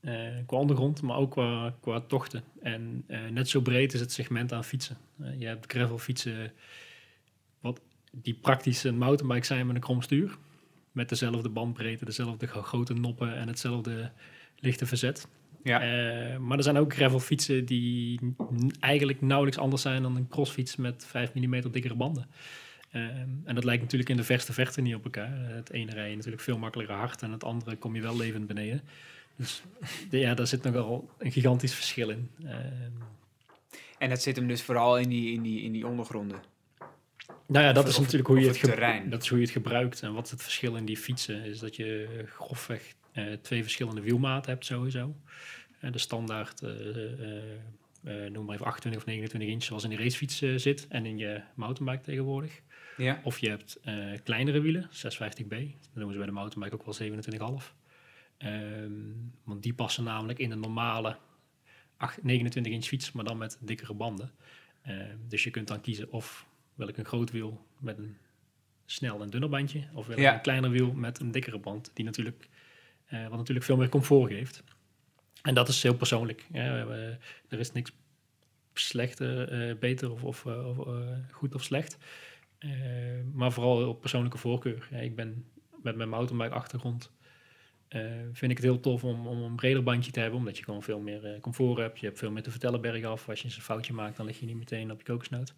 eh, 0.00 0.14
qua 0.46 0.56
ondergrond, 0.56 1.02
maar 1.02 1.16
ook 1.16 1.30
qua, 1.30 1.74
qua 1.80 2.00
tochten. 2.00 2.42
En 2.62 3.04
eh, 3.06 3.18
net 3.32 3.48
zo 3.48 3.60
breed 3.60 3.92
is 3.94 4.00
het 4.00 4.12
segment 4.12 4.52
aan 4.52 4.64
fietsen. 4.64 4.96
Je 5.38 5.46
hebt 5.46 5.72
gravel 5.72 5.98
fietsen 5.98 6.52
wat, 7.60 7.80
die 8.12 8.34
praktisch 8.34 8.84
een 8.84 8.98
mountainbike 8.98 9.46
zijn 9.46 9.66
met 9.66 9.74
een 9.76 9.82
krom 9.82 10.02
stuur. 10.02 10.36
Met 10.92 11.08
dezelfde 11.08 11.48
bandbreedte, 11.48 12.04
dezelfde 12.04 12.46
gro- 12.46 12.62
grote 12.62 12.94
noppen 12.94 13.36
en 13.36 13.48
hetzelfde 13.48 14.10
lichte 14.58 14.86
verzet. 14.86 15.28
Ja. 15.64 15.78
Maar 16.38 16.56
er 16.56 16.62
zijn 16.64 16.76
ook 16.76 16.94
gravelfietsen 16.94 17.64
die 17.64 18.20
eigenlijk 18.80 19.20
nauwelijks 19.20 19.58
anders 19.60 19.82
zijn 19.82 20.02
dan 20.02 20.16
een 20.16 20.28
crossfiets 20.28 20.76
met 20.76 21.06
5 21.06 21.34
mm 21.34 21.70
dikkere 21.70 21.94
banden. 21.94 22.26
Ehm, 22.90 23.28
en 23.44 23.54
dat 23.54 23.64
lijkt 23.64 23.82
natuurlijk 23.82 24.10
in 24.10 24.16
de 24.16 24.24
verste 24.24 24.52
verte 24.52 24.80
niet 24.80 24.94
op 24.94 25.04
elkaar. 25.04 25.48
Eh, 25.48 25.54
Het 25.54 25.70
ene 25.70 25.90
rij 25.92 26.10
je 26.10 26.16
natuurlijk 26.16 26.42
veel 26.42 26.58
makkelijker 26.58 26.94
hard 26.96 27.22
en 27.22 27.32
het 27.32 27.44
andere 27.44 27.76
kom 27.76 27.94
je 27.94 28.00
wel 28.02 28.16
levend 28.16 28.46
beneden. 28.46 28.82
Dus 29.36 29.62
de- 30.10 30.18
ja, 30.26 30.34
daar 30.34 30.46
zit 30.46 30.62
nogal 30.62 31.10
een 31.18 31.32
gigantisch 31.32 31.74
verschil 31.74 32.10
in. 32.10 32.30
Ehm, 32.44 32.92
En 33.98 34.08
dat 34.08 34.22
zit 34.22 34.36
hem 34.36 34.48
dus 34.48 34.62
vooral 34.62 34.98
in 34.98 35.08
die, 35.08 35.32
in 35.32 35.42
die, 35.42 35.62
in 35.62 35.72
die 35.72 35.86
ondergronden. 35.86 36.38
nou 37.46 37.64
ja, 37.64 37.72
dat 37.72 37.82
Of- 37.84 37.88
is 37.90 37.94
of- 37.96 38.00
natuurlijk 38.02 38.28
hoe 38.28 38.40
je 38.40 38.46
het, 38.46 39.10
dat 39.10 39.22
is 39.22 39.28
hoe 39.28 39.38
je 39.38 39.44
het 39.44 39.52
gebruikt. 39.52 40.02
En 40.02 40.12
wat 40.12 40.30
het 40.30 40.42
verschil 40.42 40.76
in 40.76 40.84
die 40.84 40.96
fietsen? 40.96 41.44
Is 41.44 41.58
dat 41.58 41.76
je 41.76 42.08
grofweg 42.28 42.94
eh, 43.12 43.24
twee 43.42 43.62
verschillende 43.62 44.00
wielmaten 44.00 44.50
hebt 44.52 44.64
sowieso. 44.64 45.14
Eh, 45.80 45.92
de 45.92 45.98
standaard, 45.98 46.60
noem 48.30 48.44
maar 48.44 48.54
even 48.54 48.66
28 48.66 49.00
of 49.00 49.06
29 49.06 49.48
inch, 49.50 49.62
zoals 49.62 49.84
in 49.84 49.90
de 49.90 49.96
racefiets 49.96 50.38
zit 50.56 50.86
en 50.88 51.06
in 51.06 51.18
je 51.18 51.40
mountainbike 51.54 52.02
tegenwoordig. 52.04 52.60
Ja. 52.98 53.20
Of 53.24 53.38
je 53.38 53.48
hebt 53.48 53.78
eh, 53.82 53.96
kleinere 54.24 54.60
wielen, 54.60 54.88
650B. 54.92 55.48
Dat 55.48 55.94
noemen 55.94 56.12
ze 56.12 56.18
bij 56.18 56.26
de 56.26 56.32
mountainbike 56.32 56.74
ook 56.74 56.84
wel 56.84 56.94
27,5. 57.62 57.74
Ehm, 58.38 58.92
want 59.44 59.62
die 59.62 59.74
passen 59.74 60.04
namelijk 60.04 60.38
in 60.38 60.50
een 60.50 60.60
normale 60.60 61.16
8, 61.96 62.22
29 62.22 62.72
inch 62.72 62.84
fiets, 62.84 63.12
maar 63.12 63.24
dan 63.24 63.38
met 63.38 63.58
dikkere 63.60 63.94
banden. 63.94 64.30
Ehm, 64.82 65.16
dus 65.28 65.44
je 65.44 65.50
kunt 65.50 65.68
dan 65.68 65.80
kiezen 65.80 66.12
of 66.12 66.46
wil 66.74 66.88
ik 66.88 66.96
een 66.96 67.04
groot 67.04 67.30
wiel 67.30 67.66
met 67.78 67.98
een 67.98 68.16
snel 68.86 69.22
en 69.22 69.30
dunner 69.30 69.48
bandje, 69.50 69.84
of 69.92 70.06
wil 70.06 70.16
ik 70.16 70.22
Ja. 70.22 70.34
een 70.34 70.40
kleiner 70.40 70.70
wiel 70.70 70.92
met 70.92 71.20
een 71.20 71.30
dikkere 71.30 71.58
band, 71.58 71.90
die 71.94 72.04
natuurlijk, 72.04 72.48
eh, 73.06 73.28
wat 73.28 73.38
natuurlijk 73.38 73.66
veel 73.66 73.76
meer 73.76 73.88
comfort 73.88 74.32
geeft. 74.32 74.62
En 75.42 75.54
dat 75.54 75.68
is 75.68 75.82
heel 75.82 75.94
persoonlijk. 75.96 76.46
Er 76.52 77.58
is 77.58 77.72
niks 77.72 77.92
slechter, 78.74 79.48
eh, 79.48 79.78
beter 79.78 80.12
of, 80.12 80.22
of, 80.44 80.46
goed 81.30 81.54
of 81.54 81.62
slecht. 81.62 81.96
Eh, 82.58 82.70
maar 83.32 83.52
vooral 83.52 83.88
op 83.88 84.00
persoonlijke 84.00 84.38
voorkeur. 84.38 84.88
Ja, 84.90 84.96
ik 84.96 85.16
ben 85.16 85.44
met 85.82 85.96
mijn 85.96 86.08
mountainbike 86.08 86.54
achtergrond 86.54 87.12
eh, 87.88 88.02
vind 88.32 88.50
ik 88.50 88.56
het 88.56 88.66
heel 88.66 88.80
tof 88.80 89.04
om, 89.04 89.26
om 89.26 89.42
een 89.42 89.56
breder 89.56 89.82
bandje 89.82 90.12
te 90.12 90.20
hebben, 90.20 90.38
omdat 90.38 90.58
je 90.58 90.64
gewoon 90.64 90.82
veel 90.82 91.00
meer 91.00 91.24
eh, 91.24 91.40
comfort 91.40 91.78
hebt. 91.78 91.98
Je 91.98 92.06
hebt 92.06 92.18
veel 92.18 92.30
meer 92.30 92.42
te 92.42 92.50
vertellen 92.50 92.80
bergaf. 92.80 93.28
Als 93.28 93.38
je 93.38 93.44
eens 93.44 93.56
een 93.56 93.62
foutje 93.62 93.92
maakt, 93.92 94.16
dan 94.16 94.26
lig 94.26 94.40
je 94.40 94.46
niet 94.46 94.56
meteen 94.56 94.90
op 94.90 94.98
je 94.98 95.04
kokosnoot. 95.04 95.54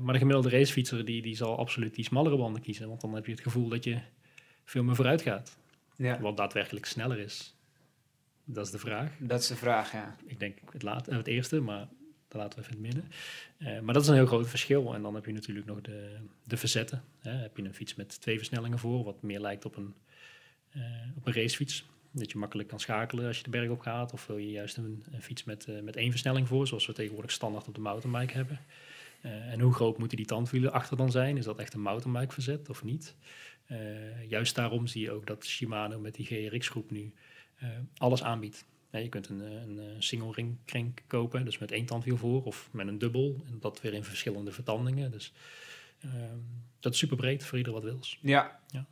Maar 0.00 0.12
de 0.12 0.18
gemiddelde 0.18 0.50
racefietser 0.50 1.04
die, 1.04 1.22
die 1.22 1.36
zal 1.36 1.58
absoluut 1.58 1.94
die 1.94 2.04
smallere 2.04 2.36
banden 2.36 2.62
kiezen, 2.62 2.88
want 2.88 3.00
dan 3.00 3.14
heb 3.14 3.26
je 3.26 3.32
het 3.32 3.40
gevoel 3.40 3.68
dat 3.68 3.84
je 3.84 4.00
veel 4.64 4.82
meer 4.82 4.94
vooruit 4.94 5.22
gaat. 5.22 5.58
ja, 5.96 6.20
Wat 6.20 6.36
daadwerkelijk 6.36 6.86
sneller 6.86 7.18
is, 7.18 7.56
dat 8.44 8.66
is 8.66 8.72
de 8.72 8.78
vraag. 8.78 9.12
dat 9.18 9.40
is 9.40 9.46
de 9.46 9.56
vraag, 9.56 9.92
ja. 9.92 10.16
Ik 10.26 10.40
denk 10.40 10.58
het, 10.72 10.82
laat, 10.82 11.06
het 11.06 11.26
eerste, 11.26 11.60
maar 11.60 11.88
laten 12.38 12.58
we 12.58 12.64
even 12.64 12.76
het 12.76 12.94
midden. 12.94 13.12
Eh, 13.58 13.80
maar 13.80 13.94
dat 13.94 14.02
is 14.02 14.08
een 14.08 14.14
heel 14.14 14.26
groot 14.26 14.48
verschil. 14.48 14.94
En 14.94 15.02
dan 15.02 15.14
heb 15.14 15.26
je 15.26 15.32
natuurlijk 15.32 15.66
nog 15.66 15.80
de, 15.80 16.16
de 16.44 16.56
verzetten. 16.56 17.04
Hè. 17.18 17.30
Heb 17.30 17.56
je 17.56 17.62
een 17.62 17.74
fiets 17.74 17.94
met 17.94 18.20
twee 18.20 18.36
versnellingen 18.36 18.78
voor, 18.78 19.04
wat 19.04 19.22
meer 19.22 19.40
lijkt 19.40 19.64
op 19.64 19.76
een, 19.76 19.94
eh, 20.70 20.82
op 21.16 21.26
een 21.26 21.32
racefiets. 21.32 21.86
Dat 22.10 22.30
je 22.30 22.38
makkelijk 22.38 22.68
kan 22.68 22.80
schakelen 22.80 23.26
als 23.26 23.36
je 23.36 23.42
de 23.42 23.50
berg 23.50 23.70
op 23.70 23.80
gaat. 23.80 24.12
Of 24.12 24.26
wil 24.26 24.36
je 24.36 24.50
juist 24.50 24.76
een, 24.76 25.04
een 25.10 25.22
fiets 25.22 25.44
met, 25.44 25.64
eh, 25.64 25.80
met 25.80 25.96
één 25.96 26.10
versnelling 26.10 26.48
voor, 26.48 26.66
zoals 26.66 26.86
we 26.86 26.92
tegenwoordig 26.92 27.30
standaard 27.30 27.68
op 27.68 27.74
de 27.74 27.80
mountainbike 27.80 28.34
hebben. 28.34 28.60
En 29.24 29.60
hoe 29.60 29.74
groot 29.74 29.98
moeten 29.98 30.16
die 30.16 30.26
tandwielen 30.26 30.72
achter 30.72 30.96
dan 30.96 31.10
zijn? 31.10 31.36
Is 31.36 31.44
dat 31.44 31.58
echt 31.58 31.74
een 31.74 31.80
mountainbike 31.80 32.32
verzet 32.32 32.68
of 32.68 32.84
niet? 32.84 33.14
Juist 34.28 34.54
daarom 34.54 34.86
zie 34.86 35.02
je 35.02 35.10
ook 35.10 35.26
dat 35.26 35.44
Shimano 35.44 35.98
met 35.98 36.14
die 36.14 36.26
GRX-groep 36.26 36.90
nu 36.90 37.12
alles 37.96 38.22
aanbiedt. 38.22 38.64
Ja, 38.94 39.00
je 39.00 39.08
kunt 39.08 39.28
een, 39.28 39.42
eh, 39.42 39.52
een, 39.52 39.78
eh, 39.78 39.94
single 39.98 40.32
ring 40.32 40.56
crank 40.64 41.02
kopen, 41.06 41.44
dus 41.44 41.58
met 41.58 41.72
één 41.72 41.86
tandwiel 41.86 42.16
voor, 42.16 42.44
of 42.44 42.68
met 42.72 42.86
een 42.86 42.98
dubbel. 42.98 43.44
En 43.46 43.56
dat 43.60 43.80
weer 43.80 43.94
in 43.94 44.04
verschillende 44.04 44.52
vertandingen. 44.52 45.10
Dus 45.10 45.32
ehm, 46.00 46.38
dat 46.80 46.92
is 46.92 46.98
super 46.98 47.16
breed 47.16 47.44
voor 47.44 47.58
ieder 47.58 47.72
wat 47.72 47.82
wils. 47.82 48.18
Ja. 48.22 48.60
Ja. 48.70 48.86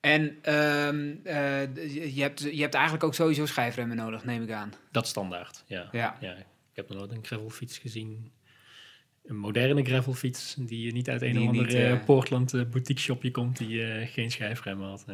En 0.00 0.38
ehm, 0.42 1.14
eh, 1.24 2.14
je, 2.14 2.22
hebt, 2.22 2.40
je 2.40 2.60
hebt 2.60 2.74
eigenlijk 2.74 3.04
ook 3.04 3.14
sowieso 3.14 3.46
schijfremmen 3.46 3.96
nodig, 3.96 4.24
neem 4.24 4.42
ik 4.42 4.50
aan. 4.50 4.72
Dat 4.90 5.04
is 5.04 5.10
standaard, 5.10 5.64
ja. 5.66 5.88
Ja. 5.92 6.16
ja. 6.20 6.32
Ik 6.32 6.46
heb 6.72 6.88
nog 6.88 6.98
nooit 6.98 7.10
een 7.10 7.24
gravelfiets 7.24 7.78
gezien. 7.78 8.32
Een 9.24 9.36
moderne 9.36 9.84
gravelfiets 9.84 10.54
die 10.58 10.92
niet 10.92 11.08
uit 11.08 11.22
een 11.22 11.32
Die 11.32 11.40
of 11.40 11.48
ander 11.48 11.64
niet, 11.64 11.74
eh, 11.74 12.04
Portland 12.04 12.70
boutique 12.70 13.02
shopje 13.02 13.30
komt 13.30 13.56
die 13.56 14.06
geen 14.06 14.30
schijfremmen 14.30 14.88
had. 14.88 15.04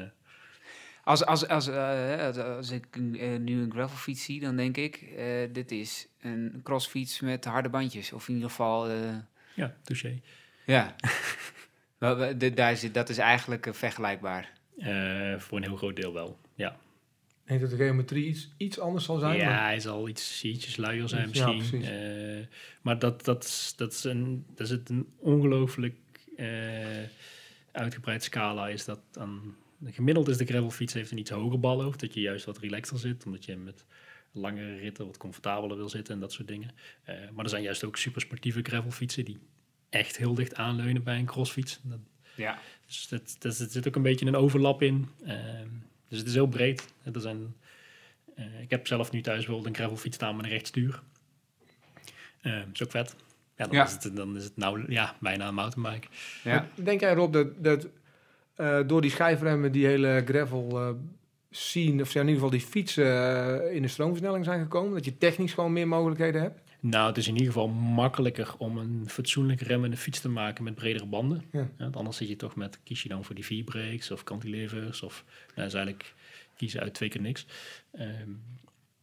Als, 1.05 1.25
als, 1.25 1.49
als, 1.49 1.67
eh, 1.69 2.19
als, 2.27 2.37
als 2.39 2.71
ik 2.71 2.87
eh, 2.97 3.39
nu 3.39 3.63
een 3.63 3.71
gravelfiets 3.73 4.25
zie, 4.25 4.41
dan 4.41 4.57
denk 4.57 4.77
ik, 4.77 4.97
eh, 5.17 5.25
dit 5.53 5.71
is 5.73 6.07
een 6.21 6.61
crossfiets 6.63 7.21
met 7.21 7.45
harde 7.45 7.69
bandjes. 7.69 8.13
Of 8.13 8.29
in 8.29 8.35
ieder 8.35 8.49
geval, 8.51 8.89
eh, 8.89 8.97
Ja, 9.55 9.75
touché. 9.83 10.21
ja. 10.67 10.95
Daar 12.55 12.77
zit, 12.77 12.95
dat 12.95 13.09
is 13.09 13.19
eigenlijk 13.19 13.69
vergelijkbaar. 13.71 14.53
Eh, 14.79 15.39
voor 15.39 15.59
een 15.59 15.65
heel 15.65 15.77
groot 15.77 15.97
deel 15.97 16.13
wel, 16.13 16.39
ja. 16.55 16.71
Ik 17.45 17.49
denk 17.49 17.61
dat 17.61 17.71
de 17.71 17.77
geometrie 17.77 18.27
iets, 18.27 18.49
iets 18.57 18.79
anders 18.79 19.05
zal 19.05 19.19
zijn. 19.19 19.37
Ja, 19.39 19.45
maar- 19.49 19.65
hij 19.65 19.81
zal 19.81 20.09
iets, 20.09 20.45
ietsjes 20.45 20.77
luier 20.77 21.09
zijn 21.09 21.29
misschien. 21.29 21.57
precies. 21.57 21.89
Eh, 21.89 22.47
maar 22.83 22.99
dat, 22.99 23.25
dat, 23.25 23.45
is- 23.45 23.73
dat 23.77 23.93
is 23.93 24.05
een, 24.05 24.45
dat 24.55 24.67
is 24.67 24.71
het 24.73 24.89
een 24.89 25.07
ongelooflijk 25.19 25.97
eh, 26.37 26.47
uitgebreid 27.73 28.23
scala. 28.23 28.69
Is 28.69 28.85
dat 28.85 29.01
dan, 29.11 29.55
gemiddeld 29.85 30.29
is 30.29 30.37
de 30.37 30.45
gravelfiets 30.45 30.93
heeft 30.93 31.11
een 31.11 31.19
iets 31.19 31.31
hoger 31.31 31.61
balhoofd, 31.61 32.01
dat 32.01 32.15
je 32.15 32.21
juist 32.21 32.45
wat 32.45 32.59
relaxer 32.59 32.99
zit, 32.99 33.27
omdat 33.27 33.45
je 33.45 33.57
met 33.57 33.85
langere 34.33 34.77
ritten 34.77 35.07
wat 35.07 35.17
comfortabeler 35.17 35.77
wil 35.77 35.89
zitten 35.89 36.15
en 36.15 36.21
dat 36.21 36.33
soort 36.33 36.49
dingen. 36.49 36.71
Eh, 37.03 37.15
maar 37.33 37.45
er 37.45 37.51
zijn 37.51 37.63
juist 37.63 37.85
ook 37.85 37.97
super 37.97 38.21
sportieve 38.21 38.61
gravelfietsen 38.63 39.25
die 39.25 39.39
echt 39.89 40.17
heel 40.17 40.35
dicht 40.35 40.55
aanleunen 40.55 41.03
bij 41.03 41.19
een 41.19 41.25
crossfiets. 41.27 41.81
Dat, 41.83 41.99
Ja. 42.35 42.59
dus 42.87 43.09
dat, 43.09 43.37
dat, 43.39 43.59
er 43.59 43.71
zit 43.71 43.89
ook 43.89 43.97
een 43.97 44.03
beetje 44.03 44.27
een 44.27 44.37
overlap 44.37 44.83
in. 44.83 45.09
Ehm, 45.25 45.69
dus 46.09 46.19
het 46.19 46.29
is 46.29 46.35
heel 46.35 46.47
breed. 46.49 46.93
Er 47.13 47.21
zijn, 47.21 47.55
eh, 48.35 48.61
ik 48.61 48.71
heb 48.71 48.87
zelf 48.87 49.11
nu 49.11 49.21
thuis 49.21 49.39
bijvoorbeeld 49.39 49.67
een 49.69 49.81
gravelfiets 49.81 50.17
staan 50.17 50.37
met 50.37 50.45
een 50.45 50.51
rechtstuur. 50.51 51.03
Ehm 52.41 52.69
is 52.73 52.83
ook 52.83 52.91
vet. 52.91 53.17
Ja, 53.57 53.65
dan, 53.67 53.77
Ja. 53.77 53.85
Is 53.85 53.93
het, 53.93 54.17
dan 54.17 54.37
is 54.37 54.45
het 54.45 54.57
nou 54.57 54.93
ja, 54.93 55.17
bijna 55.21 55.49
een 55.49 55.55
mountainbike. 55.55 56.09
Ja. 56.45 56.69
Denk 56.75 57.01
jij 57.01 57.15
Rob 57.15 57.33
dat, 57.33 57.65
dat 57.65 57.89
eh, 58.55 58.81
door 58.87 59.01
die 59.01 59.11
schijfremmen 59.11 59.73
die 59.73 59.87
hele 59.87 60.23
gravel 60.27 60.81
eh 60.81 60.91
scene, 61.55 62.03
of 62.03 62.15
in 62.15 62.21
ieder 62.21 62.35
geval 62.35 62.51
die 62.51 62.61
fietsen 62.61 63.05
eh, 63.05 63.75
in 63.75 63.83
de 63.83 63.89
stroomversnelling 63.89 64.45
zijn 64.45 64.63
gekomen? 64.63 64.95
Dat 64.95 65.05
je 65.05 65.19
technisch 65.19 65.53
gewoon 65.53 65.73
meer 65.73 65.89
mogelijkheden 65.89 66.41
hebt? 66.41 66.61
Nou, 66.81 67.09
het 67.09 67.17
is 67.17 67.27
in 67.27 67.33
ieder 67.33 67.53
geval 67.53 67.69
makkelijker 67.69 68.55
om 68.59 68.79
een 68.79 69.05
fatsoenlijk 69.07 69.61
remmende 69.61 69.97
fiets 69.97 70.21
te 70.21 70.29
maken 70.29 70.65
met 70.65 70.75
bredere 70.75 71.07
banden. 71.07 71.43
Ja. 71.53 71.69
want 71.79 71.97
anders 71.97 72.17
zit 72.17 72.29
je 72.29 72.37
toch 72.37 72.57
met, 72.57 72.79
kies 72.85 73.03
je 73.03 73.09
dan 73.09 73.25
voor 73.25 73.35
die 73.35 73.45
V-brakes 73.45 74.11
of 74.11 74.25
cantilevers 74.25 75.03
of, 75.03 75.25
nou, 75.55 75.67
is 75.67 75.75
eigenlijk 75.75 76.15
kiezen 76.57 76.81
uit 76.81 76.95
twee 76.95 77.09
keer 77.09 77.21
niks. 77.21 77.47
Ehm, 77.93 78.31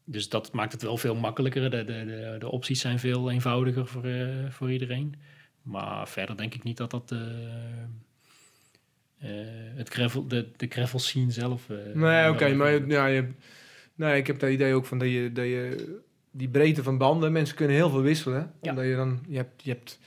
dus 0.04 0.30
dat 0.30 0.52
maakt 0.54 0.72
het 0.72 0.82
wel 0.82 0.98
veel 0.98 1.16
makkelijker. 1.16 1.70
De, 1.70 1.86
de, 1.86 2.06
de, 2.06 2.36
de 2.40 2.52
opties 2.52 2.82
zijn 2.82 3.00
veel 3.00 3.32
eenvoudiger 3.32 3.88
voor, 3.88 4.06
eh, 4.06 4.50
voor 4.50 4.72
iedereen. 4.72 5.16
Maar 5.62 6.08
verder 6.08 6.38
denk 6.38 6.54
ik 6.54 6.64
niet 6.64 6.78
dat 6.78 6.92
dat 6.92 7.12
eh, 7.12 7.20
eh, 9.20 9.30
het 9.76 9.90
gravel, 9.90 10.28
de, 10.28 10.48
de 10.58 10.66
gravel 10.70 11.00
scene 11.00 11.32
zelf... 11.32 11.70
eh, 11.70 11.78
Nee, 11.94 12.30
oké, 12.30 12.54
maar 12.54 12.88
ja, 12.88 13.06
je, 13.06 13.28
nee, 13.96 14.18
ik 14.18 14.28
heb 14.28 14.42
het 14.42 14.52
idee 14.52 14.74
ook 14.74 14.86
van 14.86 14.98
dat 15.00 15.08
je, 15.08 15.32
dat 15.32 15.46
je 15.46 15.98
die 16.32 16.50
breedte 16.50 16.84
van 16.84 16.98
banden, 16.98 17.32
mensen 17.32 17.56
kunnen 17.56 17.76
heel 17.76 17.90
veel 17.90 18.02
wisselen. 18.02 18.52
Ja. 18.62 18.70
Omdat 18.70 18.86
je 18.86 18.96
dan, 18.96 19.24
je 19.28 19.38
hebt, 19.38 19.64
je 19.64 19.70
hebt 19.72 20.00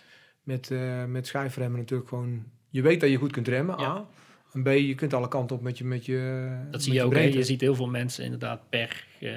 met, 0.42 0.70
eh 0.70 1.04
met 1.04 1.26
schijfremmen 1.26 1.78
natuurlijk 1.80 2.08
gewoon, 2.08 2.44
je 2.70 2.82
weet 2.82 3.00
dat 3.00 3.10
je 3.10 3.16
goed 3.16 3.32
kunt 3.32 3.48
remmen, 3.48 3.78
Ja. 3.78 3.84
A. 3.86 4.06
En 4.52 4.62
B, 4.62 4.66
je 4.66 4.94
kunt 4.94 5.14
alle 5.14 5.28
kanten 5.28 5.56
op 5.56 5.62
met 5.62 5.78
je, 5.78 5.84
met 5.84 6.06
je 6.06 6.48
Dat 6.62 6.70
met 6.72 6.82
zie 6.82 6.92
je 6.92 7.02
ook. 7.02 7.10
breedte. 7.10 7.38
Je 7.38 7.44
ziet 7.44 7.60
heel 7.60 7.74
veel 7.74 7.86
mensen 7.88 8.24
inderdaad 8.24 8.60
per, 8.70 9.06
eh, 9.20 9.30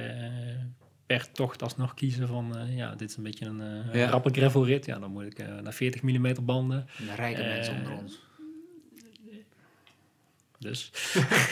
per 1.06 1.32
tocht 1.32 1.62
alsnog 1.62 1.94
kiezen 1.94 2.28
van... 2.28 2.58
eh, 2.58 2.78
ja, 2.78 2.96
dit 2.96 3.10
is 3.10 3.18
een 3.18 3.24
beetje 3.24 3.46
een, 3.46 3.62
eh 3.62 3.94
Ja. 4.00 4.10
rappe 4.10 4.30
gravelrit. 4.32 4.86
Ja, 4.86 5.00
dan 5.00 5.12
moet 5.12 5.24
ik 5.26 5.40
eh, 5.40 5.60
naar 5.64 5.74
40 5.74 6.02
mm 6.02 6.34
banden. 6.42 6.88
Rijke 7.16 7.42
Eh, 7.42 7.56
mensen 7.56 7.76
onder 7.76 7.92
ons. 7.94 8.22
Dus. 10.60 10.92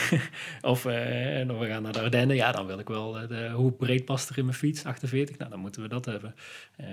of 0.62 0.84
en 0.84 1.58
we 1.58 1.66
gaan 1.66 1.82
naar 1.82 1.92
de 1.92 2.00
Ardennen. 2.00 2.36
Ja, 2.36 2.52
dan 2.52 2.66
wil 2.66 2.78
ik 2.78 2.88
wel... 2.88 3.18
eh, 3.18 3.28
de, 3.28 3.50
hoe 3.50 3.72
breed 3.72 4.04
past 4.04 4.28
er 4.28 4.38
in 4.38 4.44
mijn 4.44 4.56
fiets? 4.56 4.84
48? 4.84 5.38
Nou, 5.38 5.50
dan 5.50 5.60
moeten 5.60 5.82
we 5.82 5.88
dat 5.88 6.04
hebben. 6.04 6.34
Eh, 6.76 6.86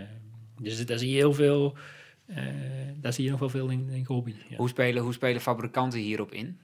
dus 0.61 0.85
daar 0.85 0.97
zie 0.97 1.09
je 1.09 1.15
heel 1.15 1.33
veel... 1.33 1.77
daar 2.95 3.13
zie 3.13 3.23
je 3.23 3.29
nog 3.29 3.39
wel 3.39 3.49
veel 3.49 3.69
in, 3.69 3.89
in 3.89 4.05
hobby. 4.05 4.33
Ja. 4.49 4.55
Hoe, 4.55 4.69
spelen, 4.69 5.03
hoe 5.03 5.13
spelen 5.13 5.41
fabrikanten 5.41 5.99
hierop 5.99 6.31
in? 6.31 6.59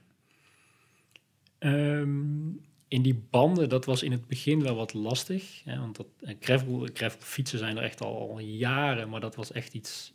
Ehm, 1.58 2.48
in 2.88 3.02
die 3.02 3.26
banden, 3.30 3.68
dat 3.68 3.84
was 3.84 4.02
in 4.02 4.12
het 4.12 4.26
begin 4.26 4.62
wel 4.62 4.74
wat 4.74 4.94
lastig. 4.94 5.62
Hè, 5.64 5.78
want 5.78 5.96
dat, 5.96 6.06
gravel, 6.40 6.88
gravel 6.92 7.20
fietsen 7.20 7.58
zijn 7.58 7.76
er 7.76 7.82
echt 7.82 8.00
al 8.00 8.38
jaren, 8.38 9.08
maar 9.08 9.20
dat 9.20 9.34
was 9.34 9.52
echt 9.52 9.74
iets 9.74 10.12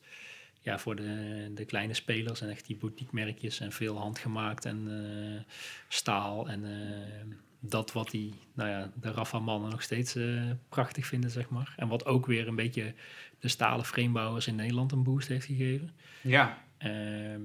ja, 0.63 0.79
voor 0.79 0.95
de, 0.95 1.51
de 1.53 1.65
kleine 1.65 1.93
spelers 1.93 2.41
en 2.41 2.49
echt 2.49 2.67
die 2.67 2.75
boutique 2.75 3.15
merkjes 3.15 3.59
en 3.59 3.71
veel 3.71 3.97
handgemaakt 3.97 4.65
en 4.65 4.87
eh, 4.89 5.53
staal 5.87 6.49
en 6.49 6.65
eh, 6.65 7.35
dat 7.59 7.91
wat 7.91 8.11
die, 8.11 8.33
nou 8.53 8.69
ja, 8.69 8.91
de 9.01 9.11
Rafa 9.11 9.39
mannen 9.39 9.69
nog 9.69 9.81
steeds 9.81 10.15
eh, 10.15 10.51
prachtig 10.69 11.05
vinden, 11.05 11.29
zeg 11.29 11.49
maar. 11.49 11.73
En 11.77 11.87
wat 11.87 12.05
ook 12.05 12.25
weer 12.25 12.47
een 12.47 12.55
beetje 12.55 12.93
de 13.39 13.47
stalen 13.47 13.85
framebouwers 13.85 14.47
in 14.47 14.55
Nederland 14.55 14.91
een 14.91 15.03
boost 15.03 15.27
heeft 15.27 15.45
gegeven. 15.45 15.91
Ja. 16.21 16.63
Ehm, 16.77 17.41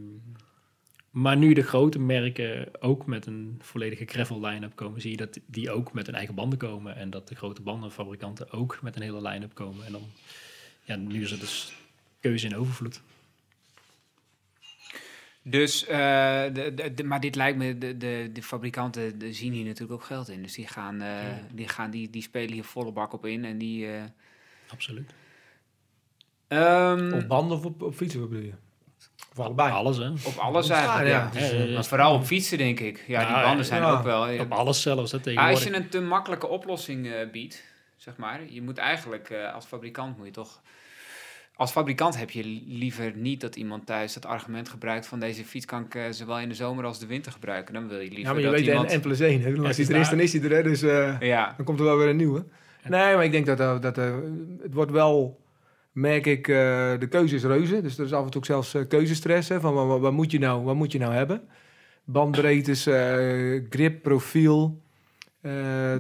maar 1.11 1.37
nu 1.37 1.53
de 1.53 1.63
grote 1.63 1.99
merken 1.99 2.83
ook 2.83 3.07
met 3.07 3.27
een 3.27 3.59
volledige 3.63 4.05
gravel 4.05 4.41
line-up 4.41 4.77
komen, 4.77 5.01
zie 5.01 5.11
je 5.11 5.17
dat 5.17 5.39
die 5.47 5.71
ook 5.71 5.93
met 5.93 6.07
hun 6.07 6.15
eigen 6.15 6.35
banden 6.35 6.59
komen. 6.59 6.97
En 6.97 7.11
dat 7.11 7.29
de 7.29 7.35
grote 7.35 7.63
bandenfabrikanten 7.63 8.51
ook 8.51 8.79
met 8.83 8.97
een 8.97 9.03
hele 9.03 9.29
line-up 9.29 9.55
komen. 9.55 9.87
En 9.87 9.93
dan, 9.93 10.03
ja, 10.85 10.97
nu 10.97 11.23
is 11.23 11.31
het 11.31 11.41
dus 11.41 11.73
keuze 12.21 12.47
in 12.47 12.57
overvloed. 12.57 13.01
Dus, 15.43 15.85
eh, 15.87 15.99
de, 16.53 16.73
de, 16.75 16.95
de- 16.95 17.05
maar 17.05 17.21
dit 17.21 17.35
lijkt 17.35 17.59
me, 17.59 17.79
de, 17.79 17.97
de, 17.97 18.31
de 18.33 18.43
fabrikanten 18.43 19.19
de 19.19 19.33
zien 19.33 19.53
hier 19.53 19.65
natuurlijk 19.65 19.93
ook 20.01 20.07
geld 20.07 20.29
in. 20.29 20.43
Dus 20.43 20.55
die 20.55 20.67
gaan, 20.67 21.01
eh, 21.01 21.21
die, 21.53 21.69
gaan 21.69 21.91
die, 21.91 22.11
die 22.11 22.23
spelen 22.23 22.53
hier 22.53 22.65
volle 22.65 22.93
bak 22.93 23.13
op 23.13 23.27
in. 23.27 23.45
En 23.45 23.59
die. 23.59 23.93
eh, 23.93 24.03
Absoluut. 24.69 25.11
ehm, 26.49 27.13
Op 27.13 27.29
banden 27.29 27.57
of 27.57 27.65
op, 27.65 27.83
op 27.83 27.95
fietsen, 27.95 28.21
wat 28.21 28.29
bedoel 28.29 28.45
je? 28.45 28.53
Of 29.33 29.39
allebei? 29.45 29.71
Alles, 29.73 29.97
hè? 29.97 30.09
op 30.09 30.37
alles 30.39 30.69
eigenlijk. 30.69 31.09
Ja, 31.09 31.31
Ja, 31.35 31.41
ja. 31.41 31.53
Ja, 31.53 31.59
ja, 31.59 31.65
ja. 31.65 31.75
Maar 31.75 31.85
vooral 31.85 32.15
op 32.15 32.25
fietsen, 32.25 32.59
denk 32.59 32.81
ik. 32.81 33.05
Ja, 33.07 33.21
die 33.27 33.35
Ja, 33.37 33.43
banden 33.43 33.65
zijn 33.65 33.83
ja. 33.83 33.91
ook 33.91 34.03
wel. 34.03 34.39
Op 34.41 34.53
alles 34.53 34.83
zelfs, 34.83 35.13
hè, 35.13 35.21
tegenwoordig. 35.21 35.55
als 35.65 35.69
je 35.69 35.77
een 35.77 35.89
te 35.89 36.01
makkelijke 36.01 36.47
oplossing 36.47 37.07
eh, 37.13 37.31
biedt, 37.31 37.65
zeg 37.97 38.17
maar, 38.17 38.51
je 38.51 38.63
moet 38.63 38.79
eigenlijk 38.79 39.31
eh, 39.31 39.55
als 39.55 39.67
fabrikant 39.67 40.17
moet 40.17 40.27
je 40.27 40.33
toch. 40.33 40.63
Als 41.59 41.71
fabrikant 41.71 42.19
heb 42.19 42.31
je 42.31 42.45
li- 42.45 42.65
liever 42.67 43.13
niet 43.17 43.41
dat 43.41 43.57
iemand 43.57 43.87
thuis 43.87 44.15
het 44.15 44.27
argument 44.27 44.69
gebruikt 44.69 45.07
van 45.07 45.21
deze 45.21 45.45
fiets 45.45 45.65
kan 45.67 45.87
ik 45.91 45.99
zowel 46.11 46.39
in 46.41 46.49
de 46.49 46.55
zomer 46.55 46.85
als 46.85 46.99
de 46.99 47.07
winter 47.07 47.33
gebruiken. 47.33 47.75
Dan 47.75 47.89
wil 47.89 47.99
je 47.99 48.11
liever 48.11 48.25
Ja, 48.25 48.33
maar 48.33 48.41
je 48.41 48.45
dat 48.47 48.55
weet 48.55 48.67
iemand... 48.67 48.97
N, 48.97 49.01
plus 49.01 49.21
1. 49.21 49.41
Hè? 49.41 49.51
het 49.51 49.59
Als 49.59 49.77
hij 49.77 49.87
er 49.87 50.01
is, 50.01 50.09
dan 50.09 50.21
is 50.21 50.33
hij 50.33 50.43
er. 50.43 50.51
Hè? 50.51 50.63
Dus 50.63 50.83
eh, 50.83 51.21
Ja, 51.21 51.55
dan 51.57 51.65
komt 51.67 51.79
er 51.79 51.85
wel 51.85 51.97
weer 51.97 52.09
een 52.09 52.17
nieuwe. 52.17 52.45
Nee, 52.89 53.15
maar 53.15 53.25
ik 53.25 53.33
denk 53.33 53.47
dat, 53.47 53.61
eh, 53.61 53.81
dat 53.81 53.99
eh, 53.99 54.15
het 54.63 54.75
wordt 54.75 54.91
wel, 54.91 55.41
merk 55.93 56.27
ik, 56.27 56.47
de 56.47 57.07
keuze 57.11 57.35
is 57.35 57.45
reuze. 57.45 57.83
Dus 57.83 57.99
er 57.99 58.05
is 58.05 58.13
af 58.13 58.25
en 58.25 58.31
toe 58.31 58.41
ook 58.41 58.47
zelfs 58.47 58.77
keuzestress. 58.89 59.49
Hè, 59.49 59.61
van 59.61 60.01
wat, 60.01 60.13
moet 60.13 60.31
je 60.31 60.39
nou, 60.39 60.65
wat 60.65 60.75
moet 60.75 60.93
je 60.93 60.99
nou 60.99 61.13
hebben? 61.13 61.43
Bandbreedtes, 62.05 62.83
grip, 63.71 64.03
profiel. 64.03 64.83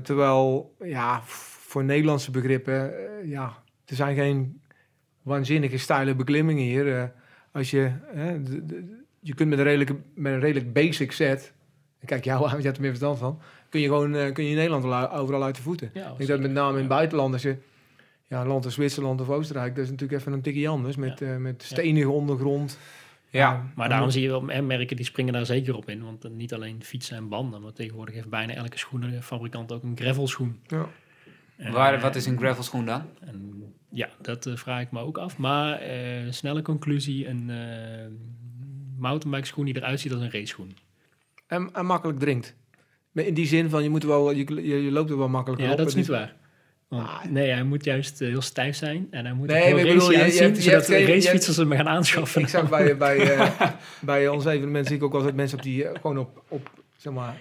Terwijl, 0.02 0.74
ja, 0.84 1.22
voor 1.24 1.84
Nederlandse 1.84 2.30
begrippen, 2.30 2.92
ja, 3.24 3.62
er 3.84 3.96
zijn 3.96 4.16
geen 4.16 4.60
waanzinnige 5.28 5.78
steile 5.78 6.14
beklimmingen 6.14 6.62
hier. 6.64 6.96
Eh, 6.96 7.04
als 7.52 7.70
je, 7.70 7.90
hè, 8.14 8.42
de- 8.42 8.66
de- 8.66 9.02
je 9.20 9.34
kunt 9.34 9.48
met 9.48 9.58
een, 9.58 9.64
redelijke, 9.64 9.96
met 10.14 10.32
een 10.32 10.40
redelijk 10.40 10.72
basic 10.72 11.12
set, 11.12 11.52
kijk 12.04 12.24
jou 12.24 12.36
aan, 12.44 12.48
want 12.50 12.58
je 12.58 12.64
hebt 12.64 12.76
er 12.76 12.82
meer 12.82 12.90
verstand 12.96 13.18
van, 13.18 13.40
kun 13.68 13.80
je 13.80 13.86
gewoon 13.86 14.14
eh, 14.14 14.32
kun 14.32 14.44
je 14.44 14.50
in 14.50 14.56
Nederland 14.56 15.10
overal 15.12 15.42
uit 15.44 15.56
de 15.56 15.62
voeten. 15.62 15.90
Ja, 15.94 16.10
Ik 16.10 16.16
denk 16.16 16.28
dat 16.28 16.40
met 16.40 16.50
name 16.52 16.70
in 16.70 16.74
het 16.82 16.88
Ja. 16.90 16.96
buitenland, 16.96 17.32
als 17.32 17.42
je 17.42 17.56
ja, 18.26 18.40
een 18.40 18.46
land 18.46 18.64
als 18.64 18.74
Zwitserland 18.74 19.20
of 19.20 19.28
Oostenrijk, 19.28 19.74
dat 19.74 19.84
is 19.84 19.90
natuurlijk 19.90 20.20
even 20.20 20.32
een 20.32 20.40
tikje 20.42 20.68
anders. 20.68 20.96
Met, 20.96 21.20
eh, 21.22 21.36
met 21.36 21.62
stenige 21.62 22.08
ondergrond. 22.10 22.78
ja. 23.30 23.66
Maar 23.74 23.88
daarom 23.88 24.10
zie 24.10 24.22
je 24.22 24.28
wel 24.28 24.62
merken 24.62 24.96
die 24.96 25.04
springen 25.04 25.32
daar 25.32 25.46
zeker 25.46 25.76
op 25.76 25.88
in. 25.88 26.02
Want 26.04 26.28
niet 26.36 26.54
alleen 26.54 26.82
fietsen 26.84 27.16
en 27.16 27.28
banden, 27.28 27.62
maar 27.62 27.72
tegenwoordig 27.72 28.14
heeft 28.14 28.28
bijna 28.28 28.52
elke 28.54 28.78
schoenenfabrikant 28.78 29.72
ook 29.72 29.82
een 29.82 29.96
gravelschoen. 29.96 30.60
Ja. 30.66 30.88
Waar, 31.58 31.94
eh, 31.94 32.02
wat 32.02 32.16
is 32.16 32.26
een 32.26 32.38
gravelschoen 32.38 32.86
dan? 32.86 33.02
En 33.20 33.62
ja, 33.90 34.08
dat 34.22 34.46
eh, 34.46 34.56
vraag 34.56 34.80
ik 34.82 34.90
me 34.90 35.00
ook 35.00 35.18
af. 35.18 35.36
Maar 35.38 35.72
eh, 35.80 35.96
snelle 36.30 36.62
conclusie, 36.62 37.28
een 37.28 37.50
mountainbike 38.98 39.46
schoen 39.46 39.64
die 39.64 39.76
eruit 39.76 40.00
ziet 40.00 40.12
als 40.12 40.20
een 40.20 40.30
raceschoen. 40.30 40.76
En, 41.46 41.70
en 41.72 41.86
makkelijk 41.86 42.18
drinkt. 42.18 42.56
Maar 43.12 43.24
In 43.24 43.34
die 43.34 43.46
zin 43.46 43.68
van, 43.70 43.82
je, 43.82 43.88
moet 43.90 44.02
wel, 44.04 44.30
je, 44.30 44.54
je, 44.54 44.82
je 44.84 44.90
loopt 44.90 45.10
er 45.10 45.18
wel 45.18 45.28
makkelijk 45.28 45.62
Ja, 45.62 45.70
op. 45.70 45.76
dat 45.76 45.86
is 45.86 45.94
niet 45.94 46.06
waar. 46.06 46.36
Want, 46.88 47.06
Ah. 47.08 47.24
nee, 47.24 47.50
hij 47.50 47.62
moet 47.62 47.84
juist 47.84 48.18
heel 48.18 48.40
stijf 48.40 48.76
zijn 48.76 49.06
en 49.10 49.24
hij 49.24 49.34
moet 49.34 49.46
Nee, 49.46 49.62
heel 49.62 49.78
ik 49.78 49.86
bedoel, 49.94 50.10
je- 50.12 50.18
uitzien, 50.22 50.42
hebt- 50.42 50.56
je 50.56 50.62
zodat 50.62 50.86
hebt 50.86 51.06
de 51.06 51.12
racefietsers 51.12 51.56
hem 51.56 51.72
gaan 51.72 51.88
aanschaffen. 51.88 52.40
Ik 52.40 52.48
zag 52.48 52.68
bij, 52.68 52.96
bij, 52.96 53.34
eh, 53.36 53.60
bij 54.00 54.28
ons 54.28 54.44
evenement 54.44 54.86
zie 54.86 54.96
ik 54.96 55.02
ook 55.02 55.12
dat 55.12 55.34
mensen 55.34 55.58
op 55.58 55.64
die, 55.64 55.84
gewoon 56.00 56.18
op, 56.18 56.42
op 56.48 56.70
zeg 56.96 57.12
maar, 57.12 57.36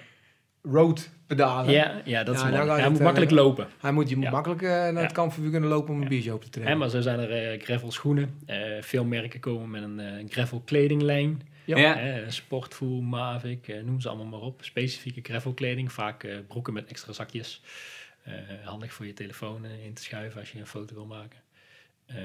road 0.72 1.10
pedalen. 1.28 1.72
ja, 1.74 2.02
ja, 2.06 2.24
dat 2.24 2.36
is 2.36 2.42
Ja, 2.42 2.48
Hij 2.66 2.80
het, 2.82 2.90
moet 2.90 2.98
eh, 3.00 3.04
makkelijk 3.06 3.32
lopen. 3.32 3.68
Hij 3.80 3.92
moet, 3.92 4.10
je 4.10 4.16
moet 4.16 4.26
Ja. 4.26 4.32
makkelijk 4.32 4.62
eh, 4.62 4.70
naar 4.70 4.94
Ja. 4.94 5.00
het 5.02 5.12
kampvuur 5.12 5.52
kunnen 5.52 5.70
lopen 5.70 5.90
om 5.90 5.96
een 5.96 6.04
Ja. 6.04 6.10
biertje 6.10 6.32
open 6.32 6.46
te 6.46 6.52
trekken. 6.52 6.78
maar 6.78 6.90
zo 6.90 7.02
zijn 7.02 7.20
er 7.20 7.32
eh 7.54 7.62
gravel 7.62 7.92
schoenen. 7.92 8.40
Eh, 8.46 8.58
veel 8.82 9.04
merken 9.06 9.40
komen 9.40 9.70
met 9.70 9.84
een 9.84 10.00
eh, 10.00 10.30
gravel 10.30 10.62
kledinglijn. 10.66 11.42
Ja. 11.66 11.78
Ja. 11.78 12.00
Eh, 12.00 12.24
Sportvoer, 12.30 13.04
Mavic, 13.04 13.82
noem 13.86 14.02
ze 14.02 14.08
allemaal 14.10 14.26
maar 14.26 14.40
op. 14.40 14.60
Specifieke 14.64 15.22
gravel 15.24 15.54
kleding. 15.54 15.92
Vaak 15.92 16.24
eh, 16.24 16.36
broeken 16.48 16.74
met 16.74 16.86
extra 16.88 17.14
zakjes. 17.14 17.62
Eh, 18.24 18.34
handig 18.64 18.94
voor 18.94 19.06
je 19.06 19.14
telefoon 19.14 19.66
in 19.66 19.94
te 19.94 20.02
schuiven 20.04 20.40
als 20.40 20.52
je 20.52 20.60
een 20.60 20.68
foto 20.68 20.94
wil 20.96 21.06
maken. 21.06 21.40
Ehm, 22.08 22.18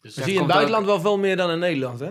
dus 0.00 0.14
Dat 0.14 0.24
zie 0.24 0.32
je 0.32 0.38
in 0.38 0.44
het 0.44 0.52
buitenland 0.54 0.86
wel 0.86 1.00
veel 1.00 1.18
meer 1.18 1.36
dan 1.36 1.50
in 1.50 1.58
Nederland, 1.58 2.00
hè? 2.00 2.10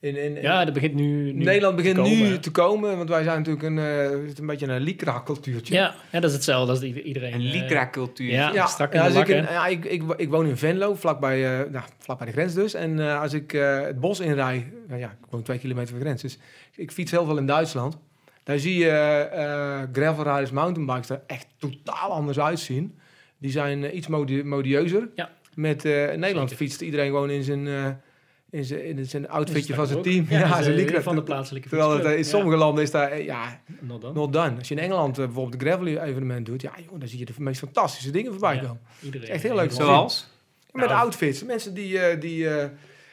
In, 0.00 0.16
in, 0.16 0.36
in- 0.36 0.42
ja, 0.42 0.64
dat 0.64 0.74
begint 0.74 0.94
nu, 0.94 1.32
nu 1.32 1.44
Nederland 1.44 1.76
begint 1.76 1.94
te 1.94 2.00
komen, 2.02 2.28
nu 2.28 2.38
te 2.38 2.50
komen, 2.50 2.96
want 2.96 3.08
wij 3.08 3.22
zijn 3.22 3.36
natuurlijk 3.38 3.66
een, 3.66 3.78
eh, 3.78 4.36
een 4.38 4.46
beetje 4.46 4.66
een 4.66 4.80
lycra-cultuurtje. 4.80 5.74
Ja, 5.74 5.94
ja, 6.12 6.20
dat 6.20 6.30
is 6.30 6.36
hetzelfde 6.36 6.70
als 6.72 6.82
iedereen. 6.82 7.34
Een 7.34 7.40
eh, 7.40 7.52
lycra-cultuur. 7.52 8.30
ja. 8.30 8.52
Ja, 8.52 8.66
strak 8.66 8.92
in 8.92 8.98
ja, 9.00 9.08
de 9.08 9.12
als 9.18 9.28
ik, 9.28 9.36
in- 9.36 9.42
ja 9.42 9.66
ik, 9.66 9.84
ik, 9.84 10.02
ik 10.16 10.28
woon 10.28 10.46
in 10.46 10.56
Venlo, 10.56 10.94
vlakbij, 10.94 11.60
eh 11.60 11.70
nou, 11.70 11.84
vlakbij 11.98 12.26
de 12.26 12.32
grens 12.32 12.54
dus. 12.54 12.74
En 12.74 13.00
eh, 13.00 13.20
als 13.20 13.32
ik 13.32 13.52
eh, 13.52 13.80
het 13.80 14.00
bos 14.00 14.20
inrij, 14.20 14.72
nou 14.88 15.00
ja, 15.00 15.08
ik 15.10 15.26
woon 15.30 15.42
twee 15.42 15.58
kilometer 15.58 15.88
van 15.88 15.98
de 15.98 16.04
grens, 16.04 16.22
dus 16.22 16.38
ik 16.74 16.90
fiets 16.90 17.10
heel 17.10 17.24
veel 17.24 17.36
in 17.38 17.46
Duitsland. 17.46 17.98
Daar 18.44 18.58
zie 18.58 18.78
je 18.78 18.88
eh 18.90 19.82
gravelrijders, 19.92 20.50
mountainbikes 20.50 21.08
er 21.08 21.20
echt 21.26 21.46
totaal 21.58 22.10
anders 22.12 22.38
uitzien. 22.40 22.98
die 23.38 23.50
zijn 23.50 23.96
iets 23.96 24.06
modi 24.06 24.42
modeuzer. 24.44 25.08
Ja. 25.14 25.30
Met 25.54 25.84
eh, 25.84 26.12
in 26.12 26.20
Nederland 26.20 26.48
Zeker. 26.50 26.64
fietst 26.66 26.80
iedereen 26.80 27.06
gewoon 27.06 27.30
in 27.30 27.42
zijn, 27.42 27.66
eh, 27.66 27.86
in 28.56 28.64
zijn, 28.64 28.80
in 28.80 29.06
zijn 29.06 29.28
outfitje 29.28 29.74
van 29.74 29.86
zijn 29.86 29.98
ook. 29.98 30.04
team. 30.04 30.26
Ja, 30.28 30.38
Ja, 30.46 30.62
zijn 30.62 30.76
eh, 30.78 30.84
lycra- 30.84 31.02
van 31.02 31.14
de 31.14 31.22
plaatselijke 31.22 31.68
Terwijl 31.68 31.90
het, 31.90 32.04
eh, 32.04 32.16
in 32.16 32.24
sommige 32.24 32.56
landen 32.56 32.82
is 32.84 32.90
daar, 32.90 33.10
eh, 33.10 33.24
ja, 33.24 33.60
not 33.80 34.00
done. 34.00 34.14
not 34.14 34.32
done. 34.32 34.58
Als 34.58 34.68
je 34.68 34.74
in 34.74 34.80
Engeland 34.80 35.16
bijvoorbeeld 35.16 35.62
een 35.62 35.68
gravel 35.68 35.86
evenement 35.86 36.46
doet, 36.46 36.62
ja, 36.62 36.72
joh, 36.88 36.98
dan 36.98 37.08
zie 37.08 37.18
je 37.18 37.24
de 37.24 37.32
meest 37.38 37.58
fantastische 37.58 38.10
dingen 38.10 38.30
voorbij 38.32 38.58
komen. 38.58 38.80
Iedereen. 39.00 39.28
Echt 39.28 39.42
heel 39.42 39.54
leuk. 39.54 39.72
Zoals? 39.72 40.26
Met 40.72 40.88
Nou, 40.88 41.00
outfits. 41.00 41.44
Mensen 41.44 41.74
die, 41.74 41.98
eh, 41.98 42.20
die, 42.20 42.48
eh, 42.48 42.68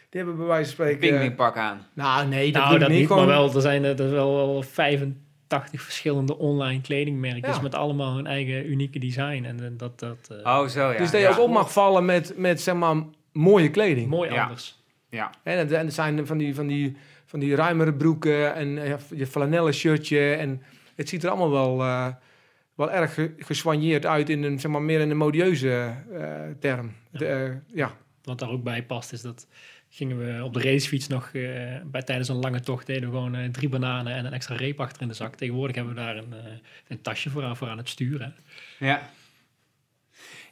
die 0.09 0.21
hebben 0.21 0.37
bij 0.37 0.45
wijze 0.45 0.75
van 0.75 0.85
Een 0.85 0.91
spreken... 0.91 1.09
pingwingpak 1.17 1.57
aan. 1.57 1.87
nou, 1.93 2.27
nee, 2.27 2.51
dat 2.51 2.61
Nou, 2.61 2.69
doe 2.71 2.79
dat 2.79 2.89
ik 2.89 2.95
niet. 2.97 3.07
Gewoon, 3.07 3.25
maar 3.25 3.35
wel, 3.35 3.53
er 3.55 3.61
zijn 3.61 3.83
er, 3.83 4.11
wel, 4.11 4.35
wel 4.35 4.61
85 4.61 5.81
verschillende 5.81 6.37
online 6.37 6.81
kledingmerkjes 6.81 7.55
Ja. 7.55 7.61
met 7.61 7.75
allemaal 7.75 8.15
hun 8.15 8.27
eigen 8.27 8.69
unieke 8.71 8.99
design. 8.99 9.43
En, 9.45 9.73
dat, 9.77 9.99
dat 9.99 10.17
eh, 10.43 10.59
Oh, 10.59 10.67
zo 10.67 10.91
ja. 10.91 10.97
dus 10.97 11.11
dat 11.11 11.21
je 11.21 11.27
ja. 11.27 11.31
ook 11.33 11.39
op 11.39 11.49
mag 11.49 11.71
vallen 11.71 12.05
met, 12.05 12.33
met 12.37 12.61
zeg 12.61 12.75
maar, 12.75 12.95
mooie 13.31 13.69
kleding. 13.69 14.09
mooi 14.09 14.31
Ja. 14.33 14.43
anders. 14.43 14.81
Ja. 15.13 15.29
En 15.43 15.57
het, 15.57 15.71
en 15.71 15.85
het 15.85 15.93
zijn 15.93 16.27
van 16.27 16.37
die, 16.37 16.55
van 16.55 16.67
die, 16.67 16.95
van 17.25 17.39
die 17.39 17.55
ruimere 17.55 17.93
broeken 17.93 18.55
en 18.55 18.77
eh, 18.83 18.93
je 19.15 19.27
flanellen 19.27 19.73
shirtje. 19.73 20.33
En 20.33 20.61
het 20.95 21.09
ziet 21.09 21.23
er 21.23 21.29
allemaal 21.29 21.51
wel, 21.51 21.81
eh, 21.81 22.07
wel 22.75 22.91
erg 22.91 23.13
ge- 23.13 23.33
gesoigneerd 23.37 24.05
uit 24.05 24.29
in 24.29 24.43
een, 24.43 24.59
zeg 24.59 24.71
maar, 24.71 24.81
meer 24.81 24.99
in 24.99 25.09
een 25.09 25.17
modieuze 25.17 25.93
eh, 26.13 26.41
term. 26.59 26.91
De, 27.11 27.25
eh, 27.25 27.51
ja. 27.77 27.91
Wat 28.23 28.39
daar 28.39 28.49
ook 28.49 28.63
bij 28.63 28.83
past 28.83 29.11
is 29.13 29.21
dat 29.21 29.47
gingen 29.89 30.17
we 30.17 30.43
op 30.43 30.53
de 30.53 30.61
racefiets 30.61 31.07
nog 31.07 31.31
bij, 31.85 32.01
tijdens 32.03 32.29
een 32.29 32.35
lange 32.35 32.59
tocht 32.59 32.85
deden 32.87 33.09
we 33.11 33.15
gewoon 33.15 33.51
drie 33.51 33.69
bananen 33.69 34.13
en 34.13 34.25
een 34.25 34.33
extra 34.33 34.55
reep 34.55 34.79
achter 34.79 35.01
in 35.01 35.07
de 35.07 35.13
zak. 35.13 35.35
Tegenwoordig 35.35 35.75
hebben 35.75 35.93
we 35.93 35.99
daar 35.99 36.17
een, 36.17 36.33
een 36.87 37.01
tasje 37.01 37.29
voor 37.29 37.43
aan, 37.43 37.57
voor 37.57 37.67
aan 37.67 37.77
het 37.77 37.89
sturen. 37.89 38.35
Ja. 38.79 39.09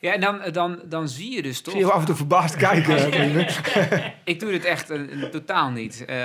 Ja, 0.01 0.13
en 0.13 0.21
dan, 0.21 0.41
dan, 0.51 0.81
dan 0.85 1.09
zie 1.09 1.31
je 1.31 1.41
dus 1.41 1.61
toch... 1.61 1.73
zie 1.73 1.85
je 1.85 1.91
af 1.91 1.99
en 1.99 2.05
toe 2.05 2.15
verbaasd 2.15 2.55
kijken. 2.55 3.47
Ik 4.33 4.39
doe 4.39 4.51
dit 4.51 4.65
echt 4.65 4.89
eh, 4.89 5.23
totaal 5.23 5.69
niet. 5.69 6.05
Eh, 6.05 6.17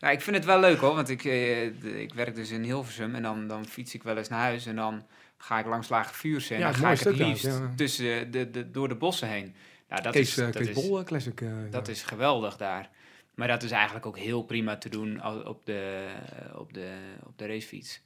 nou, 0.00 0.14
ik 0.14 0.20
vind 0.20 0.36
het 0.36 0.44
wel 0.44 0.60
leuk 0.60 0.78
hoor, 0.78 0.94
want 0.94 1.08
ik, 1.08 1.24
eh, 1.24 1.64
ik 2.00 2.14
werk 2.14 2.34
dus 2.34 2.50
in 2.50 2.62
Hilversum 2.62 3.14
en 3.14 3.22
dan, 3.22 3.48
dan 3.48 3.66
fiets 3.66 3.94
ik 3.94 4.02
wel 4.02 4.16
eens 4.16 4.28
naar 4.28 4.40
huis 4.40 4.66
en 4.66 4.76
dan 4.76 5.06
ga 5.36 5.58
ik 5.58 5.66
langs 5.66 5.88
Lage 5.88 6.14
Vuursche 6.14 6.54
en 6.54 6.60
Ja, 6.60 6.66
dan 6.66 6.74
ga 6.74 6.90
ik 6.90 6.98
het 6.98 7.16
liefst 7.16 7.44
ja. 7.44 7.72
tussen 7.76 8.30
de, 8.30 8.50
de, 8.50 8.70
door 8.70 8.88
de 8.88 8.94
bossen 8.94 9.28
heen. 9.28 9.54
Nou, 9.88 10.02
dat 10.02 10.12
Kees, 10.12 10.28
is, 10.28 10.34
dat 10.34 10.56
Kees 10.56 10.72
Bol 10.72 11.04
Classic. 11.04 11.42
dat 11.70 11.86
ja. 11.86 11.92
is 11.92 12.02
geweldig 12.02 12.56
daar. 12.56 12.90
Maar 13.34 13.48
dat 13.48 13.62
is 13.62 13.70
eigenlijk 13.70 14.06
ook 14.06 14.18
heel 14.18 14.42
prima 14.42 14.76
te 14.76 14.88
doen 14.88 15.24
op 15.24 15.66
de, 15.66 16.06
op 16.54 16.72
de, 16.72 16.94
op 17.26 17.38
de 17.38 17.46
racefiets. 17.46 18.00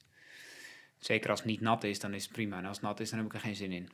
Zeker 0.99 1.31
als 1.31 1.39
het 1.39 1.49
niet 1.49 1.61
nat 1.61 1.85
is, 1.85 2.01
dan 2.01 2.15
is 2.15 2.23
het 2.23 2.33
prima. 2.33 2.59
En 2.59 2.65
als 2.65 2.77
het 2.77 2.87
nat 2.87 3.01
is, 3.01 3.11
dan 3.11 3.19
heb 3.19 3.29
ik 3.29 3.35
er 3.35 3.41
geen 3.41 3.57
zin 3.57 3.73
in. 3.73 3.89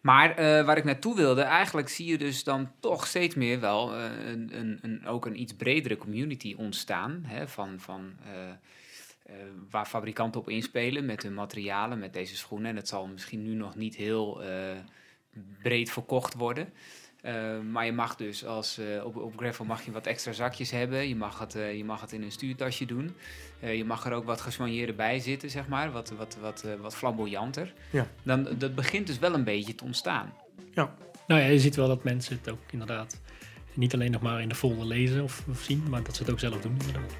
Maar 0.00 0.30
eh, 0.30 0.64
waar 0.64 0.76
ik 0.76 0.84
naartoe 0.84 1.16
wilde, 1.16 1.42
eigenlijk 1.42 1.88
zie 1.88 2.06
je 2.06 2.18
dus 2.18 2.44
dan 2.44 2.72
toch 2.80 3.06
steeds 3.06 3.34
meer 3.34 3.60
wel 3.60 3.94
eh, 3.94 4.04
een, 4.26 4.50
een, 4.58 4.78
een, 4.82 5.06
ook 5.06 5.26
een 5.26 5.40
iets 5.40 5.54
bredere 5.54 5.96
community 5.96 6.54
ontstaan. 6.58 7.22
Hè, 7.26 7.48
van, 7.48 7.80
van, 7.80 8.12
eh, 8.24 9.34
waar 9.70 9.86
fabrikanten 9.86 10.40
op 10.40 10.48
inspelen 10.48 11.06
met 11.06 11.22
hun 11.22 11.34
materialen, 11.34 11.98
met 11.98 12.12
deze 12.12 12.36
schoenen. 12.36 12.70
En 12.70 12.76
het 12.76 12.88
zal 12.88 13.06
misschien 13.06 13.42
nu 13.42 13.54
nog 13.54 13.76
niet 13.76 13.96
heel 13.96 14.42
breed 15.62 15.90
verkocht 15.90 16.34
worden. 16.34 16.72
Eh, 17.22 17.60
maar 17.72 17.84
je 17.84 17.92
mag 17.92 18.16
dus 18.16 18.44
als 18.44 18.78
eh, 18.78 19.04
op, 19.04 19.16
op 19.16 19.36
gravel 19.36 19.64
mag 19.64 19.84
je 19.84 19.92
wat 19.92 20.06
extra 20.06 20.32
zakjes 20.32 20.70
hebben. 20.70 21.08
Je 21.08 21.16
mag 21.16 21.38
het, 21.38 21.54
eh, 21.54 21.76
je 21.76 21.84
mag 21.84 22.00
het 22.00 22.12
in 22.12 22.22
een 22.22 22.32
stuurtasje 22.32 22.84
doen. 22.84 23.14
Eh, 23.60 23.76
je 23.76 23.84
mag 23.84 24.04
er 24.04 24.12
ook 24.12 24.24
wat 24.24 24.40
geswanjeerder 24.40 24.94
bij 24.94 25.18
zitten, 25.18 25.50
zeg 25.50 25.68
maar. 25.68 25.92
Wat, 25.92 26.12
wat, 26.16 26.36
wat, 26.40 26.62
eh, 26.62 26.72
wat 26.80 26.96
flamboyanter. 26.96 27.72
Ja. 27.90 28.06
Dan, 28.22 28.48
dat 28.58 28.74
begint 28.74 29.06
dus 29.06 29.18
wel 29.18 29.34
een 29.34 29.44
beetje 29.44 29.74
te 29.74 29.84
ontstaan. 29.84 30.32
Nou 31.26 31.42
ja, 31.42 31.48
je 31.48 31.58
ziet 31.58 31.76
wel 31.76 31.88
dat 31.88 32.04
mensen 32.04 32.36
het 32.36 32.50
ook 32.50 32.58
inderdaad 32.70 33.20
niet 33.74 33.94
alleen 33.94 34.10
nog 34.10 34.22
maar 34.22 34.40
in 34.40 34.48
de 34.48 34.54
folder 34.54 34.86
lezen 34.86 35.22
of, 35.22 35.44
of 35.50 35.60
zien, 35.60 35.88
maar 35.88 36.02
dat 36.02 36.16
ze 36.16 36.22
het 36.22 36.32
ook 36.32 36.40
zelf 36.40 36.60
doen. 36.60 36.76
inderdaad. 36.80 37.16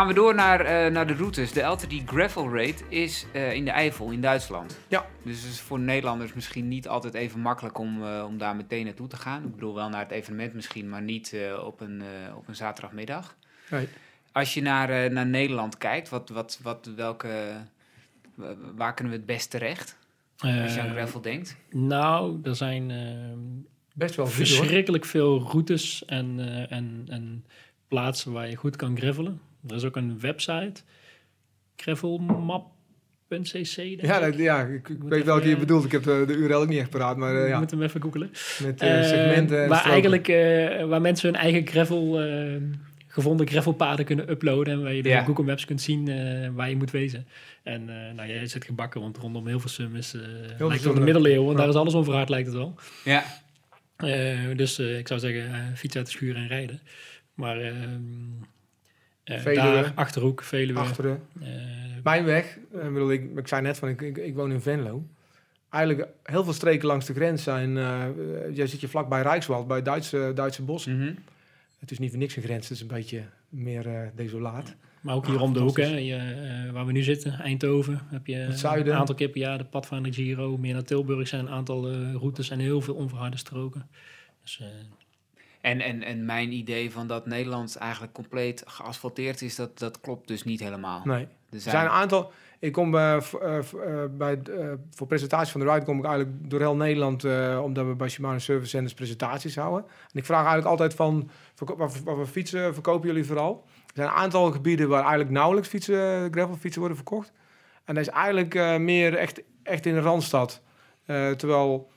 Gaan 0.00 0.08
we 0.08 0.14
door 0.14 0.34
naar, 0.34 0.60
eh, 0.60 0.92
naar 0.92 1.06
de 1.06 1.14
routes. 1.14 1.52
De 1.52 1.60
LTD 1.60 1.94
Gravel 2.06 2.54
Raid 2.54 2.84
is 2.88 3.26
eh, 3.32 3.52
in 3.52 3.64
de 3.64 3.70
Eifel 3.70 4.10
in 4.10 4.20
Duitsland. 4.20 4.78
Ja. 4.88 5.06
Dus 5.24 5.42
het 5.42 5.50
is 5.52 5.60
voor 5.60 5.78
Nederlanders 5.80 6.32
misschien 6.32 6.68
niet 6.68 6.88
altijd 6.88 7.14
even 7.14 7.40
makkelijk 7.40 7.78
om, 7.78 8.04
eh, 8.04 8.24
om 8.28 8.38
daar 8.38 8.56
meteen 8.56 8.84
naartoe 8.84 9.06
te 9.08 9.16
gaan. 9.16 9.44
Ik 9.44 9.54
bedoel 9.54 9.74
wel 9.74 9.88
naar 9.88 10.00
het 10.00 10.10
evenement 10.10 10.54
misschien, 10.54 10.88
maar 10.88 11.02
niet 11.02 11.32
eh, 11.32 11.64
op, 11.66 11.80
een, 11.80 12.00
eh, 12.02 12.36
op 12.36 12.48
een 12.48 12.56
zaterdagmiddag. 12.56 13.36
Nee. 13.70 13.88
Als 14.32 14.54
je 14.54 14.62
naar, 14.62 14.90
eh, 14.90 15.10
naar 15.10 15.26
Nederland 15.26 15.78
kijkt, 15.78 16.08
wat, 16.08 16.28
wat, 16.28 16.58
wat, 16.62 16.90
welke, 16.96 17.52
wa- 18.34 18.56
waar 18.76 18.94
kunnen 18.94 19.12
we 19.12 19.18
het 19.18 19.28
best 19.28 19.50
terecht? 19.50 19.98
Als 20.38 20.74
je 20.74 20.80
aan 20.80 20.90
gravel 20.90 21.20
denkt. 21.20 21.56
nou, 21.70 22.40
er 22.42 22.56
zijn 22.56 22.86
Best 23.94 24.14
wel 24.14 24.26
veel 24.26 24.46
hoor. 24.46 24.56
verschrikkelijk 24.56 25.04
veel 25.04 25.40
routes 25.40 26.04
en, 26.04 26.38
eh, 26.38 26.72
en, 26.76 27.04
en 27.08 27.44
plaatsen 27.88 28.32
waar 28.32 28.48
je 28.48 28.56
goed 28.56 28.76
kan 28.76 28.96
gravelen. 28.96 29.40
Er 29.68 29.74
is 29.76 29.84
ook 29.84 29.96
een 29.96 30.20
website, 30.20 30.72
gravelmap.cc. 31.76 33.76
denk 33.76 34.00
Ja, 34.02 34.20
dat, 34.20 34.36
ja, 34.36 34.62
ik, 34.64 34.88
weet 35.02 35.24
welke 35.24 35.48
je 35.48 35.56
bedoelt. 35.56 35.84
Ik 35.84 35.92
heb 35.92 36.02
de, 36.02 36.24
de 36.26 36.32
URL 36.34 36.54
ook 36.60 36.68
niet 36.68 36.78
echt 36.78 36.90
paraat, 36.90 37.16
maar 37.16 37.42
Je 37.42 37.48
ja, 37.48 37.58
moet 37.58 37.70
hem 37.70 37.82
even 37.82 38.02
googelen. 38.02 38.30
met 38.62 38.80
eh, 38.80 38.98
Eh, 38.98 39.04
segmenten 39.08 39.62
en 39.62 39.68
waar 39.68 39.84
eigenlijk 39.84 40.26
waar 40.88 41.00
mensen 41.00 41.30
hun 41.32 41.40
eigen 41.40 41.66
gravel 41.66 42.20
gevonden 43.06 43.48
gravelpaden 43.48 44.04
kunnen 44.04 44.30
uploaden 44.30 44.72
en 44.74 44.82
waar 44.82 44.92
je 44.94 45.04
Ja. 45.04 45.20
op 45.20 45.26
Google 45.26 45.44
Maps 45.44 45.64
kunt 45.64 45.80
zien 45.80 46.04
waar 46.54 46.68
je 46.68 46.76
moet 46.76 46.90
wezen. 46.90 47.26
En 47.62 47.84
nou, 47.84 48.28
jij 48.28 48.46
zit 48.46 48.64
gebakken, 48.64 49.00
want 49.00 49.16
rondom 49.16 49.46
Hilversum 49.46 49.96
is 49.96 50.14
eh 50.14 50.20
lijkt 50.58 50.74
het 50.82 50.86
op 50.86 50.94
de 50.94 51.00
middeleeuwen. 51.00 51.50
ja. 51.52 51.56
Daar 51.56 51.68
is 51.68 51.74
alles 51.74 51.94
onverhard, 51.94 52.28
lijkt 52.28 52.46
het 52.46 52.56
wel. 52.56 52.74
Ja, 53.04 53.24
dus 54.54 54.78
ik 54.78 55.08
zou 55.08 55.20
zeggen, 55.20 55.52
eh 55.52 55.58
fiets 55.74 55.96
uit 55.96 56.06
de 56.06 56.12
schuur 56.12 56.36
en 56.36 56.46
rijden. 56.46 56.80
Maar 57.34 57.58
ehm, 57.60 57.74
eh, 57.74 57.82
Veluwe. 59.24 59.54
daar, 59.54 59.92
Achterhoek, 59.94 60.42
Veluwe. 60.42 60.78
Achteren. 60.78 61.22
eh, 61.40 61.48
Mijn 62.02 62.24
weg, 62.24 62.58
eh, 62.74 62.82
bedoel, 62.86 63.12
ik, 63.12 63.36
ik 63.36 63.48
zei 63.48 63.62
net 63.62 63.78
van, 63.78 63.88
ik, 63.88 64.00
ik, 64.02 64.16
ik 64.16 64.34
woon 64.34 64.52
in 64.52 64.60
Venlo. 64.60 65.04
Eigenlijk 65.70 66.08
heel 66.22 66.44
veel 66.44 66.52
streken 66.52 66.86
langs 66.86 67.06
de 67.06 67.14
grens 67.14 67.42
zijn, 67.42 67.76
eh 67.76 68.04
eh, 68.04 68.10
jij 68.56 68.66
zit 68.66 68.80
je 68.80 68.88
vlakbij 68.88 69.22
Rijkswald, 69.22 69.66
bij 69.68 69.82
Duitse, 69.82 70.32
Duitse 70.34 70.62
bossen. 70.62 70.96
mhm. 70.98 71.12
Het 71.78 71.90
is 71.90 71.98
niet 71.98 72.10
voor 72.10 72.18
niks 72.18 72.36
een 72.36 72.42
grens, 72.42 72.62
het 72.68 72.76
is 72.76 72.80
een 72.80 72.86
beetje 72.88 73.22
meer 73.48 73.86
eh, 73.86 74.00
desolaat. 74.14 74.74
maar 75.00 75.14
ook 75.14 75.26
hier 75.26 75.36
Ah, 75.36 75.42
om 75.42 75.52
de 75.52 75.60
hoek, 75.60 75.76
hè, 75.76 75.86
je, 75.96 76.14
eh, 76.16 76.72
waar 76.72 76.86
we 76.86 76.92
nu 76.92 77.02
zitten, 77.02 77.32
Eindhoven, 77.38 78.00
heb 78.10 78.26
je 78.26 78.34
Het 78.34 78.58
zuiden. 78.58 78.92
een 78.92 78.98
aantal 78.98 79.14
keer 79.14 79.28
per 79.28 79.40
jaar 79.40 79.58
de 79.58 79.64
pad 79.64 79.86
van 79.86 80.02
de 80.02 80.12
Giro. 80.12 80.56
Meer 80.58 80.72
naar 80.72 80.82
Tilburg 80.84 81.28
zijn 81.28 81.46
een 81.46 81.52
aantal 81.52 81.88
eh, 81.90 82.14
routes 82.14 82.50
en 82.50 82.58
heel 82.58 82.80
veel 82.80 82.94
onverharde 82.94 83.36
stroken. 83.36 83.88
Dus, 84.42 84.60
eh, 84.60 84.66
En, 85.60 85.80
en, 85.80 86.02
en 86.02 86.24
mijn 86.24 86.52
idee 86.52 86.90
van 86.92 87.06
dat 87.06 87.26
Nederland 87.26 87.76
eigenlijk 87.76 88.12
compleet 88.12 88.62
geasfalteerd 88.66 89.42
is, 89.42 89.56
dat, 89.56 89.78
dat 89.78 90.00
klopt 90.00 90.28
dus 90.28 90.44
niet 90.44 90.60
helemaal. 90.60 91.00
Nee. 91.04 91.22
Er 91.22 91.28
Er 91.50 91.60
zijn 91.60 91.84
een 91.84 91.90
aantal. 91.90 92.32
Ik 92.58 92.72
kom 92.72 92.90
bij, 92.90 93.16
eh, 93.16 93.22
v- 93.62 93.72
eh, 93.74 94.04
bij 94.10 94.38
eh, 94.58 94.72
voor 94.90 95.06
presentatie 95.06 95.52
van 95.52 95.60
de 95.60 95.72
ride 95.72 95.84
kom 95.84 95.98
ik 95.98 96.04
eigenlijk 96.04 96.50
door 96.50 96.60
heel 96.60 96.76
Nederland, 96.76 97.24
eh, 97.24 97.60
omdat 97.64 97.86
we 97.86 97.94
bij 97.94 98.08
Shimano 98.08 98.38
Service 98.38 98.70
Centers 98.70 98.94
presentaties 98.94 99.56
houden. 99.56 99.84
En 100.12 100.18
ik 100.18 100.24
vraag 100.24 100.38
eigenlijk 100.38 100.68
altijd 100.68 100.94
van, 100.94 101.30
verko- 101.54 101.76
wat, 101.76 102.28
fietsen 102.28 102.74
verkopen 102.74 103.08
jullie 103.08 103.24
vooral? 103.24 103.64
Er 103.86 103.92
zijn 103.94 104.08
een 104.08 104.14
aantal 104.14 104.50
gebieden 104.52 104.88
waar 104.88 105.00
eigenlijk 105.00 105.30
nauwelijks 105.30 105.68
fietsen, 105.68 106.28
gravelfietsen 106.32 106.78
worden 106.80 106.96
verkocht. 106.98 107.32
En 107.84 107.94
dat 107.94 108.04
is 108.06 108.12
eigenlijk 108.12 108.54
eh, 108.54 108.76
meer 108.76 109.14
echt, 109.14 109.40
echt 109.62 109.86
in 109.86 109.94
de 109.94 110.00
Randstad. 110.00 110.62
Eh, 111.04 111.30
terwijl 111.30 111.90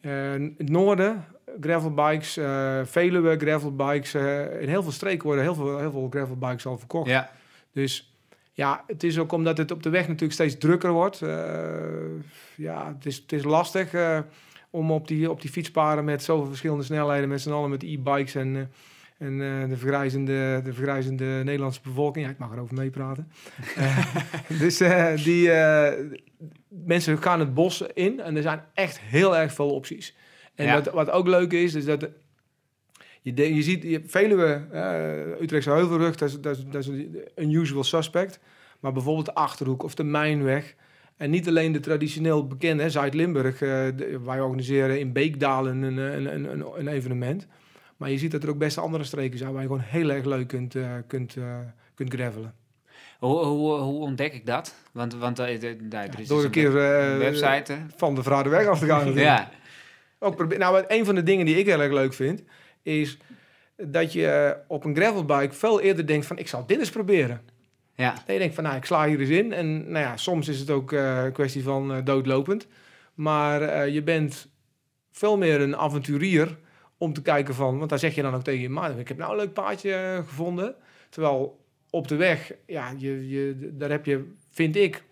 eh, 0.00 0.10
het 0.58 0.68
noorden 0.68 1.24
gravelbikes, 1.60 2.36
eh 2.36 2.80
Veluwe 2.84 3.36
gravelbikes, 3.36 4.14
eh 4.14 4.60
in 4.60 4.68
heel 4.68 4.82
veel 4.82 4.92
streken 4.92 5.24
worden 5.24 5.44
heel 5.44 5.54
veel, 5.54 5.78
heel 5.78 5.90
veel 5.90 6.06
gravelbikes 6.10 6.66
al 6.66 6.78
verkocht. 6.78 7.10
Ja, 7.10 7.30
Dus 7.72 8.14
ja, 8.52 8.84
het 8.86 9.02
is 9.02 9.18
ook 9.18 9.32
omdat 9.32 9.58
het 9.58 9.70
op 9.70 9.82
de 9.82 9.90
weg 9.90 10.06
natuurlijk 10.06 10.32
steeds 10.32 10.58
drukker 10.58 10.90
wordt. 10.90 11.22
Eh, 11.22 11.30
ja, 12.56 12.94
het 12.94 13.06
is, 13.06 13.16
het 13.16 13.32
is 13.32 13.44
lastig 13.44 13.94
om 14.70 14.90
op 14.90 15.08
die, 15.08 15.30
op 15.30 15.40
die 15.40 15.50
fietspaden 15.50 16.04
met 16.04 16.22
zoveel 16.22 16.46
verschillende 16.46 16.84
snelheden, 16.84 17.28
met 17.28 17.40
z'n 17.40 17.50
allen 17.50 17.70
met 17.70 17.82
e-bikes 17.82 18.34
en, 18.34 18.70
en 19.18 19.38
de, 19.68 19.76
vergrijzende, 19.76 20.60
de 20.64 20.72
vergrijzende 20.72 21.24
Nederlandse 21.24 21.80
bevolking. 21.82 22.24
Ja, 22.24 22.30
ik 22.30 22.38
mag 22.38 22.52
erover 22.52 22.74
meepraten. 22.74 23.32
Dus 24.62 24.76
die 25.24 25.50
mensen 26.68 27.22
gaan 27.22 27.40
het 27.40 27.54
bos 27.54 27.82
in 27.94 28.20
en 28.20 28.36
er 28.36 28.42
zijn 28.42 28.62
echt 28.74 29.00
heel 29.00 29.36
erg 29.36 29.52
veel 29.52 29.70
opties. 29.70 30.14
En 30.60 30.66
Ja. 30.66 30.74
wat, 30.74 30.92
wat 30.92 31.10
ook 31.10 31.26
leuk 31.26 31.52
is, 31.52 31.74
is 31.74 31.84
dat 31.84 32.08
je, 33.22 33.34
de- 33.34 33.54
je 33.54 33.62
ziet, 33.62 33.82
je, 33.82 34.00
Veluwe, 34.06 34.66
eh 34.72 35.40
Utrechtse 35.42 35.70
Heuvelrug, 35.70 36.14
dat 36.16 36.28
is, 36.28 36.40
dat, 36.40 36.56
is, 36.56 36.64
dat 36.70 36.80
is 36.82 36.86
een 36.86 37.18
unusual 37.36 37.84
suspect. 37.84 38.40
Maar 38.80 38.92
bijvoorbeeld 38.92 39.26
de 39.26 39.34
Achterhoek 39.34 39.82
of 39.82 39.94
de 39.94 40.04
Mijnweg. 40.04 40.74
En 41.16 41.30
niet 41.30 41.48
alleen 41.48 41.72
de 41.72 41.80
traditioneel 41.80 42.46
bekende, 42.46 42.90
Zuid-Limburg. 42.90 43.58
de- 43.58 44.20
wij 44.24 44.40
organiseren 44.40 44.98
in 45.00 45.12
Beekdalen 45.12 45.82
een, 45.82 45.96
een, 45.96 46.34
een, 46.50 46.64
een, 46.78 46.88
evenement. 46.88 47.46
Maar 47.96 48.10
je 48.10 48.18
ziet 48.18 48.30
dat 48.30 48.42
er 48.42 48.48
ook 48.48 48.58
best 48.58 48.78
andere 48.78 49.04
streken 49.04 49.38
zijn 49.38 49.52
waar 49.52 49.62
je 49.62 49.66
gewoon 49.68 49.82
heel 49.86 50.10
erg 50.10 50.24
leuk 50.24 50.48
kunt, 50.48 50.74
eh, 50.74 50.90
kunt, 51.06 51.36
eh, 51.36 51.58
kunt 51.94 52.12
gravelen. 52.14 52.54
Hoe, 53.18 53.44
hoe, 53.44 53.72
hoe 53.78 54.00
ontdek 54.00 54.32
ik 54.34 54.46
dat? 54.46 54.74
Want, 54.92 55.14
want 55.16 55.38
er 55.38 55.48
is 55.48 55.60
Door 55.60 55.78
dus 56.36 56.44
een 56.44 56.50
keer 56.50 56.72
web- 56.72 57.18
website. 57.18 57.76
van 57.96 58.14
de 58.14 58.22
Vradenweg 58.22 58.66
af 58.66 58.78
te 58.78 58.86
gaan. 58.86 58.98
natuurlijk. 59.06 59.26
Ja, 59.26 59.50
Ook 60.22 60.36
probeer, 60.36 60.58
nou, 60.58 60.84
een 60.88 61.04
van 61.04 61.14
de 61.14 61.22
dingen 61.22 61.46
die 61.46 61.56
ik 61.56 61.66
heel 61.66 61.80
erg 61.80 61.92
leuk 61.92 62.12
vind, 62.12 62.42
is 62.82 63.18
dat 63.76 64.12
je 64.12 64.56
op 64.68 64.84
een 64.84 64.96
gravelbike 64.96 65.54
veel 65.54 65.80
eerder 65.80 66.06
denkt 66.06 66.26
van 66.26 66.38
ik 66.38 66.48
zal 66.48 66.66
dit 66.66 66.78
eens 66.78 66.90
proberen. 66.90 67.40
ja, 67.94 68.12
Dat 68.12 68.22
je 68.26 68.38
denkt 68.38 68.54
van 68.54 68.64
nou 68.64 68.76
ik 68.76 68.84
sla 68.84 69.06
hier 69.06 69.20
eens 69.20 69.28
in. 69.28 69.52
En 69.52 69.90
nou 69.90 70.04
ja, 70.04 70.16
soms 70.16 70.48
is 70.48 70.58
het 70.58 70.70
ook 70.70 70.92
eh, 70.92 71.24
een 71.24 71.32
kwestie 71.32 71.62
van 71.62 71.92
eh, 71.92 72.04
doodlopend. 72.04 72.66
Maar 73.14 73.62
eh, 73.62 73.94
je 73.94 74.02
bent 74.02 74.48
veel 75.10 75.36
meer 75.36 75.60
een 75.60 75.76
avonturier 75.76 76.58
om 76.98 77.12
te 77.12 77.22
kijken 77.22 77.54
van, 77.54 77.78
want 77.78 77.90
daar 77.90 77.98
zeg 77.98 78.14
je 78.14 78.22
dan 78.22 78.34
ook 78.34 78.42
tegen 78.42 78.60
je 78.60 78.68
maat, 78.68 78.98
ik 78.98 79.08
heb 79.08 79.16
nou 79.16 79.30
een 79.30 79.38
leuk 79.38 79.52
paadje 79.52 80.22
gevonden. 80.26 80.74
Terwijl 81.08 81.64
op 81.90 82.08
de 82.08 82.16
weg, 82.16 82.52
ja, 82.66 82.94
je, 82.96 83.28
je, 83.28 83.70
daar 83.72 83.90
heb 83.90 84.04
je, 84.04 84.32
vind 84.50 84.76
ik, 84.76 85.04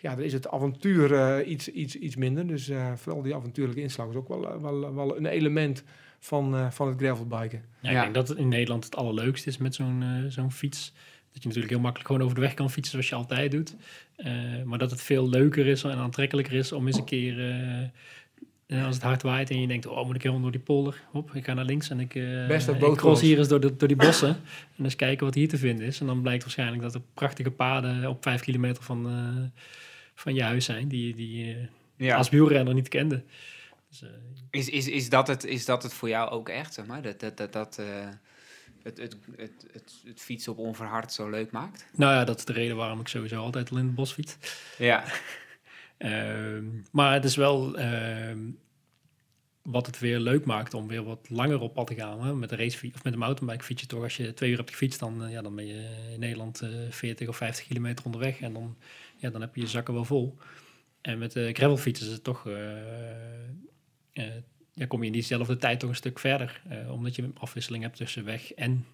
ja, 0.00 0.14
daar 0.14 0.24
is 0.24 0.32
het 0.32 0.48
avontuur 0.48 1.14
eh, 1.14 1.50
iets, 1.50 1.68
iets, 1.68 1.96
iets 1.96 2.16
minder. 2.16 2.46
Dus 2.46 2.68
eh, 2.68 2.92
vooral 2.96 3.22
die 3.22 3.34
avontuurlijke 3.34 3.82
inslag 3.82 4.08
is 4.08 4.14
ook 4.14 4.28
wel, 4.28 4.48
eh, 4.52 4.60
wel, 4.60 4.94
wel 4.94 5.16
een 5.16 5.26
element 5.26 5.84
van, 6.18 6.54
eh, 6.56 6.70
van 6.70 6.88
het 6.88 6.98
gravelbiken. 6.98 7.62
Ja, 7.80 7.90
Ja. 7.90 7.96
Ik 7.96 8.02
denk 8.02 8.14
dat 8.14 8.28
het 8.28 8.38
in 8.38 8.48
Nederland 8.48 8.84
het 8.84 8.96
allerleukste 8.96 9.48
is 9.48 9.56
met 9.58 9.74
zo'n 9.74 10.04
zo'n 10.28 10.52
fiets. 10.52 10.92
Dat 11.32 11.42
je 11.42 11.48
natuurlijk 11.48 11.74
heel 11.74 11.82
makkelijk 11.82 12.10
gewoon 12.10 12.22
over 12.24 12.34
de 12.34 12.40
weg 12.40 12.54
kan 12.54 12.70
fietsen 12.70 12.92
zoals 12.92 13.08
je 13.08 13.14
altijd 13.14 13.50
doet. 13.50 13.76
Eh, 14.16 14.62
maar 14.64 14.78
dat 14.78 14.90
het 14.90 15.02
veel 15.02 15.28
leuker 15.28 15.66
is 15.66 15.82
en 15.82 15.96
aantrekkelijker 15.96 16.54
is 16.54 16.72
om 16.72 16.86
eens 16.86 16.96
een 16.96 17.04
keer... 17.04 17.34
eh, 18.66 18.84
als 18.84 18.94
het 18.94 19.04
hard 19.04 19.22
waait 19.22 19.50
en 19.50 19.60
je 19.60 19.66
denkt, 19.66 19.86
oh, 19.86 20.06
moet 20.06 20.14
ik 20.14 20.22
helemaal 20.22 20.42
door 20.42 20.52
die 20.52 20.60
polder? 20.60 21.02
Hop, 21.10 21.34
ik 21.34 21.44
ga 21.44 21.54
naar 21.54 21.64
links 21.64 21.90
en 21.90 22.00
ik, 22.00 22.14
eh 22.14 22.46
Best 22.46 22.68
ik 22.68 22.94
cross 22.94 23.20
hier 23.20 23.38
eens 23.38 23.48
door, 23.48 23.60
de, 23.60 23.76
door 23.76 23.88
die 23.88 23.96
bossen. 23.96 24.40
en 24.76 24.84
eens 24.84 24.96
kijken 24.96 25.26
wat 25.26 25.34
hier 25.34 25.48
te 25.48 25.58
vinden 25.58 25.86
is. 25.86 26.00
En 26.00 26.06
dan 26.06 26.22
blijkt 26.22 26.42
waarschijnlijk 26.42 26.82
dat 26.82 26.94
er 26.94 27.00
prachtige 27.14 27.50
paden 27.50 28.08
op 28.08 28.22
vijf 28.22 28.40
kilometer 28.40 28.82
van, 28.82 29.06
eh, 29.06 29.62
van 30.14 30.34
je 30.34 30.42
huis 30.42 30.64
zijn... 30.64 30.88
die, 30.88 31.14
die 31.14 31.44
je 31.44 31.68
ja. 31.96 32.16
als 32.16 32.28
wielrenner 32.28 32.74
niet 32.74 32.88
kende. 32.88 33.22
Dus, 33.88 34.02
eh, 34.02 34.08
Is, 34.50 34.68
is, 34.68 34.88
is, 34.88 35.08
dat 35.08 35.26
het, 35.26 35.44
is 35.44 35.64
dat 35.64 35.82
het 35.82 35.92
voor 35.92 36.08
jou 36.08 36.30
ook 36.30 36.48
echt, 36.48 36.74
zeg 36.74 36.86
maar? 36.86 37.02
Dat, 37.02 37.20
dat, 37.20 37.36
dat, 37.36 37.52
dat 37.52 37.78
eh, 37.78 37.86
het, 38.82 38.98
het, 38.98 39.16
het, 39.36 39.66
het, 39.72 39.92
het 40.04 40.20
fietsen 40.20 40.52
op 40.52 40.58
onverhard 40.58 41.12
zo 41.12 41.30
leuk 41.30 41.50
maakt? 41.50 41.86
nou 41.92 42.12
ja, 42.12 42.24
dat 42.24 42.38
is 42.38 42.44
de 42.44 42.52
reden 42.52 42.76
waarom 42.76 43.00
ik 43.00 43.08
sowieso 43.08 43.42
altijd 43.42 43.70
al 43.70 43.78
in 43.78 43.86
het 43.86 43.94
bos 43.94 44.12
fiets. 44.12 44.36
Ja, 44.78 45.04
maar 46.90 47.12
het 47.12 47.24
is 47.24 47.36
wel 47.36 47.76
ehm, 47.78 48.38
wat 49.62 49.86
het 49.86 49.98
weer 49.98 50.18
leuk 50.18 50.44
maakt 50.44 50.74
om 50.74 50.88
weer 50.88 51.02
wat 51.04 51.28
langer 51.30 51.60
op 51.60 51.74
pad 51.74 51.86
te 51.86 51.94
gaan. 51.94 52.22
Hè? 52.24 52.34
Met 52.34 52.50
een 52.50 52.58
racefiets 52.58 52.94
of 52.96 53.04
met 53.04 53.12
een 53.12 53.18
mountainbike 53.18 53.64
fiets 53.64 53.80
je 53.80 53.86
toch. 53.86 54.02
Als 54.02 54.16
je 54.16 54.34
twee 54.34 54.50
uur 54.50 54.56
hebt 54.56 54.70
gefietst, 54.70 55.00
dan, 55.00 55.24
eh, 55.24 55.30
ja, 55.30 55.42
dan 55.42 55.54
ben 55.54 55.66
je 55.66 56.06
in 56.12 56.20
Nederland 56.20 56.60
eh 56.60 56.70
40 56.90 57.28
of 57.28 57.36
50 57.36 57.66
kilometer 57.66 58.04
onderweg. 58.04 58.40
En 58.40 58.52
dan, 58.52 58.76
ja, 59.16 59.30
dan 59.30 59.40
heb 59.40 59.54
je 59.54 59.60
je 59.60 59.66
zakken 59.66 59.94
wel 59.94 60.04
vol. 60.04 60.36
En 61.00 61.18
met 61.18 61.32
de 61.32 61.50
gravelfiets 61.52 62.00
is 62.00 62.06
het 62.12 62.24
toch... 62.24 62.46
eh, 62.48 62.80
eh, 64.12 64.34
ja, 64.72 64.86
kom 64.86 65.00
je 65.00 65.06
in 65.06 65.12
diezelfde 65.12 65.56
tijd 65.56 65.80
toch 65.80 65.88
een 65.90 65.96
stuk 65.96 66.18
verder. 66.18 66.62
eh, 66.68 66.92
omdat 66.92 67.16
je 67.16 67.30
afwisseling 67.38 67.82
hebt 67.82 67.96
tussen 67.96 68.24
weg 68.24 68.52
en, 68.52 68.86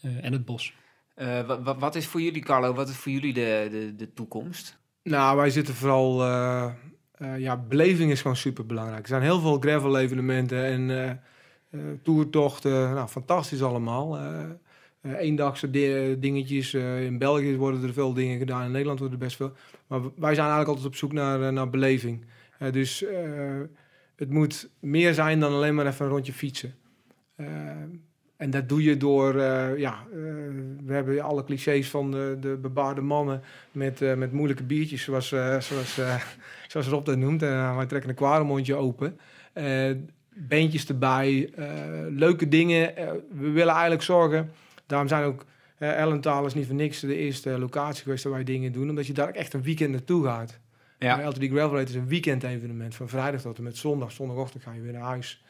eh, 0.00 0.24
en 0.24 0.32
het 0.32 0.44
bos. 0.44 0.72
Eh, 1.14 1.46
wa- 1.46 1.62
wa- 1.62 1.78
wat 1.78 1.94
is 1.94 2.06
voor 2.06 2.20
jullie, 2.22 2.42
Carlo, 2.42 2.72
wat 2.74 2.88
is 2.88 2.96
voor 2.96 3.12
jullie 3.12 3.32
de, 3.32 3.68
de, 3.70 3.94
de 3.96 4.12
toekomst? 4.12 4.78
Nou, 5.04 5.36
wij 5.36 5.50
zitten 5.50 5.74
vooral... 5.74 6.22
eh, 6.22 6.70
eh, 7.14 7.38
ja, 7.38 7.56
beleving 7.56 8.10
is 8.10 8.20
gewoon 8.20 8.36
super 8.36 8.66
belangrijk. 8.66 9.02
Er 9.02 9.08
zijn 9.08 9.22
heel 9.22 9.40
veel 9.40 9.58
gravel 9.58 9.98
evenementen 9.98 10.64
en 10.64 10.90
eh 10.90 11.10
toertochten. 12.02 12.94
Nou, 12.94 13.08
fantastisch 13.08 13.62
allemaal. 13.62 14.18
Eendagse 15.02 15.70
di- 15.70 16.18
dingetjes. 16.18 16.74
In 16.74 17.18
België 17.18 17.56
worden 17.56 17.82
er 17.82 17.92
veel 17.92 18.12
dingen 18.12 18.38
gedaan. 18.38 18.64
In 18.64 18.70
Nederland 18.70 18.98
worden 18.98 19.18
er 19.18 19.24
best 19.24 19.36
veel. 19.36 19.52
Maar 19.86 20.00
wij 20.00 20.34
zijn 20.34 20.48
eigenlijk 20.48 20.68
altijd 20.68 20.86
op 20.86 20.94
zoek 20.96 21.12
naar, 21.12 21.52
naar 21.52 21.70
beleving. 21.70 22.24
Dus 22.70 23.04
het 24.16 24.30
moet 24.30 24.70
meer 24.80 25.14
zijn 25.14 25.40
dan 25.40 25.52
alleen 25.52 25.74
maar 25.74 25.86
even 25.86 26.04
een 26.04 26.10
rondje 26.10 26.32
fietsen. 26.32 26.74
En 28.44 28.50
dat 28.50 28.68
doe 28.68 28.82
je 28.82 28.96
door, 28.96 29.38
eh, 29.38 29.78
ja, 29.78 30.04
eh, 30.12 30.18
we 30.84 30.92
hebben 30.94 31.20
alle 31.20 31.44
clichés 31.44 31.90
van 31.90 32.10
de, 32.10 32.36
de 32.40 32.56
bebaarde 32.56 33.00
mannen 33.00 33.42
met, 33.72 34.02
eh, 34.02 34.14
met 34.14 34.32
moeilijke 34.32 34.62
biertjes, 34.62 35.02
zoals, 35.02 35.28
zoals, 35.28 36.00
zoals 36.68 36.86
Rob 36.86 37.04
dat 37.04 37.16
noemt. 37.16 37.42
En 37.42 37.76
wij 37.76 37.86
trekken 37.86 38.10
een 38.10 38.16
kwaremondje 38.16 38.74
open. 38.74 39.18
Beentjes 40.34 40.86
erbij, 40.88 41.50
leuke 42.10 42.48
dingen. 42.48 42.94
We 43.30 43.50
willen 43.50 43.72
eigenlijk 43.72 44.02
zorgen, 44.02 44.50
daarom 44.86 45.08
zijn 45.08 45.24
ook 45.24 45.44
Ellentaal 45.78 46.46
is 46.46 46.54
niet 46.54 46.66
voor 46.66 46.74
niks 46.74 47.00
de 47.00 47.16
eerste 47.16 47.58
locatie 47.58 48.02
geweest 48.02 48.24
waar 48.24 48.32
wij 48.32 48.44
dingen 48.44 48.72
doen, 48.72 48.88
omdat 48.88 49.06
je 49.06 49.12
daar 49.12 49.30
echt 49.30 49.52
een 49.52 49.62
weekend 49.62 49.90
naartoe 49.90 50.24
gaat. 50.24 50.58
Ja. 50.98 51.28
LTD 51.28 51.44
Gravel 51.44 51.76
Race 51.76 51.88
is 51.88 51.94
een 51.94 52.08
weekend 52.08 52.42
evenement. 52.42 52.94
Van 52.94 53.08
vrijdag 53.08 53.40
tot 53.40 53.58
en 53.58 53.62
met 53.62 53.76
zondag. 53.76 54.12
Zondagochtend 54.12 54.62
ga 54.62 54.72
je 54.72 54.80
weer 54.80 54.92
naar 54.92 55.02
huis. 55.02 55.44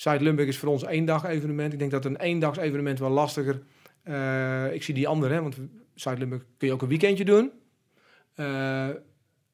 Zuid-Limburg 0.00 0.48
is 0.48 0.58
voor 0.58 0.68
ons 0.68 0.84
één 0.84 1.04
dag 1.04 1.24
evenement. 1.24 1.72
Ik 1.72 1.78
denk 1.78 1.90
dat 1.90 2.04
een 2.04 2.16
eendags 2.16 2.58
evenement 2.58 2.98
wel 2.98 3.10
lastiger... 3.10 3.62
eh, 4.02 4.72
ik 4.72 4.82
zie 4.82 4.94
die 4.94 5.08
andere, 5.08 5.34
hè, 5.34 5.42
want 5.42 5.56
Zuid-Limburg 5.94 6.44
kun 6.56 6.68
je 6.68 6.74
ook 6.74 6.82
een 6.82 6.88
weekendje 6.88 7.24
doen. 7.24 7.50
Eh, 8.34 8.88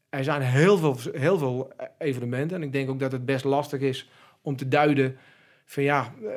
er 0.08 0.24
zijn 0.24 0.42
heel 0.42 0.78
veel, 0.78 0.96
heel 1.12 1.38
veel 1.38 1.72
evenementen. 1.98 2.56
En 2.56 2.62
ik 2.62 2.72
denk 2.72 2.90
ook 2.90 2.98
dat 2.98 3.12
het 3.12 3.24
best 3.24 3.44
lastig 3.44 3.80
is 3.80 4.10
om 4.40 4.56
te 4.56 4.68
duiden 4.68 5.16
van 5.64 5.82
ja, 5.82 6.14
eh, 6.22 6.30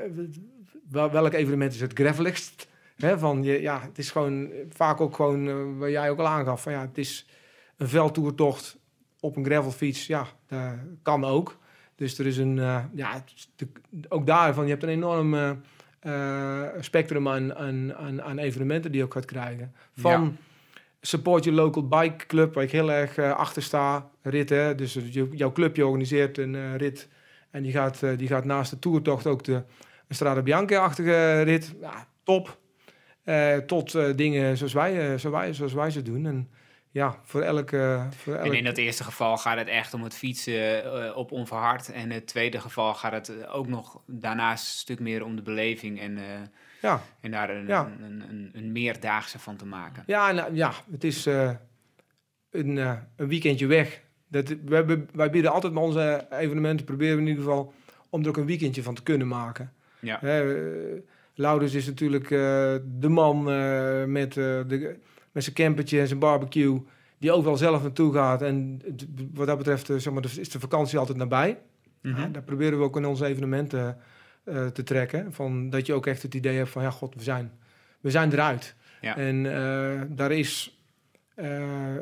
wel- 0.89 1.12
welk 1.12 1.34
evenement 1.34 1.74
is 1.74 1.82
het 1.82 1.93
graveligst? 1.93 2.68
Van 2.97 3.43
ja, 3.43 3.82
het 3.82 3.97
is 3.97 4.12
gewoon 4.12 4.49
vaak 4.70 5.01
ook 5.01 5.16
gewoon, 5.16 5.78
waar 5.78 5.91
jij 5.91 6.10
ook 6.10 6.20
al 6.20 6.28
aangaf, 6.28 6.62
van 6.62 6.72
ja, 6.72 6.82
het 6.82 6.97
is 6.97 7.28
een 7.78 7.88
veldtoertocht 7.88 8.78
op 9.20 9.36
een 9.36 9.45
gravelfiets, 9.45 10.07
ja, 10.07 10.28
dat 10.47 10.74
kan 11.01 11.26
ook. 11.26 11.59
Dus 11.99 12.17
er 12.17 12.25
is 12.25 12.37
een, 12.37 12.59
eh, 12.59 12.83
ja, 12.93 13.23
ook 14.09 14.25
daarvan, 14.25 14.63
je 14.63 14.69
hebt 14.69 14.83
een 14.83 14.89
enorm 14.89 15.33
eh, 15.99 16.63
spectrum 16.79 17.27
aan, 17.27 17.55
aan, 17.55 18.21
aan, 18.21 18.37
evenementen 18.37 18.91
die 18.91 18.99
je 18.99 19.05
ook 19.05 19.13
gaat 19.13 19.25
krijgen. 19.25 19.73
Van 19.95 20.37
support 21.01 21.43
your 21.43 21.59
local 21.59 21.87
bike 21.87 22.25
club, 22.25 22.53
waar 22.53 22.63
ik 22.63 22.71
heel 22.71 22.91
erg 22.91 23.17
eh, 23.17 23.31
achter 23.31 23.63
sta, 23.63 24.09
ritten. 24.21 24.77
Dus 24.77 24.93
je, 24.93 25.27
jouw 25.31 25.51
clubje 25.51 25.85
organiseert 25.85 26.37
een 26.37 26.77
rit 26.77 27.07
en 27.51 27.63
die 27.63 27.71
gaat, 27.71 27.99
die 28.17 28.27
gaat 28.27 28.45
naast 28.45 28.71
de 28.71 28.79
toertocht 28.79 29.27
ook 29.27 29.43
de 29.43 29.63
Strada 30.09 30.41
Bianca-achtige 30.41 31.41
rit. 31.41 31.75
Ja, 31.81 32.07
top. 32.23 32.57
Tot 33.65 33.97
dingen 34.17 34.57
zoals 34.57 34.73
wij, 34.73 35.17
zoals, 35.17 35.23
wij, 35.23 35.53
zoals 35.53 35.73
wij 35.73 35.89
ze 35.89 36.01
doen. 36.01 36.25
En 36.25 36.49
ja, 36.91 37.19
voor 37.23 37.41
elke... 37.41 38.07
voor 38.09 38.35
En 38.35 38.53
in 38.53 38.63
dat 38.63 38.77
eerste 38.77 39.03
geval 39.03 39.37
gaat 39.37 39.57
het 39.57 39.67
echt 39.67 39.93
om 39.93 40.03
het 40.03 40.15
fietsen 40.15 40.83
eh, 40.83 41.17
op 41.17 41.31
onverhard. 41.31 41.91
En 41.91 42.01
in 42.01 42.11
het 42.11 42.27
tweede 42.27 42.59
geval 42.59 42.93
gaat 42.93 43.11
het 43.11 43.29
eh, 43.29 43.55
ook 43.55 43.67
nog 43.67 44.01
daarnaast 44.05 44.65
een 44.65 44.79
stuk 44.79 44.99
meer 44.99 45.23
om 45.23 45.35
de 45.35 45.41
beleving 45.41 45.99
en, 45.99 46.17
eh, 46.17 46.23
ja, 46.81 47.01
en 47.21 47.31
daar 47.31 47.49
een, 47.49 47.67
Ja. 47.67 47.91
een, 48.01 48.23
een, 48.29 48.49
een 48.53 48.71
meerdaagse 48.71 49.39
van 49.39 49.55
te 49.55 49.65
maken. 49.65 50.03
ja, 50.07 50.31
nou, 50.31 50.55
ja, 50.55 50.71
het 50.91 51.03
is 51.03 51.25
een, 51.25 52.77
een 52.77 53.27
weekendje 53.27 53.67
weg. 53.67 54.01
Dat, 54.27 54.47
we 54.47 54.75
hebben, 54.75 55.09
wij 55.13 55.29
bieden 55.29 55.51
altijd 55.51 55.73
met 55.73 55.83
onze 55.83 56.27
evenementen, 56.29 56.85
proberen 56.85 57.15
we 57.15 57.21
in 57.21 57.27
ieder 57.27 57.43
geval, 57.43 57.73
om 58.09 58.21
er 58.21 58.29
ook 58.29 58.37
een 58.37 58.45
weekendje 58.45 58.83
van 58.83 58.95
te 58.95 59.03
kunnen 59.03 59.27
maken. 59.27 59.73
Ja. 59.99 60.17
Hè, 60.21 60.43
Laurens 61.33 61.73
is 61.73 61.85
natuurlijk 61.85 62.27
de 62.29 63.09
man 63.09 63.43
met, 64.11 64.33
de, 64.33 64.99
met 65.32 65.43
zijn 65.43 65.55
campertje 65.55 65.99
en 65.99 66.07
zijn 66.07 66.19
barbecue, 66.19 66.82
die 67.17 67.32
overal 67.32 67.57
zelf 67.57 67.82
naartoe 67.82 68.13
gaat. 68.13 68.41
En 68.41 68.82
wat 69.34 69.47
dat 69.47 69.57
betreft 69.57 69.89
eh, 69.89 69.97
zeg 69.97 70.13
maar, 70.13 70.23
is 70.39 70.49
de 70.49 70.59
vakantie 70.59 70.97
altijd 70.97 71.17
nabij. 71.17 71.59
Mhm. 72.01 72.21
Ja, 72.21 72.27
daar 72.27 72.43
proberen 72.43 72.77
we 72.77 72.84
ook 72.84 72.97
in 72.97 73.05
onze 73.05 73.25
evenementen 73.25 73.97
eh, 74.43 74.67
te 74.67 74.84
trekken. 74.84 75.34
Van, 75.34 75.69
dat 75.69 75.86
je 75.86 75.93
ook 75.93 76.05
echt 76.05 76.21
het 76.21 76.34
idee 76.34 76.57
hebt 76.57 76.69
van, 76.69 76.82
ja 76.82 76.89
god, 76.89 77.15
we 77.15 77.23
zijn, 77.23 77.51
we 77.99 78.11
zijn 78.11 78.32
eruit. 78.32 78.75
Ja. 79.01 79.17
En 79.17 79.45
eh, 79.45 80.01
daar 80.09 80.32
is 80.32 80.80
eh, 81.36 81.95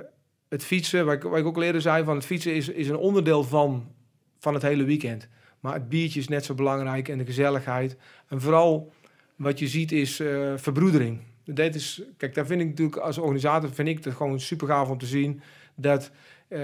het 0.49 0.63
fietsen, 0.63 1.05
waar 1.05 1.15
ik, 1.15 1.23
waar 1.23 1.39
ik 1.39 1.45
ook 1.45 1.55
al 1.55 1.63
eerder 1.63 1.81
zei, 1.81 2.03
van 2.03 2.15
het 2.15 2.25
fietsen 2.25 2.55
is, 2.55 2.69
is 2.69 2.89
een 2.89 2.95
onderdeel 2.95 3.43
van, 3.43 3.91
van 4.39 4.53
het 4.53 4.63
hele 4.63 4.83
weekend. 4.83 5.27
Maar 5.59 5.73
het 5.73 5.89
biertje 5.89 6.19
is 6.19 6.27
net 6.27 6.45
zo 6.45 6.53
belangrijk 6.53 7.07
en 7.07 7.17
de 7.17 7.25
gezelligheid. 7.25 7.97
En 8.27 8.41
vooral 8.41 8.93
wat 9.35 9.59
je 9.59 9.67
ziet 9.67 9.91
is 9.91 10.19
eh, 10.19 10.53
verbroedering. 10.55 11.19
Dat 11.49 11.75
is, 11.75 12.01
kijk, 12.17 12.33
daar 12.33 12.45
vind 12.45 12.61
ik 12.61 12.67
natuurlijk 12.67 12.97
als 12.97 13.17
organisator 13.17 13.73
vind 13.73 13.87
ik 13.87 14.03
het 14.03 14.13
gewoon 14.13 14.39
super 14.39 14.67
gaaf 14.67 14.89
om 14.89 14.97
te 14.97 15.05
zien 15.05 15.41
dat, 15.75 16.11
eh, 16.47 16.59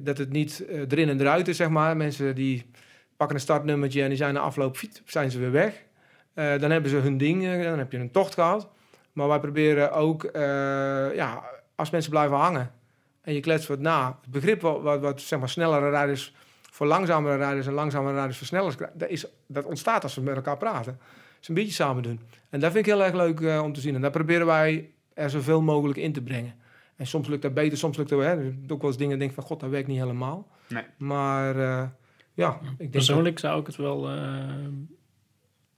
dat 0.00 0.18
het 0.18 0.32
niet 0.32 0.64
eh, 0.66 0.80
erin 0.80 1.08
en 1.08 1.20
eruit 1.20 1.48
is, 1.48 1.56
zeg 1.56 1.68
maar. 1.68 1.96
Mensen 1.96 2.34
die 2.34 2.70
pakken 3.16 3.36
een 3.36 3.42
startnummertje 3.42 4.02
en 4.02 4.08
die 4.08 4.16
zijn 4.16 4.34
na 4.34 4.40
afloop 4.40 4.76
fiet, 4.76 5.02
zijn 5.04 5.30
ze 5.30 5.38
weer 5.38 5.52
weg. 5.52 5.84
Eh, 6.34 6.58
dan 6.58 6.70
hebben 6.70 6.90
ze 6.90 6.96
hun 6.96 7.16
ding, 7.16 7.62
dan 7.62 7.78
heb 7.78 7.92
je 7.92 7.98
een 7.98 8.10
tocht 8.10 8.34
gehad. 8.34 8.68
Maar 9.12 9.28
wij 9.28 9.40
proberen 9.40 9.92
ook, 9.92 10.30
ja, 11.14 11.42
als 11.74 11.90
mensen 11.90 12.10
blijven 12.10 12.36
hangen, 12.36 12.70
en 13.22 13.34
je 13.34 13.40
kletst 13.40 13.68
wat 13.68 13.78
na. 13.78 14.18
Het 14.20 14.30
begrip 14.30 14.60
wat, 14.60 15.00
wat, 15.00 15.20
zeg 15.20 15.38
maar, 15.38 15.48
snellere 15.48 15.90
rijders 15.90 16.34
voor 16.70 16.86
langzamere 16.86 17.36
rijders 17.36 17.66
en 17.66 17.72
langzamere 17.72 18.14
rijders 18.14 18.38
voor 18.38 18.46
snellere 18.46 18.90
dat, 18.94 19.08
is, 19.08 19.26
dat 19.46 19.64
ontstaat 19.64 20.02
als 20.02 20.14
we 20.14 20.20
met 20.20 20.36
elkaar 20.36 20.56
praten. 20.56 20.98
Een 21.48 21.54
beetje 21.54 21.72
samen 21.72 22.02
doen. 22.02 22.20
En 22.50 22.60
dat 22.60 22.72
vind 22.72 22.86
ik 22.86 22.92
heel 22.92 23.04
erg 23.04 23.14
leuk 23.14 23.40
eh, 23.40 23.62
om 23.62 23.72
te 23.72 23.80
zien. 23.80 23.94
En 23.94 24.00
daar 24.00 24.10
proberen 24.10 24.46
wij 24.46 24.90
er 25.14 25.30
zoveel 25.30 25.62
mogelijk 25.62 25.98
in 25.98 26.12
te 26.12 26.22
brengen. 26.22 26.54
En 26.96 27.06
soms 27.06 27.28
lukt 27.28 27.42
dat 27.42 27.54
beter, 27.54 27.78
soms 27.78 27.96
lukt 27.96 28.08
dat 28.08 28.18
wel. 28.18 28.28
Hè. 28.28 28.52
ook 28.68 28.80
wel 28.80 28.90
eens 28.90 28.98
dingen 28.98 29.18
denk 29.18 29.32
van, 29.32 29.42
god, 29.42 29.60
dat 29.60 29.70
werkt 29.70 29.88
niet 29.88 29.98
helemaal. 29.98 30.48
Nee. 30.68 30.84
Maar 30.96 31.56
uh, 31.56 31.86
ja, 32.34 32.60
ik 32.62 32.78
denk 32.78 32.90
Persoonlijk 32.90 33.38
zou 33.38 33.60
ik 33.60 33.66
het 33.66 33.76
wel 33.76 34.14
uh, 34.14 34.66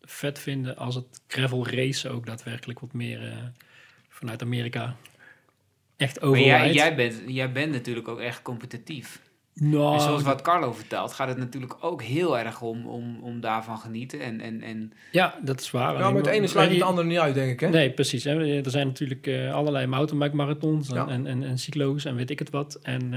vet 0.01 0.39
vinden 0.39 0.77
als 0.77 0.95
het 0.95 1.23
gravel 1.27 1.67
race 1.67 2.09
ook 2.09 2.27
daadwerkelijk 2.27 2.81
wat 2.81 2.93
meer 2.93 3.27
uh, 3.27 3.37
vanuit 4.09 4.43
Amerika 4.43 4.97
echt 5.97 6.23
over. 6.23 6.45
Jij, 6.45 6.73
jij, 6.73 6.95
bent, 6.95 7.23
jij 7.27 7.53
bent 7.53 7.73
natuurlijk 7.73 8.09
ook 8.09 8.21
echt 8.21 8.43
competitief. 8.43 9.23
Nou, 9.55 9.95
en 9.95 10.01
zoals 10.01 10.23
wat 10.23 10.43
Carlo 10.43 10.73
vertelt, 10.73 11.13
gaat 11.13 11.29
het 11.29 11.37
natuurlijk 11.37 11.77
ook 11.81 12.03
heel 12.03 12.39
erg 12.39 12.61
om, 12.61 12.87
om, 12.87 13.19
om 13.23 13.41
daarvan 13.41 13.79
genieten. 13.79 14.21
En, 14.21 14.41
en, 14.41 14.63
en... 14.63 14.93
Ja, 15.11 15.35
dat 15.43 15.61
is 15.61 15.71
waar. 15.71 15.99
Ja, 15.99 16.11
maar 16.11 16.23
het 16.23 16.27
ene 16.27 16.47
sluit 16.47 16.71
het 16.71 16.83
andere 16.83 17.07
niet 17.07 17.19
uit, 17.19 17.35
denk 17.35 17.51
ik. 17.51 17.61
Hè? 17.61 17.69
Nee, 17.69 17.91
precies. 17.91 18.25
Hè? 18.25 18.61
Er 18.63 18.71
zijn 18.71 18.87
natuurlijk 18.87 19.27
uh, 19.27 19.55
allerlei 19.55 19.87
mountainbike 19.87 20.37
marathons 20.37 20.89
en, 20.89 21.09
en, 21.09 21.27
en, 21.27 21.43
en, 21.43 21.59
cyclo's 21.59 22.05
en 22.05 22.15
weet 22.15 22.31
ik 22.31 22.39
het 22.39 22.51
wat. 22.51 22.79
En 22.83 23.13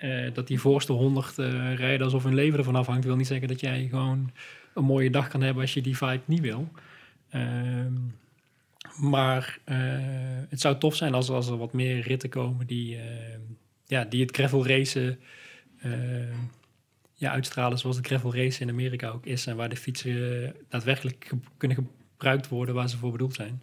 uh, 0.00 0.26
uh, 0.26 0.34
dat 0.34 0.46
die 0.46 0.60
voorste 0.60 0.92
honderd 0.92 1.36
rijden 1.76 2.04
alsof 2.04 2.22
hun 2.22 2.34
leven 2.34 2.58
ervan 2.58 2.76
afhangt, 2.76 3.04
wil 3.04 3.16
niet 3.16 3.26
zeggen 3.26 3.48
dat 3.48 3.60
jij 3.60 3.86
gewoon 3.90 4.30
een 4.74 4.84
mooie 4.84 5.10
dag 5.10 5.28
kan 5.28 5.42
hebben 5.42 5.62
als 5.62 5.74
je 5.74 5.82
die 5.82 5.96
vibe 5.96 6.22
niet 6.24 6.40
wil. 6.40 6.68
Ehm, 7.30 7.92
maar 8.96 9.58
het 10.48 10.60
zou 10.60 10.78
tof 10.78 10.94
zijn 10.94 11.14
als, 11.14 11.30
als 11.30 11.48
er 11.48 11.56
wat 11.56 11.72
meer 11.72 12.00
ritten 12.00 12.28
komen 12.28 12.66
die 12.66 12.98
ja, 13.86 14.04
die 14.04 14.22
het 14.22 14.36
gravel 14.36 14.66
racen 14.66 15.20
uh, 15.84 15.92
ja, 17.12 17.30
uitstralen 17.30 17.78
zoals 17.78 17.96
het 17.96 18.06
gravel 18.06 18.34
race 18.34 18.60
in 18.60 18.68
Amerika 18.68 19.08
ook 19.08 19.26
is. 19.26 19.46
En 19.46 19.56
waar 19.56 19.68
de 19.68 19.76
fietsen 19.76 20.54
daadwerkelijk 20.68 21.30
kunnen 21.56 21.76
gebruikt 22.14 22.48
worden 22.48 22.74
waar 22.74 22.88
ze 22.88 22.96
voor 22.96 23.12
bedoeld 23.12 23.34
zijn. 23.34 23.62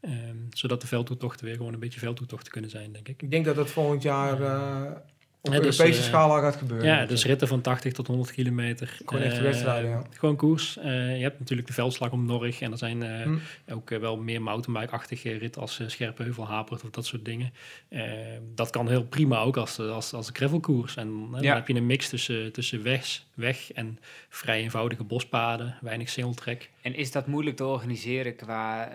Um, 0.00 0.46
zodat 0.50 0.80
de 0.80 0.86
veldtoetochten 0.86 1.46
weer 1.46 1.56
gewoon 1.56 1.72
een 1.72 1.80
beetje 1.80 2.00
veldtoetochten 2.00 2.52
kunnen 2.52 2.70
zijn, 2.70 2.92
denk 2.92 3.08
ik. 3.08 3.22
Ik 3.22 3.30
denk 3.30 3.44
dat 3.44 3.56
dat 3.56 3.70
volgend 3.70 4.02
jaar 4.02 4.40
uh, 4.40 4.90
op 5.46 5.52
ja, 5.52 5.60
dus, 5.60 5.78
Europese 5.78 6.00
uh, 6.00 6.06
schaal 6.06 6.30
gaat 6.30 6.56
gebeuren. 6.56 6.86
Ja, 6.86 7.06
dus 7.06 7.24
ritten 7.24 7.48
van 7.48 7.60
80 7.60 7.92
tot 7.92 8.06
100 8.06 8.32
kilometer. 8.32 8.98
Gewoon 9.04 9.22
echt 9.22 9.40
wedstrijden, 9.40 9.90
ja. 9.90 10.02
Gewoon 10.10 10.36
koers. 10.36 10.76
Uh, 10.78 11.16
je 11.16 11.22
hebt 11.22 11.38
natuurlijk 11.38 11.68
de 11.68 11.74
veldslag 11.74 12.10
om 12.10 12.26
Norg 12.26 12.60
en 12.60 12.72
er 12.72 12.78
zijn 12.78 13.02
hm. 13.22 13.38
ook 13.72 13.88
wel 13.88 14.16
meer 14.16 14.42
mountainbike-achtige 14.42 15.32
ritten 15.32 15.60
als 15.60 15.80
Scherpenheuvel, 15.86 16.46
Hapert 16.46 16.84
of 16.84 16.90
dat 16.90 17.06
soort 17.06 17.24
dingen. 17.24 17.52
dat 18.54 18.70
kan 18.70 18.88
heel 18.88 19.04
prima 19.04 19.38
ook 19.38 19.56
als, 19.56 19.78
als, 19.78 20.12
als 20.12 20.30
gravelkoers. 20.32 20.96
En 20.96 21.28
ja. 21.32 21.40
dan 21.40 21.54
heb 21.54 21.68
je 21.68 21.74
een 21.74 21.86
mix 21.86 22.08
tussen, 22.08 22.52
tussen 22.52 22.82
weg, 22.82 23.22
weg 23.34 23.72
en 23.72 23.98
vrij 24.28 24.60
eenvoudige 24.60 25.04
bospaden, 25.04 25.74
weinig 25.80 26.08
singeltrek. 26.08 26.70
En 26.82 26.94
is 26.94 27.12
dat 27.12 27.26
moeilijk 27.26 27.56
te 27.56 27.64
organiseren 27.64 28.36
qua 28.36 28.90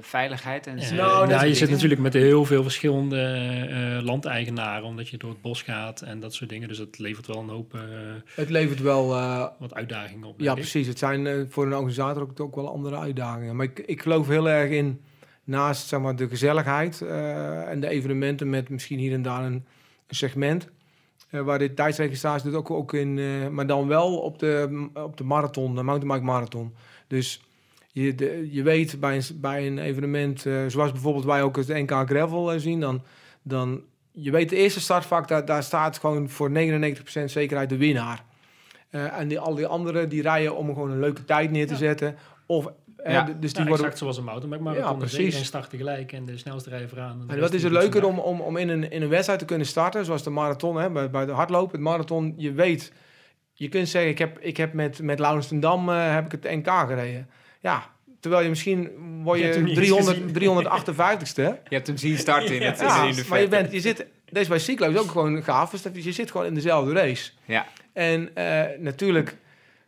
veiligheid? 0.00 0.66
En 0.66 0.76
nou, 0.76 0.96
nou, 0.96 1.28
je 1.28 1.38
dingen? 1.38 1.56
zit 1.56 1.70
natuurlijk 1.70 2.00
met 2.00 2.12
heel 2.12 2.44
veel 2.44 2.62
verschillende 2.62 4.00
landeigenaren, 4.02 4.84
omdat 4.84 5.08
je 5.08 5.16
door 5.16 5.30
het 5.30 5.40
bos 5.42 5.62
gaat 5.62 5.91
en 6.00 6.20
dat 6.20 6.34
soort 6.34 6.50
dingen. 6.50 6.68
Dus 6.68 6.78
het 6.78 6.98
levert 6.98 7.26
wel 7.26 7.38
een 7.38 7.48
hoop... 7.48 7.74
Uh, 7.74 7.80
het 8.34 8.50
levert 8.50 8.80
wel... 8.80 9.10
Uh, 9.10 9.46
wat 9.58 9.74
uitdagingen 9.74 10.28
op. 10.28 10.40
Ja, 10.40 10.54
precies. 10.54 10.86
Het 10.86 10.98
zijn 10.98 11.26
uh, 11.26 11.44
voor 11.48 11.66
een 11.66 11.74
organisator 11.74 12.22
ook, 12.22 12.40
ook 12.40 12.54
wel 12.54 12.68
andere 12.68 12.96
uitdagingen. 12.96 13.56
Maar 13.56 13.66
ik, 13.66 13.78
ik 13.78 14.02
geloof 14.02 14.28
heel 14.28 14.48
erg 14.48 14.70
in, 14.70 15.00
naast 15.44 15.88
zeg 15.88 16.00
maar, 16.00 16.16
de 16.16 16.28
gezelligheid 16.28 17.00
en 17.00 17.80
de 17.80 17.88
evenementen 17.88 18.50
met 18.50 18.68
misschien 18.68 18.98
hier 18.98 19.12
en 19.12 19.22
daar 19.22 19.44
een, 19.44 19.64
een 20.06 20.16
segment... 20.16 20.68
waar 21.30 21.58
dit 21.58 21.76
tijdsregistratie 21.76 22.50
doet 22.50 22.58
ook, 22.58 22.70
ook 22.70 22.92
in... 22.92 23.14
maar 23.54 23.66
dan 23.66 23.88
wel 23.88 24.18
op 24.18 24.38
de, 24.38 24.88
op 24.94 25.16
de 25.16 25.24
marathon, 25.24 25.74
de 25.74 25.82
mountainbike 25.82 26.24
marathon. 26.24 26.74
Dus... 27.06 27.42
Je, 27.94 28.14
de, 28.14 28.48
je 28.50 28.62
weet 28.62 29.00
bij 29.00 29.16
een, 29.16 29.40
bij 29.40 29.66
een 29.66 29.78
evenement, 29.78 30.40
zoals 30.66 30.92
bijvoorbeeld 30.92 31.24
wij 31.24 31.42
ook 31.42 31.56
het 31.56 31.68
NK 31.68 31.90
Gravel 31.90 32.60
zien, 32.60 32.80
dan, 32.80 33.02
dan 33.42 33.82
je 34.12 34.30
weet, 34.30 34.48
de 34.48 34.56
eerste 34.56 34.80
startvak, 34.80 35.28
daar, 35.28 35.44
daar 35.44 35.62
staat 35.62 35.98
gewoon 35.98 36.28
voor 36.28 36.50
99% 36.50 36.52
zekerheid 37.24 37.68
de 37.68 37.76
winnaar. 37.76 38.24
Uh, 38.90 39.18
en 39.18 39.28
die, 39.28 39.38
al 39.38 39.54
die 39.54 39.66
anderen, 39.66 40.08
die 40.08 40.22
rijden 40.22 40.56
om 40.56 40.66
gewoon 40.66 40.90
een 40.90 41.00
leuke 41.00 41.24
tijd 41.24 41.50
neer 41.50 41.66
te 41.66 41.76
zetten. 41.76 42.16
Of, 42.46 42.72
ja. 43.04 43.22
dus 43.24 43.34
die 43.40 43.50
nou, 43.52 43.68
worden... 43.68 43.84
exact 43.84 43.98
zoals 43.98 44.16
een 44.16 44.24
mountainbike 44.24 44.62
maar 44.62 44.76
ja, 44.76 44.92
precies. 44.92 45.18
Iedereen 45.18 45.44
start 45.44 45.70
tegelijk 45.70 46.12
en 46.12 46.24
de 46.24 46.36
snelste 46.36 46.70
rijden 46.70 46.88
vooraan. 46.88 47.24
En, 47.26 47.40
wat 47.40 47.52
is 47.52 47.62
het 47.62 47.72
leuker 47.72 48.04
om, 48.04 48.18
om, 48.18 48.40
om 48.40 48.56
in, 48.56 48.68
een, 48.68 48.90
in 48.90 49.02
een 49.02 49.08
wedstrijd 49.08 49.38
te 49.38 49.44
kunnen 49.44 49.66
starten, 49.66 50.04
zoals 50.04 50.22
de 50.22 50.30
marathon, 50.30 50.76
hè, 50.76 50.90
bij, 50.90 51.10
bij 51.10 51.26
de 51.26 51.32
hardlopen, 51.32 51.72
het 51.72 51.80
marathon, 51.80 52.34
je 52.36 52.52
weet... 52.52 52.92
Je 53.54 53.68
kunt 53.68 53.88
zeggen, 53.88 54.10
ik 54.10 54.18
heb, 54.18 54.38
ik 54.38 54.56
heb 54.56 54.72
met, 54.72 55.02
met 55.02 55.18
Laurens 55.18 55.46
ten 55.48 55.60
Dam 55.60 55.88
uh, 55.88 56.12
heb 56.14 56.24
ik 56.24 56.42
het 56.42 56.56
NK 56.56 56.68
gereden. 56.68 57.28
Ja, 57.60 57.90
Terwijl 58.22 58.42
je 58.42 58.48
misschien 58.48 58.90
word 59.22 59.38
je, 59.38 59.46
je 59.46 59.74
300, 59.74 60.18
358ste. 60.18 61.42
Je 61.68 61.74
hebt 61.74 61.86
hem 61.86 61.96
zien 61.96 62.18
starten 62.18 62.54
in 62.54 62.62
het 62.62 62.80
ja, 62.80 63.04
in 63.04 63.14
de 63.14 63.24
maar 63.28 63.40
je, 63.40 63.48
bent, 63.48 63.72
je 63.72 63.80
zit, 63.80 64.06
deze 64.30 64.48
bij 64.48 64.58
Cyclo 64.58 64.90
is 64.90 64.96
ook 64.96 65.10
gewoon 65.10 65.42
gaaf. 65.42 65.70
Dus 65.70 66.04
je 66.04 66.12
zit 66.12 66.30
gewoon 66.30 66.46
in 66.46 66.54
dezelfde 66.54 66.92
race. 66.92 67.30
Ja. 67.44 67.66
En 67.92 68.30
uh, 68.34 68.62
natuurlijk 68.78 69.36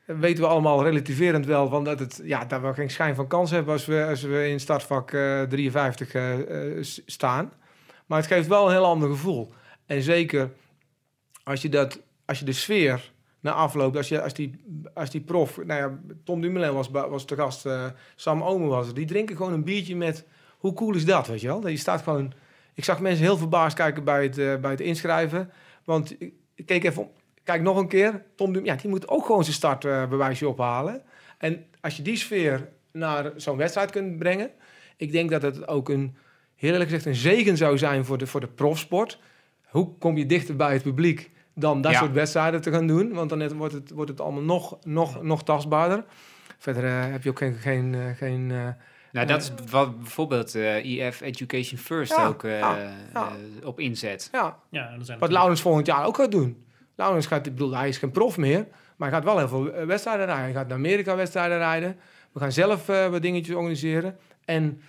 weten 0.05 0.45
we 0.45 0.51
allemaal 0.51 0.83
relativerend 0.83 1.47
wel 1.47 1.69
van 1.69 1.85
dat, 1.85 1.99
het, 1.99 2.21
ja, 2.25 2.45
dat 2.45 2.61
we 2.61 2.75
geen 2.75 2.91
schijn 2.91 3.15
van 3.15 3.27
kans 3.27 3.51
hebben 3.51 3.73
als 3.73 3.87
we, 3.87 4.07
als 4.09 4.23
we 4.23 4.49
in 4.49 4.61
startvak 4.61 5.13
uh, 5.13 5.43
53 5.43 6.15
uh, 6.15 6.83
staan. 7.07 7.53
Maar 8.07 8.19
het 8.19 8.27
geeft 8.27 8.49
wel 8.49 8.67
een 8.67 8.73
heel 8.73 8.85
ander 8.85 9.09
gevoel. 9.09 9.53
En 9.87 10.03
zeker 10.03 10.51
als 11.45 11.63
je, 11.63 11.69
dat, 11.69 12.01
als 12.25 12.39
je 12.39 12.45
de 12.45 12.53
sfeer 12.53 13.13
na 13.45 13.53
afloop, 13.53 13.97
als, 13.97 14.09
je, 14.09 14.23
als, 14.23 14.35
die, 14.35 14.55
als 14.95 15.11
die 15.11 15.21
prof, 15.21 15.57
nou 15.57 15.81
ja, 15.81 15.99
Tom 16.25 16.41
Dumoulin 16.41 16.73
was, 16.73 16.91
was 16.91 17.25
te 17.25 17.37
gast, 17.37 17.67
uh, 17.67 17.85
Sam 18.15 18.43
Omen 18.43 18.69
was 18.69 18.95
die 18.95 19.07
drinken 19.07 19.37
gewoon 19.37 19.53
een 19.53 19.65
biertje 19.65 19.97
met, 19.97 20.27
hoe 20.59 20.73
cool 20.73 20.95
is 20.95 21.05
dat, 21.05 21.27
weet 21.27 21.41
je 21.41 21.47
wel? 21.47 21.61
Dat 21.61 21.71
je 21.71 21.77
staat 21.77 22.03
gewoon, 22.03 22.33
ik 22.75 22.85
zag 22.85 23.01
mensen 23.01 23.25
heel 23.25 23.37
verbaasd 23.37 23.77
kijken 23.77 24.05
bij 24.05 24.23
het, 24.23 24.39
uh, 24.39 24.57
bij 24.57 24.71
het 24.71 24.81
inschrijven, 24.81 25.51
want 25.85 26.17
ik 26.55 26.67
keek 26.67 26.85
even, 26.85 27.09
kijk 27.43 27.63
nog 27.63 27.77
een 27.77 27.89
keer, 27.89 28.11
Tom 28.35 28.47
Dumoulin, 28.47 28.75
ja, 28.75 28.81
die 28.81 28.91
moet 28.91 29.09
ook 29.09 29.27
gewoon 29.27 29.45
zijn 29.45 29.57
startbewijsje 29.57 30.45
uh, 30.45 30.51
ophalen. 30.51 31.03
En 31.39 31.65
als 31.81 31.97
je 31.97 32.03
die 32.03 32.17
sfeer 32.17 32.69
naar 32.93 33.33
zo'n 33.37 33.57
wedstrijd 33.57 33.91
kunt 33.91 34.19
brengen, 34.19 34.51
ik 34.97 35.13
denk 35.13 35.31
dat 35.31 35.43
het 35.43 35.69
ook 35.69 35.89
een, 35.89 36.17
heel 36.57 36.73
eerlijk 36.73 36.91
gezegd, 36.91 37.07
een 37.07 37.15
zegen 37.15 37.57
zou 37.57 37.79
zijn 37.79 38.05
voor 38.05 38.19
de, 38.19 38.27
voor 38.27 38.41
de 38.41 38.47
profsport. 38.47 39.19
Hoe 39.65 39.99
kom 39.99 40.17
je 40.17 40.27
dichter 40.27 40.57
bij 40.57 40.73
het 40.73 40.83
publiek? 40.83 41.33
Dan 41.55 41.81
dat 41.81 41.95
soort 41.95 42.13
wedstrijden 42.13 42.61
te 42.61 42.71
gaan 42.71 42.87
doen. 42.87 43.13
Want 43.13 43.31
dan 43.31 43.57
wordt 43.57 43.75
het, 43.75 43.91
wordt 43.91 44.11
het 44.11 44.21
allemaal 44.21 44.43
nog, 44.43 44.79
nog, 44.83 45.23
nog 45.23 45.45
tastbaarder. 45.45 46.05
Verder 46.59 46.85
uh, 46.85 47.13
heb 47.13 47.23
je 47.23 47.31
ook 47.31 47.39
geen... 47.39 47.55
geen, 47.55 47.93
uh, 47.93 48.17
geen 48.17 48.51
uh, 48.51 48.69
nou, 49.13 49.27
dat 49.27 49.43
is 49.43 49.53
wat 49.71 49.99
bijvoorbeeld 49.99 50.55
EF 50.55 51.21
Education 51.21 51.79
First 51.79 52.17
ja, 52.17 52.27
ook 52.27 52.43
ja, 52.43 52.77
ja. 53.13 53.33
op 53.65 53.81
inzet. 53.81 54.29
Ja, 54.33 54.59
ja 54.71 54.97
wat 55.19 55.33
Laurens 55.33 55.61
volgend 55.61 55.87
jaar 55.87 56.05
ook 56.05 56.17
gaat 56.17 56.31
doen. 56.31 56.65
Laurens 56.95 57.27
gaat, 57.27 57.47
ik 57.47 57.53
bedoel, 57.53 57.77
hij 57.77 57.89
is 57.89 57.99
geen 57.99 58.11
prof 58.11 58.37
meer, 58.37 58.67
maar 58.97 59.09
hij 59.11 59.19
gaat 59.19 59.27
wel 59.27 59.39
heel 59.39 59.49
veel 59.49 59.87
wedstrijden 59.87 60.27
rijden. 60.27 60.45
Hij 60.45 60.53
gaat 60.53 60.69
naar 60.69 60.77
Amerika 60.77 61.17
wedstrijden 61.17 61.59
rijden. 61.59 61.97
We 62.33 62.41
gaan 62.41 62.53
zelf 62.53 62.87
wat 62.87 63.23
dingetjes 63.23 63.55
organiseren. 63.55 64.19
En 64.45 64.81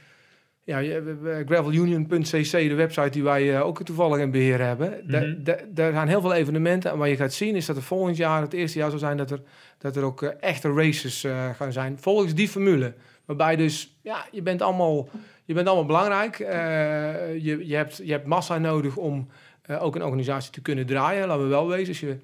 ja, 0.65 1.01
gravelunion.cc, 1.45 2.51
de 2.51 2.73
website 2.73 3.09
die 3.09 3.23
wij 3.23 3.53
uh, 3.53 3.65
ook 3.65 3.83
toevallig 3.83 4.19
in 4.19 4.31
beheer 4.31 4.59
hebben. 4.59 5.03
Mm 5.05 5.43
Daar 5.73 5.91
zijn 5.91 6.07
heel 6.07 6.21
veel 6.21 6.33
evenementen. 6.33 6.91
En 6.91 6.97
wat 6.97 7.09
je 7.09 7.15
gaat 7.15 7.33
zien 7.33 7.55
is 7.55 7.65
dat 7.65 7.75
er 7.75 7.81
volgend 7.81 8.17
jaar, 8.17 8.41
het 8.41 8.53
eerste 8.53 8.79
jaar 8.79 8.89
zal 8.89 8.99
zijn, 8.99 9.17
dat 9.17 9.31
er, 9.31 9.41
dat 9.77 9.95
er 9.95 10.03
ook 10.03 10.21
uh, 10.21 10.29
echte 10.39 10.73
races 10.73 11.23
uh, 11.23 11.49
gaan 11.49 11.71
zijn. 11.71 11.97
Volgens 11.99 12.33
die 12.33 12.47
formule. 12.47 12.93
Waarbij 13.25 13.55
dus, 13.55 13.97
ja, 14.01 14.25
je 14.31 14.41
bent 14.41 14.61
allemaal, 14.61 15.09
je 15.45 15.53
bent 15.53 15.67
allemaal 15.67 15.85
belangrijk. 15.85 16.37
je, 16.37 17.61
je, 17.63 17.75
hebt, 17.75 17.97
je 18.03 18.11
hebt 18.11 18.25
massa 18.25 18.57
nodig 18.57 18.97
om 18.97 19.27
ook 19.67 19.95
een 19.95 20.03
organisatie 20.03 20.51
te 20.51 20.61
kunnen 20.61 20.85
draaien. 20.85 21.27
Laten 21.27 21.43
we 21.43 21.49
wel 21.49 21.67
wezen. 21.67 21.85
Dus 21.85 21.99
je, 21.99 22.17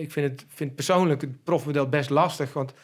ik 0.00 0.12
vind 0.12 0.30
het 0.30 0.44
vind 0.48 0.74
persoonlijk 0.74 1.20
het 1.20 1.44
profmodel 1.44 1.88
best 1.88 2.10
lastig. 2.10 2.52
Want 2.52 2.74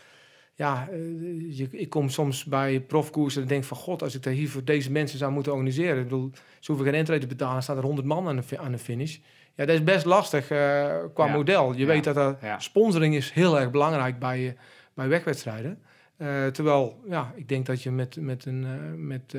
ja, 0.59 0.89
eh, 0.91 1.73
ik 1.73 1.91
kom 1.91 2.09
soms 2.09 2.45
bij 2.45 2.81
profkoersen 2.81 3.43
en 3.43 3.49
denk 3.49 3.65
van... 3.65 3.77
God, 3.77 4.03
als 4.03 4.15
ik 4.15 4.23
daar 4.23 4.33
hier 4.33 4.51
voor 4.51 4.65
deze 4.65 4.91
mensen 4.91 5.19
zou 5.19 5.33
moeten 5.33 5.53
organiseren... 5.53 5.97
Ik 5.97 6.03
bedoel, 6.03 6.31
ze 6.59 6.73
hoeven 6.73 6.91
geen 6.91 6.99
entree 6.99 7.19
te 7.19 7.27
betalen, 7.27 7.63
staat 7.63 7.77
er 7.77 7.83
100 7.83 8.07
man 8.07 8.29
aan 8.29 8.37
de, 8.37 8.59
aan 8.59 8.73
de 8.73 8.79
finish. 8.79 9.17
Ja, 9.55 9.65
dat 9.65 9.75
is 9.75 9.85
best 9.85 10.05
lastig 10.05 10.51
uh, 10.51 10.95
qua 11.15 11.27
model. 11.27 11.75
Je 11.75 11.87
weet 11.87 12.05
dat 12.05 12.17
er, 12.17 12.37
sponsoring 12.59 13.15
is 13.15 13.33
heel 13.33 13.61
erg 13.61 13.71
belangrijk 13.71 14.19
bij, 14.19 14.57
bij 14.95 15.09
wegwedstrijden. 15.09 15.83
Uh, 16.17 16.47
terwijl, 16.47 17.01
ja, 17.09 17.33
ik 17.35 17.49
denk 17.49 17.67
dat 17.67 17.83
je 17.83 17.91
met, 17.91 18.17
met, 18.21 18.45
een, 18.45 18.63
uh, 18.63 18.73
met 18.97 19.37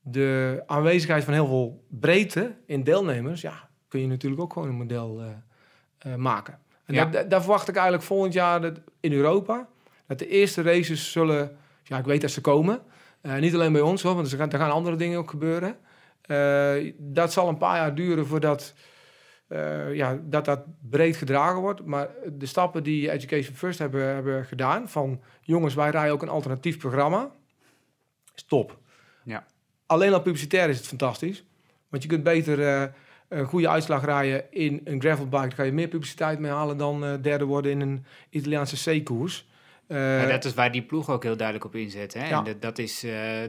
de 0.00 0.62
aanwezigheid 0.66 1.24
van 1.24 1.32
heel 1.32 1.46
veel 1.46 1.84
breedte 1.88 2.54
in 2.64 2.84
deelnemers... 2.84 3.40
ja, 3.40 3.68
kun 3.88 4.00
je 4.00 4.06
natuurlijk 4.06 4.42
ook 4.42 4.52
gewoon 4.52 4.68
een 4.68 4.74
model 4.74 5.22
maken. 6.16 6.58
En 6.84 6.94
daar, 6.94 7.28
daar 7.28 7.40
verwacht 7.40 7.68
ik 7.68 7.74
eigenlijk 7.74 8.04
volgend 8.04 8.32
jaar 8.32 8.72
in 9.00 9.12
Europa 9.12 9.68
dat 10.06 10.18
de 10.18 10.28
eerste 10.28 10.62
races 10.62 11.12
zullen, 11.12 11.56
ja, 11.82 11.98
ik 11.98 12.04
weet 12.04 12.20
dat 12.20 12.30
ze 12.30 12.40
komen. 12.40 12.82
Uh, 13.22 13.36
niet 13.36 13.54
alleen 13.54 13.72
bij 13.72 13.80
ons 13.80 14.02
hoor, 14.02 14.14
want 14.14 14.32
er 14.32 14.38
gaan, 14.38 14.50
er 14.50 14.58
gaan 14.58 14.70
andere 14.70 14.96
dingen 14.96 15.18
ook 15.18 15.30
gebeuren. 15.30 15.76
Eh, 16.22 16.92
dat 16.98 17.32
zal 17.32 17.48
een 17.48 17.58
paar 17.58 17.76
jaar 17.76 17.94
duren 17.94 18.26
voordat 18.26 18.74
eh, 19.46 19.94
ja, 19.94 20.18
dat, 20.22 20.44
dat 20.44 20.64
breed 20.90 21.16
gedragen 21.16 21.60
wordt. 21.60 21.84
Maar 21.84 22.08
de 22.32 22.46
stappen 22.46 22.82
die 22.82 23.10
Education 23.10 23.56
First 23.56 23.78
hebben, 23.78 24.14
hebben 24.14 24.44
gedaan, 24.44 24.88
van 24.88 25.22
jongens, 25.40 25.74
wij 25.74 25.90
rijden 25.90 26.12
ook 26.12 26.22
een 26.22 26.28
alternatief 26.28 26.78
programma, 26.78 27.30
is 28.34 28.42
top. 28.42 28.78
Ja. 29.24 29.46
Alleen 29.86 30.12
al 30.12 30.22
publicitair 30.22 30.68
is 30.68 30.76
het 30.76 30.86
fantastisch. 30.86 31.44
Want 31.88 32.02
je 32.02 32.08
kunt 32.08 32.22
beter 32.22 32.66
eh, 32.66 32.88
een 33.28 33.44
goede 33.44 33.68
uitslag 33.68 34.04
rijden 34.04 34.52
in 34.52 34.80
een 34.84 35.00
gravelbike. 35.00 35.48
Daar 35.48 35.52
ga 35.52 35.62
je 35.62 35.72
meer 35.72 35.88
publiciteit 35.88 36.38
mee 36.38 36.50
halen 36.50 36.76
dan 36.76 37.04
eh, 37.04 37.14
derde 37.22 37.44
worden 37.44 37.70
in 37.70 37.80
een 37.80 38.04
Italiaanse 38.30 39.00
C-koers. 39.00 39.48
Ja, 39.88 40.26
dat 40.26 40.44
is 40.44 40.54
waar 40.54 40.72
die 40.72 40.82
ploeg 40.82 41.10
ook 41.10 41.22
heel 41.22 41.36
duidelijk 41.36 41.66
op 41.66 41.74
inzet. 41.74 42.14
Hè? 42.14 42.28
Ja. 42.28 42.38
En 42.38 42.44
dat, 42.44 42.62
dat, 42.62 42.78
is, 42.78 43.04
eh, 43.04 43.40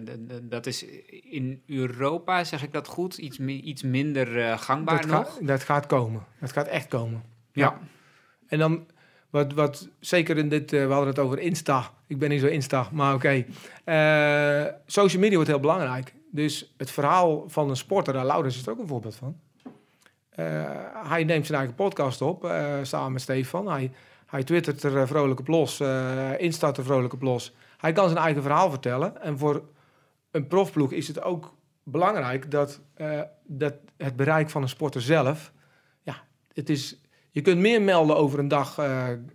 dat 0.41 0.65
is 0.65 0.85
in 1.29 1.61
Europa, 1.67 2.43
zeg 2.43 2.63
ik 2.63 2.73
dat 2.73 2.88
goed, 2.88 3.17
iets, 3.17 3.38
mi- 3.38 3.61
iets 3.61 3.83
minder 3.83 4.41
eh, 4.41 4.57
gangbaar 4.57 5.01
dat, 5.01 5.05
nog. 5.09 5.33
gaat, 5.33 5.47
dat 5.47 5.63
gaat 5.63 5.85
komen. 5.85 6.23
Dat 6.39 6.51
gaat 6.51 6.67
echt 6.67 6.88
komen. 6.88 7.23
Ja. 7.51 7.79
En 8.47 8.59
dan, 8.59 8.85
wat, 9.29 9.53
wat 9.53 9.89
zeker 9.99 10.38
in 10.38 10.49
dit, 10.49 10.71
we 10.71 10.77
hadden 10.77 11.07
het 11.07 11.19
over 11.19 11.39
Insta. 11.39 11.91
Ik 12.07 12.19
ben 12.19 12.29
niet 12.29 12.41
zo 12.41 12.47
Insta, 12.47 12.89
maar 12.91 13.13
oké. 13.13 13.45
Social 14.85 15.21
media 15.21 15.35
wordt 15.35 15.49
heel 15.49 15.59
belangrijk. 15.59 16.13
Dus 16.31 16.73
het 16.77 16.91
verhaal 16.91 17.43
van 17.49 17.69
een 17.69 17.75
sporter, 17.77 18.13
daar 18.13 18.25
Laurens 18.25 18.55
is 18.57 18.65
er 18.65 18.71
ook 18.71 18.79
een 18.79 18.88
voorbeeld 18.88 19.15
van. 19.15 19.39
Hij 21.07 21.23
neemt 21.23 21.45
zijn 21.45 21.57
eigen 21.57 21.75
podcast 21.75 22.21
op, 22.21 22.51
samen 22.81 23.11
met 23.11 23.21
Stefan. 23.21 23.67
Hij, 23.69 23.91
hij 24.28 24.43
twittert 24.43 24.84
er 24.84 24.97
eh, 24.97 25.07
vrolijk 25.07 25.39
op 25.39 25.47
los, 25.47 25.80
eh 25.80 26.32
instart 26.38 26.78
er 26.78 26.84
vrolijk 26.84 27.13
op 27.13 27.21
los. 27.21 27.55
Hij 27.78 27.91
kan 27.93 28.09
zijn 28.09 28.23
eigen 28.23 28.41
verhaal 28.41 28.69
vertellen. 28.69 29.21
En 29.21 29.38
voor 29.38 29.63
een 30.32 30.47
profploeg 30.47 30.91
is 30.91 31.07
het 31.07 31.21
ook 31.21 31.55
belangrijk 31.84 32.51
dat, 32.51 32.82
eh, 32.93 33.21
dat 33.43 33.73
het 33.97 34.15
bereik 34.15 34.49
van 34.49 34.61
een 34.61 34.69
sporter 34.69 35.01
zelf... 35.01 35.51
Ja, 36.03 36.15
het 36.53 36.69
is, 36.69 37.01
je 37.32 37.41
kunt 37.41 37.59
meer 37.59 37.82
melden 37.82 38.15
over 38.15 38.39
een 38.39 38.47
dag 38.47 38.73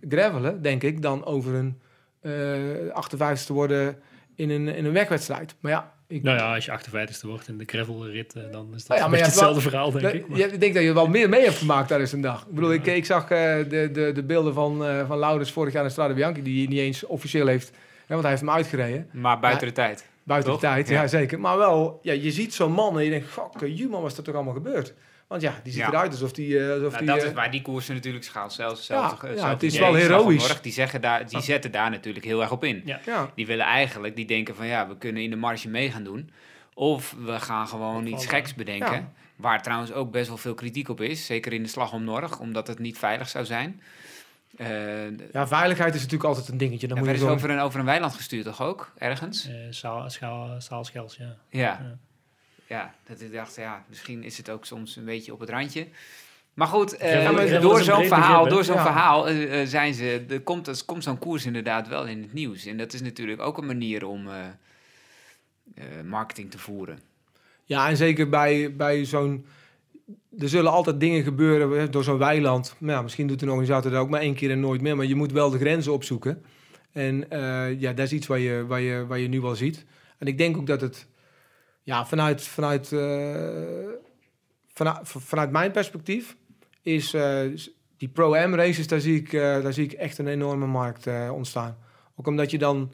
gravelen, 0.09 0.61
denk 0.61 0.83
ik, 0.83 1.01
dan 1.01 1.25
over 1.25 1.53
een 1.53 1.81
eh 2.19 3.03
58ste 3.11 3.53
worden 3.53 4.01
in 4.35 4.49
een, 4.49 4.67
in 4.67 4.85
een 4.85 4.93
wegwedstrijd. 4.93 5.55
Maar 5.59 5.71
ja, 5.71 5.92
ik, 6.07 6.23
Nou 6.23 6.37
ja, 6.37 6.53
als 6.55 6.65
je 6.65 6.71
58ste 6.71 7.27
wordt 7.27 7.47
in 7.47 7.57
de 7.57 7.63
gravelrit, 7.65 8.33
eh, 8.33 8.43
dan 8.51 8.71
is 8.75 8.85
dat 8.85 8.97
ja, 8.97 9.07
maar 9.07 9.17
wel- 9.17 9.27
hetzelfde 9.27 9.61
verhaal, 9.61 9.91
denk 9.91 10.03
dat- 10.03 10.13
ik. 10.13 10.27
maar- 10.27 10.39
ik 10.39 10.59
denk 10.59 10.73
dat 10.73 10.83
je 10.83 10.93
wel 10.93 11.07
meer 11.07 11.29
mee 11.29 11.43
hebt 11.43 11.57
gemaakt 11.57 11.87
tijdens 11.87 12.11
een 12.11 12.21
dag. 12.21 12.41
Ik 12.47 12.53
bedoel, 12.53 12.71
Ja. 12.71 12.79
ik, 12.79 12.85
ik 12.85 13.05
zag 13.05 13.23
eh, 13.23 13.29
de, 13.69 13.89
de, 13.93 14.11
de 14.13 14.23
beelden 14.23 14.53
van, 14.53 14.85
eh 14.85 15.07
van 15.07 15.17
Laurens 15.19 15.51
vorig 15.51 15.73
jaar 15.73 15.81
in 15.81 15.87
de 15.87 15.93
Strade 15.93 16.13
Bianchi, 16.13 16.41
die 16.41 16.57
hij 16.57 16.67
niet 16.67 16.79
eens 16.79 17.05
officieel 17.05 17.47
heeft, 17.47 17.69
hè, 17.69 18.05
want 18.07 18.21
hij 18.21 18.29
heeft 18.29 18.41
hem 18.43 18.51
uitgereden. 18.51 19.09
Maar 19.11 19.39
buiten 19.39 19.67
de 19.67 19.73
tijd. 19.73 20.11
Buiten 20.23 20.51
Toch? 20.51 20.59
de 20.61 20.67
tijd, 20.67 20.87
ja. 20.87 21.01
Ja. 21.01 21.07
zeker. 21.07 21.39
Maar 21.39 21.57
wel, 21.57 21.99
ja, 22.01 22.13
je 22.13 22.31
ziet 22.31 22.53
zo'n 22.53 22.71
man 22.71 22.97
en 22.97 23.03
je 23.03 23.09
denkt, 23.09 23.27
fuck, 23.27 23.89
man, 23.89 24.01
was 24.01 24.15
dat 24.15 24.25
toch 24.25 24.35
allemaal 24.35 24.53
gebeurd? 24.53 24.93
Want 25.27 25.41
ja, 25.41 25.53
die 25.63 25.71
ziet 25.73 25.81
Ja. 25.81 25.87
eruit 25.87 26.11
alsof 26.11 26.31
die... 26.31 26.59
eh, 26.59 26.69
alsof 26.73 26.91
Nou, 26.91 26.97
die 26.97 27.07
dat 27.07 27.17
eh, 27.21 27.27
is 27.27 27.33
waar 27.33 27.51
die 27.51 27.61
koersen 27.61 27.95
natuurlijk 27.95 28.23
schaalt. 28.23 28.53
Zelfs, 28.53 28.87
Ja, 28.87 29.07
zelfs, 29.07 29.21
ja, 29.21 29.27
zelfs 29.27 29.43
het 29.43 29.63
is 29.63 29.77
wel 29.79 29.91
de 29.91 29.99
Slag 29.99 30.09
om 30.19 30.25
heroïs. 30.25 30.47
Norg, 30.47 30.61
die, 30.61 30.71
zeggen 30.71 31.01
daar, 31.01 31.27
die 31.29 31.41
zetten 31.41 31.71
daar 31.71 31.89
natuurlijk 31.89 32.25
heel 32.25 32.41
erg 32.41 32.51
op 32.51 32.63
in. 32.63 32.81
Ja. 32.85 32.99
ja, 33.05 33.31
Die 33.35 33.45
willen 33.45 33.65
eigenlijk, 33.65 34.15
die 34.15 34.25
denken 34.25 34.55
van 34.55 34.67
ja, 34.67 34.87
we 34.87 34.97
kunnen 34.97 35.21
in 35.23 35.29
de 35.29 35.35
marge 35.35 35.69
mee 35.69 35.91
gaan 35.91 36.03
doen. 36.03 36.31
Of 36.73 37.15
we 37.23 37.39
gaan 37.39 37.67
gewoon 37.67 38.05
iets 38.05 38.25
geks 38.25 38.53
bedenken. 38.55 38.91
Ja. 38.93 39.11
Waar 39.35 39.61
trouwens 39.63 39.91
ook 39.91 40.11
best 40.11 40.27
wel 40.27 40.37
veel 40.37 40.53
kritiek 40.53 40.89
op 40.89 41.01
is. 41.01 41.25
Zeker 41.25 41.53
in 41.53 41.63
de 41.63 41.69
slag 41.69 41.93
om 41.93 42.03
Norg, 42.03 42.39
omdat 42.39 42.67
het 42.67 42.79
niet 42.79 42.97
veilig 42.97 43.29
zou 43.29 43.45
zijn. 43.45 43.81
Eh 44.57 45.31
ja, 45.31 45.47
veiligheid 45.47 45.93
is 45.95 46.01
natuurlijk 46.01 46.29
altijd 46.29 46.47
een 46.47 46.57
dingetje. 46.57 46.87
Dan 46.87 46.97
er 46.97 47.03
moet 47.03 47.11
je 47.11 47.17
is 47.17 47.21
gewoon... 47.21 47.37
over 47.37 47.49
een, 47.49 47.59
over 47.59 47.79
een 47.79 47.85
weiland 47.85 48.13
gestuurd, 48.13 48.45
toch 48.45 48.61
ook? 48.61 48.91
Ergens? 48.97 49.47
Eh, 49.47 49.53
schaal, 50.07 50.55
Saalschels, 50.57 51.15
ja. 51.17 51.35
Ja. 51.49 51.59
Ja. 51.59 51.97
Ja, 52.67 52.93
dat 53.07 53.21
ik 53.21 53.33
dacht, 53.33 53.55
ja, 53.55 53.85
misschien 53.89 54.23
is 54.23 54.37
het 54.37 54.49
ook 54.49 54.65
soms 54.65 54.95
een 54.95 55.05
beetje 55.05 55.33
op 55.33 55.39
het 55.39 55.49
randje. 55.49 55.87
Maar 56.53 56.67
goed, 56.67 56.97
eh, 56.97 57.61
door 57.61 57.81
zo'n 57.81 58.05
verhaal, 58.05 58.47
door 58.47 58.63
zo'n 58.63 58.75
Ja. 58.75 58.81
verhaal 58.81 59.27
zijn 59.65 59.93
ze, 59.93 60.25
er 60.29 60.41
komt, 60.41 60.67
er 60.67 60.81
komt 60.85 61.03
zo'n 61.03 61.19
koers 61.19 61.45
inderdaad 61.45 61.87
wel 61.87 62.05
in 62.05 62.21
het 62.21 62.33
nieuws. 62.33 62.65
En 62.65 62.77
dat 62.77 62.93
is 62.93 63.01
natuurlijk 63.01 63.41
ook 63.41 63.57
een 63.57 63.65
manier 63.65 64.05
om 64.05 64.27
eh, 64.27 64.35
eh, 65.75 66.03
marketing 66.05 66.51
te 66.51 66.57
voeren. 66.57 66.99
Ja, 67.63 67.89
en 67.89 67.97
zeker 67.97 68.29
bij, 68.29 68.75
bij 68.75 69.05
zo'n... 69.05 69.45
Er 70.39 70.49
zullen 70.49 70.71
altijd 70.71 70.99
dingen 70.99 71.23
gebeuren 71.23 71.91
door 71.91 72.03
zo'n 72.03 72.17
weiland. 72.17 72.75
Nou, 72.77 72.91
ja, 72.91 73.01
misschien 73.01 73.27
doet 73.27 73.41
een 73.41 73.49
organisator 73.49 73.91
dat 73.91 73.99
ook 73.99 74.09
maar 74.09 74.21
één 74.21 74.35
keer 74.35 74.51
en 74.51 74.59
nooit 74.59 74.81
meer. 74.81 74.95
Maar 74.95 75.05
je 75.05 75.15
moet 75.15 75.31
wel 75.31 75.49
de 75.49 75.57
grenzen 75.57 75.93
opzoeken. 75.93 76.43
En 76.91 77.29
eh, 77.29 77.79
ja, 77.79 77.93
dat 77.93 78.05
is 78.05 78.11
iets 78.13 78.27
waar 78.27 78.39
je, 78.39 78.65
waar, 78.67 78.81
je, 78.81 79.05
waar 79.05 79.19
je 79.19 79.27
nu 79.27 79.41
wel 79.41 79.55
ziet. 79.55 79.85
En 80.17 80.27
ik 80.27 80.37
denk 80.37 80.57
ook 80.57 80.67
dat 80.67 80.81
het... 80.81 81.07
Ja, 81.83 82.05
vanuit, 82.05 82.43
vanuit, 82.43 82.91
eh, 82.91 83.89
vanuit, 84.67 84.99
vanuit 85.03 85.51
mijn 85.51 85.71
perspectief 85.71 86.35
is 86.81 87.13
eh, 87.13 87.41
die 87.97 88.07
Pro-Am 88.07 88.55
races, 88.55 88.87
daar 88.87 88.99
zie, 88.99 89.15
ik, 89.19 89.33
eh, 89.33 89.41
daar 89.41 89.73
zie 89.73 89.83
ik 89.83 89.91
echt 89.91 90.17
een 90.17 90.27
enorme 90.27 90.65
markt 90.65 91.07
ontstaan. 91.31 91.77
Ook 92.15 92.27
omdat 92.27 92.51
je 92.51 92.57
dan... 92.57 92.93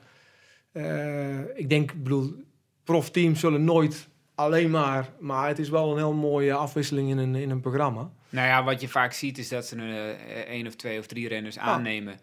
ik 1.56 1.70
denk, 1.70 1.94
bedoel, 1.94 2.44
profteams 2.84 3.40
zullen 3.40 3.64
nooit 3.64 4.08
alleen 4.36 4.70
maar... 4.70 5.10
Maar 5.20 5.48
het 5.48 5.60
is 5.60 5.70
wel 5.70 5.92
een 5.92 5.98
heel 5.98 6.14
mooie 6.14 6.54
afwisseling 6.54 7.10
in 7.10 7.18
een, 7.18 7.36
in 7.36 7.50
een 7.50 7.62
programma. 7.62 8.12
Nou 8.30 8.48
ja, 8.48 8.64
wat 8.64 8.82
je 8.82 8.88
vaak 8.88 9.14
ziet 9.14 9.38
is 9.38 9.50
dat 9.50 9.66
ze 9.66 9.78
een 9.78 10.18
één 10.46 10.68
of 10.68 10.76
twee 10.76 11.00
of 11.00 11.08
drie 11.08 11.28
renners 11.28 11.58
aannemen 11.58 12.20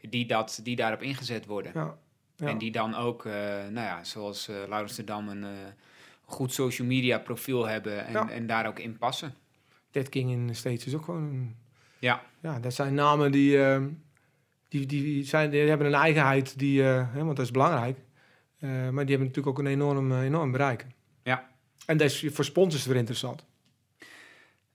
die, 0.00 0.26
dat, 0.26 0.60
die 0.62 0.76
daarop 0.76 1.02
ingezet 1.02 1.46
worden. 1.46 1.72
Ja, 1.74 1.98
ja. 2.36 2.46
En 2.46 2.58
die 2.58 2.72
dan 2.72 2.94
ook, 2.94 3.24
nou 3.24 3.72
ja, 3.72 4.04
zoals 4.04 4.48
eh 4.48 4.56
Laurens 4.68 4.96
de 4.96 5.04
Dam, 5.04 5.28
een 5.28 5.44
goed 6.30 6.52
social 6.52 6.86
media 6.88 7.18
profiel 7.18 7.66
hebben 7.66 8.06
en, 8.06 8.12
Ja. 8.12 8.30
en 8.30 8.46
daar 8.46 8.66
ook 8.66 8.78
in 8.78 8.98
passen. 8.98 9.34
Dead 9.90 10.08
King 10.08 10.30
in 10.30 10.46
de 10.46 10.54
States 10.54 10.86
is 10.86 10.94
ook 10.94 11.04
gewoon... 11.04 11.22
Een, 11.22 11.56
Ja. 11.98 12.22
ja, 12.42 12.58
dat 12.58 12.74
zijn 12.74 12.94
namen 12.94 13.32
die, 13.32 13.64
eh, 13.64 13.82
die, 14.68 14.86
die, 14.86 15.24
zijn, 15.24 15.50
die 15.50 15.60
hebben 15.60 15.86
een 15.86 15.94
eigenheid, 15.94 16.58
die, 16.58 16.82
eh, 16.82 17.12
hè, 17.12 17.24
want 17.24 17.36
dat 17.36 17.44
is 17.44 17.50
belangrijk. 17.50 17.98
Eh, 18.58 18.70
maar 18.70 19.06
die 19.06 19.16
hebben 19.16 19.26
natuurlijk 19.26 19.46
ook 19.46 19.58
een 19.58 19.66
enorm, 19.72 20.12
eh, 20.12 20.22
enorm 20.22 20.50
bereik. 20.52 20.86
Ja. 21.22 21.48
En 21.86 21.96
dat 21.96 22.10
is 22.10 22.26
voor 22.30 22.44
sponsors 22.44 22.86
weer 22.86 22.96
interessant. 22.96 23.44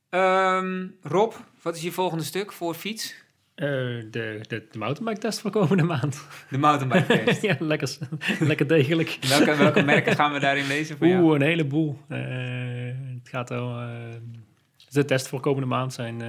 Ehm, 0.10 0.88
Rob, 1.02 1.34
wat 1.62 1.76
is 1.76 1.82
je 1.82 1.92
volgende 1.92 2.24
stuk 2.24 2.52
voor 2.52 2.74
fiets? 2.74 3.16
Eh, 3.56 3.68
de, 3.68 4.40
de, 4.48 4.68
de 4.72 4.78
mountainbike 4.78 5.20
test 5.20 5.40
voor 5.40 5.52
komende 5.52 5.84
maand. 5.84 6.28
De 6.50 6.58
mountainbike 6.58 7.24
test. 7.24 7.42
ja, 7.50 7.56
lekker, 7.60 7.98
lekker 8.40 8.68
degelijk. 8.68 9.18
welke, 9.30 9.56
welke 9.56 9.82
merken 9.82 10.16
gaan 10.16 10.34
we 10.34 10.40
daarin 10.40 10.68
lezen 10.68 10.98
voor 10.98 11.08
jou? 11.08 11.24
Oeh, 11.24 11.36
een 11.36 11.42
heleboel. 11.42 11.98
Eh, 12.08 12.20
het 13.14 13.30
gaat 13.30 13.52
al. 13.52 13.80
eh, 13.80 13.88
de 14.90 15.06
test 15.06 15.28
voor 15.28 15.40
komende 15.40 15.68
maand 15.68 15.94
zijn 15.94 16.22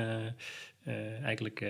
eigenlijk 1.23 1.67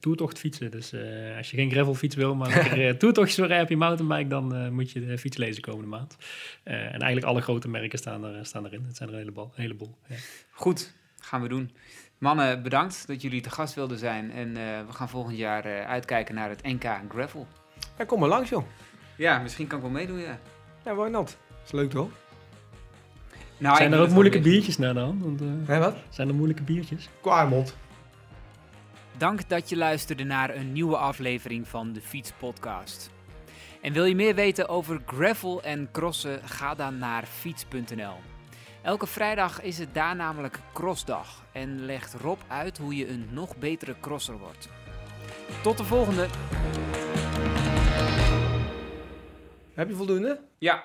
toertochtfietsen. 0.00 0.70
Dus 0.70 0.94
als 1.36 1.50
je 1.50 1.56
geen 1.56 1.70
gravelfiets 1.70 2.16
wil, 2.16 2.34
maar 2.34 2.78
uh, 2.78 2.90
toertochtjes 2.90 3.36
wil 3.36 3.46
rijden 3.46 3.64
op 3.64 3.70
je 3.70 3.76
mountainbike, 3.76 4.28
dan 4.28 4.72
moet 4.72 4.90
je 4.90 5.06
de 5.06 5.18
fiets 5.18 5.36
lezen 5.36 5.62
komende 5.62 5.88
maand. 5.88 6.16
En 6.64 6.90
eigenlijk 6.90 7.24
alle 7.24 7.40
grote 7.40 7.68
merken 7.68 7.98
staan, 7.98 8.24
er, 8.24 8.46
staan 8.46 8.66
erin. 8.66 8.84
Het 8.86 8.96
zijn 8.96 9.08
er 9.08 9.14
een 9.14 9.20
heleboel. 9.20 9.52
heleboel 9.54 9.98
ja. 10.08 10.16
Goed, 10.50 10.92
gaan 11.20 11.42
we 11.42 11.48
doen. 11.48 11.70
Mannen, 12.20 12.62
bedankt 12.62 13.06
dat 13.06 13.22
jullie 13.22 13.40
te 13.40 13.50
gast 13.50 13.74
wilden 13.74 13.98
zijn. 13.98 14.32
En 14.32 14.48
eh, 14.56 14.86
we 14.86 14.92
gaan 14.92 15.08
volgend 15.08 15.36
jaar 15.36 15.64
eh, 15.64 15.88
uitkijken 15.88 16.34
naar 16.34 16.48
het 16.48 16.62
NK 16.62 16.84
Gravel. 17.08 17.46
Ja, 17.98 18.04
kom 18.04 18.20
maar 18.20 18.28
langs, 18.28 18.48
joh. 18.50 18.64
Ja, 19.16 19.38
misschien 19.38 19.66
kan 19.66 19.76
ik 19.78 19.84
wel 19.84 19.92
meedoen, 19.92 20.18
ja. 20.18 20.38
Ja, 20.84 20.94
why 20.94 21.08
not? 21.08 21.38
Is 21.64 21.72
leuk, 21.72 21.90
toch? 21.90 22.10
Nou, 23.58 23.76
zijn 23.76 23.92
er 23.92 24.00
ook 24.00 24.08
moeilijke 24.08 24.40
biertjes 24.40 24.78
naar 24.78 24.94
dan? 24.94 25.18
Want, 25.22 25.40
eh, 25.40 25.46
Hé, 25.66 25.78
wat? 25.78 25.96
zijn 26.08 26.28
er 26.28 26.34
moeilijke 26.34 26.62
biertjes? 26.62 27.08
Kwarmond. 27.20 27.76
Dank 29.16 29.48
dat 29.48 29.68
je 29.68 29.76
luisterde 29.76 30.24
naar 30.24 30.54
een 30.56 30.72
nieuwe 30.72 30.96
aflevering 30.96 31.68
van 31.68 31.92
de 31.92 32.00
Fiets 32.00 32.32
Podcast. 32.38 33.10
En 33.80 33.92
wil 33.92 34.04
je 34.04 34.14
meer 34.14 34.34
weten 34.34 34.68
over 34.68 35.00
gravel 35.06 35.62
en 35.62 35.88
crossen? 35.92 36.40
Ga 36.44 36.74
dan 36.74 36.98
naar 36.98 37.24
fiets.nl. 37.26 38.14
Elke 38.82 39.06
vrijdag 39.06 39.62
is 39.62 39.78
het 39.78 39.94
daar 39.94 40.16
namelijk 40.16 40.58
crossdag 40.72 41.44
en 41.52 41.84
legt 41.84 42.14
Rob 42.14 42.38
uit 42.48 42.78
hoe 42.78 42.96
je 42.96 43.08
een 43.08 43.28
nog 43.30 43.56
betere 43.56 43.94
crosser 44.00 44.38
wordt. 44.38 44.68
Tot 45.62 45.78
de 45.78 45.84
volgende. 45.84 46.26
Heb 49.74 49.88
je 49.88 49.94
voldoende? 49.94 50.40
Ja, 50.58 50.84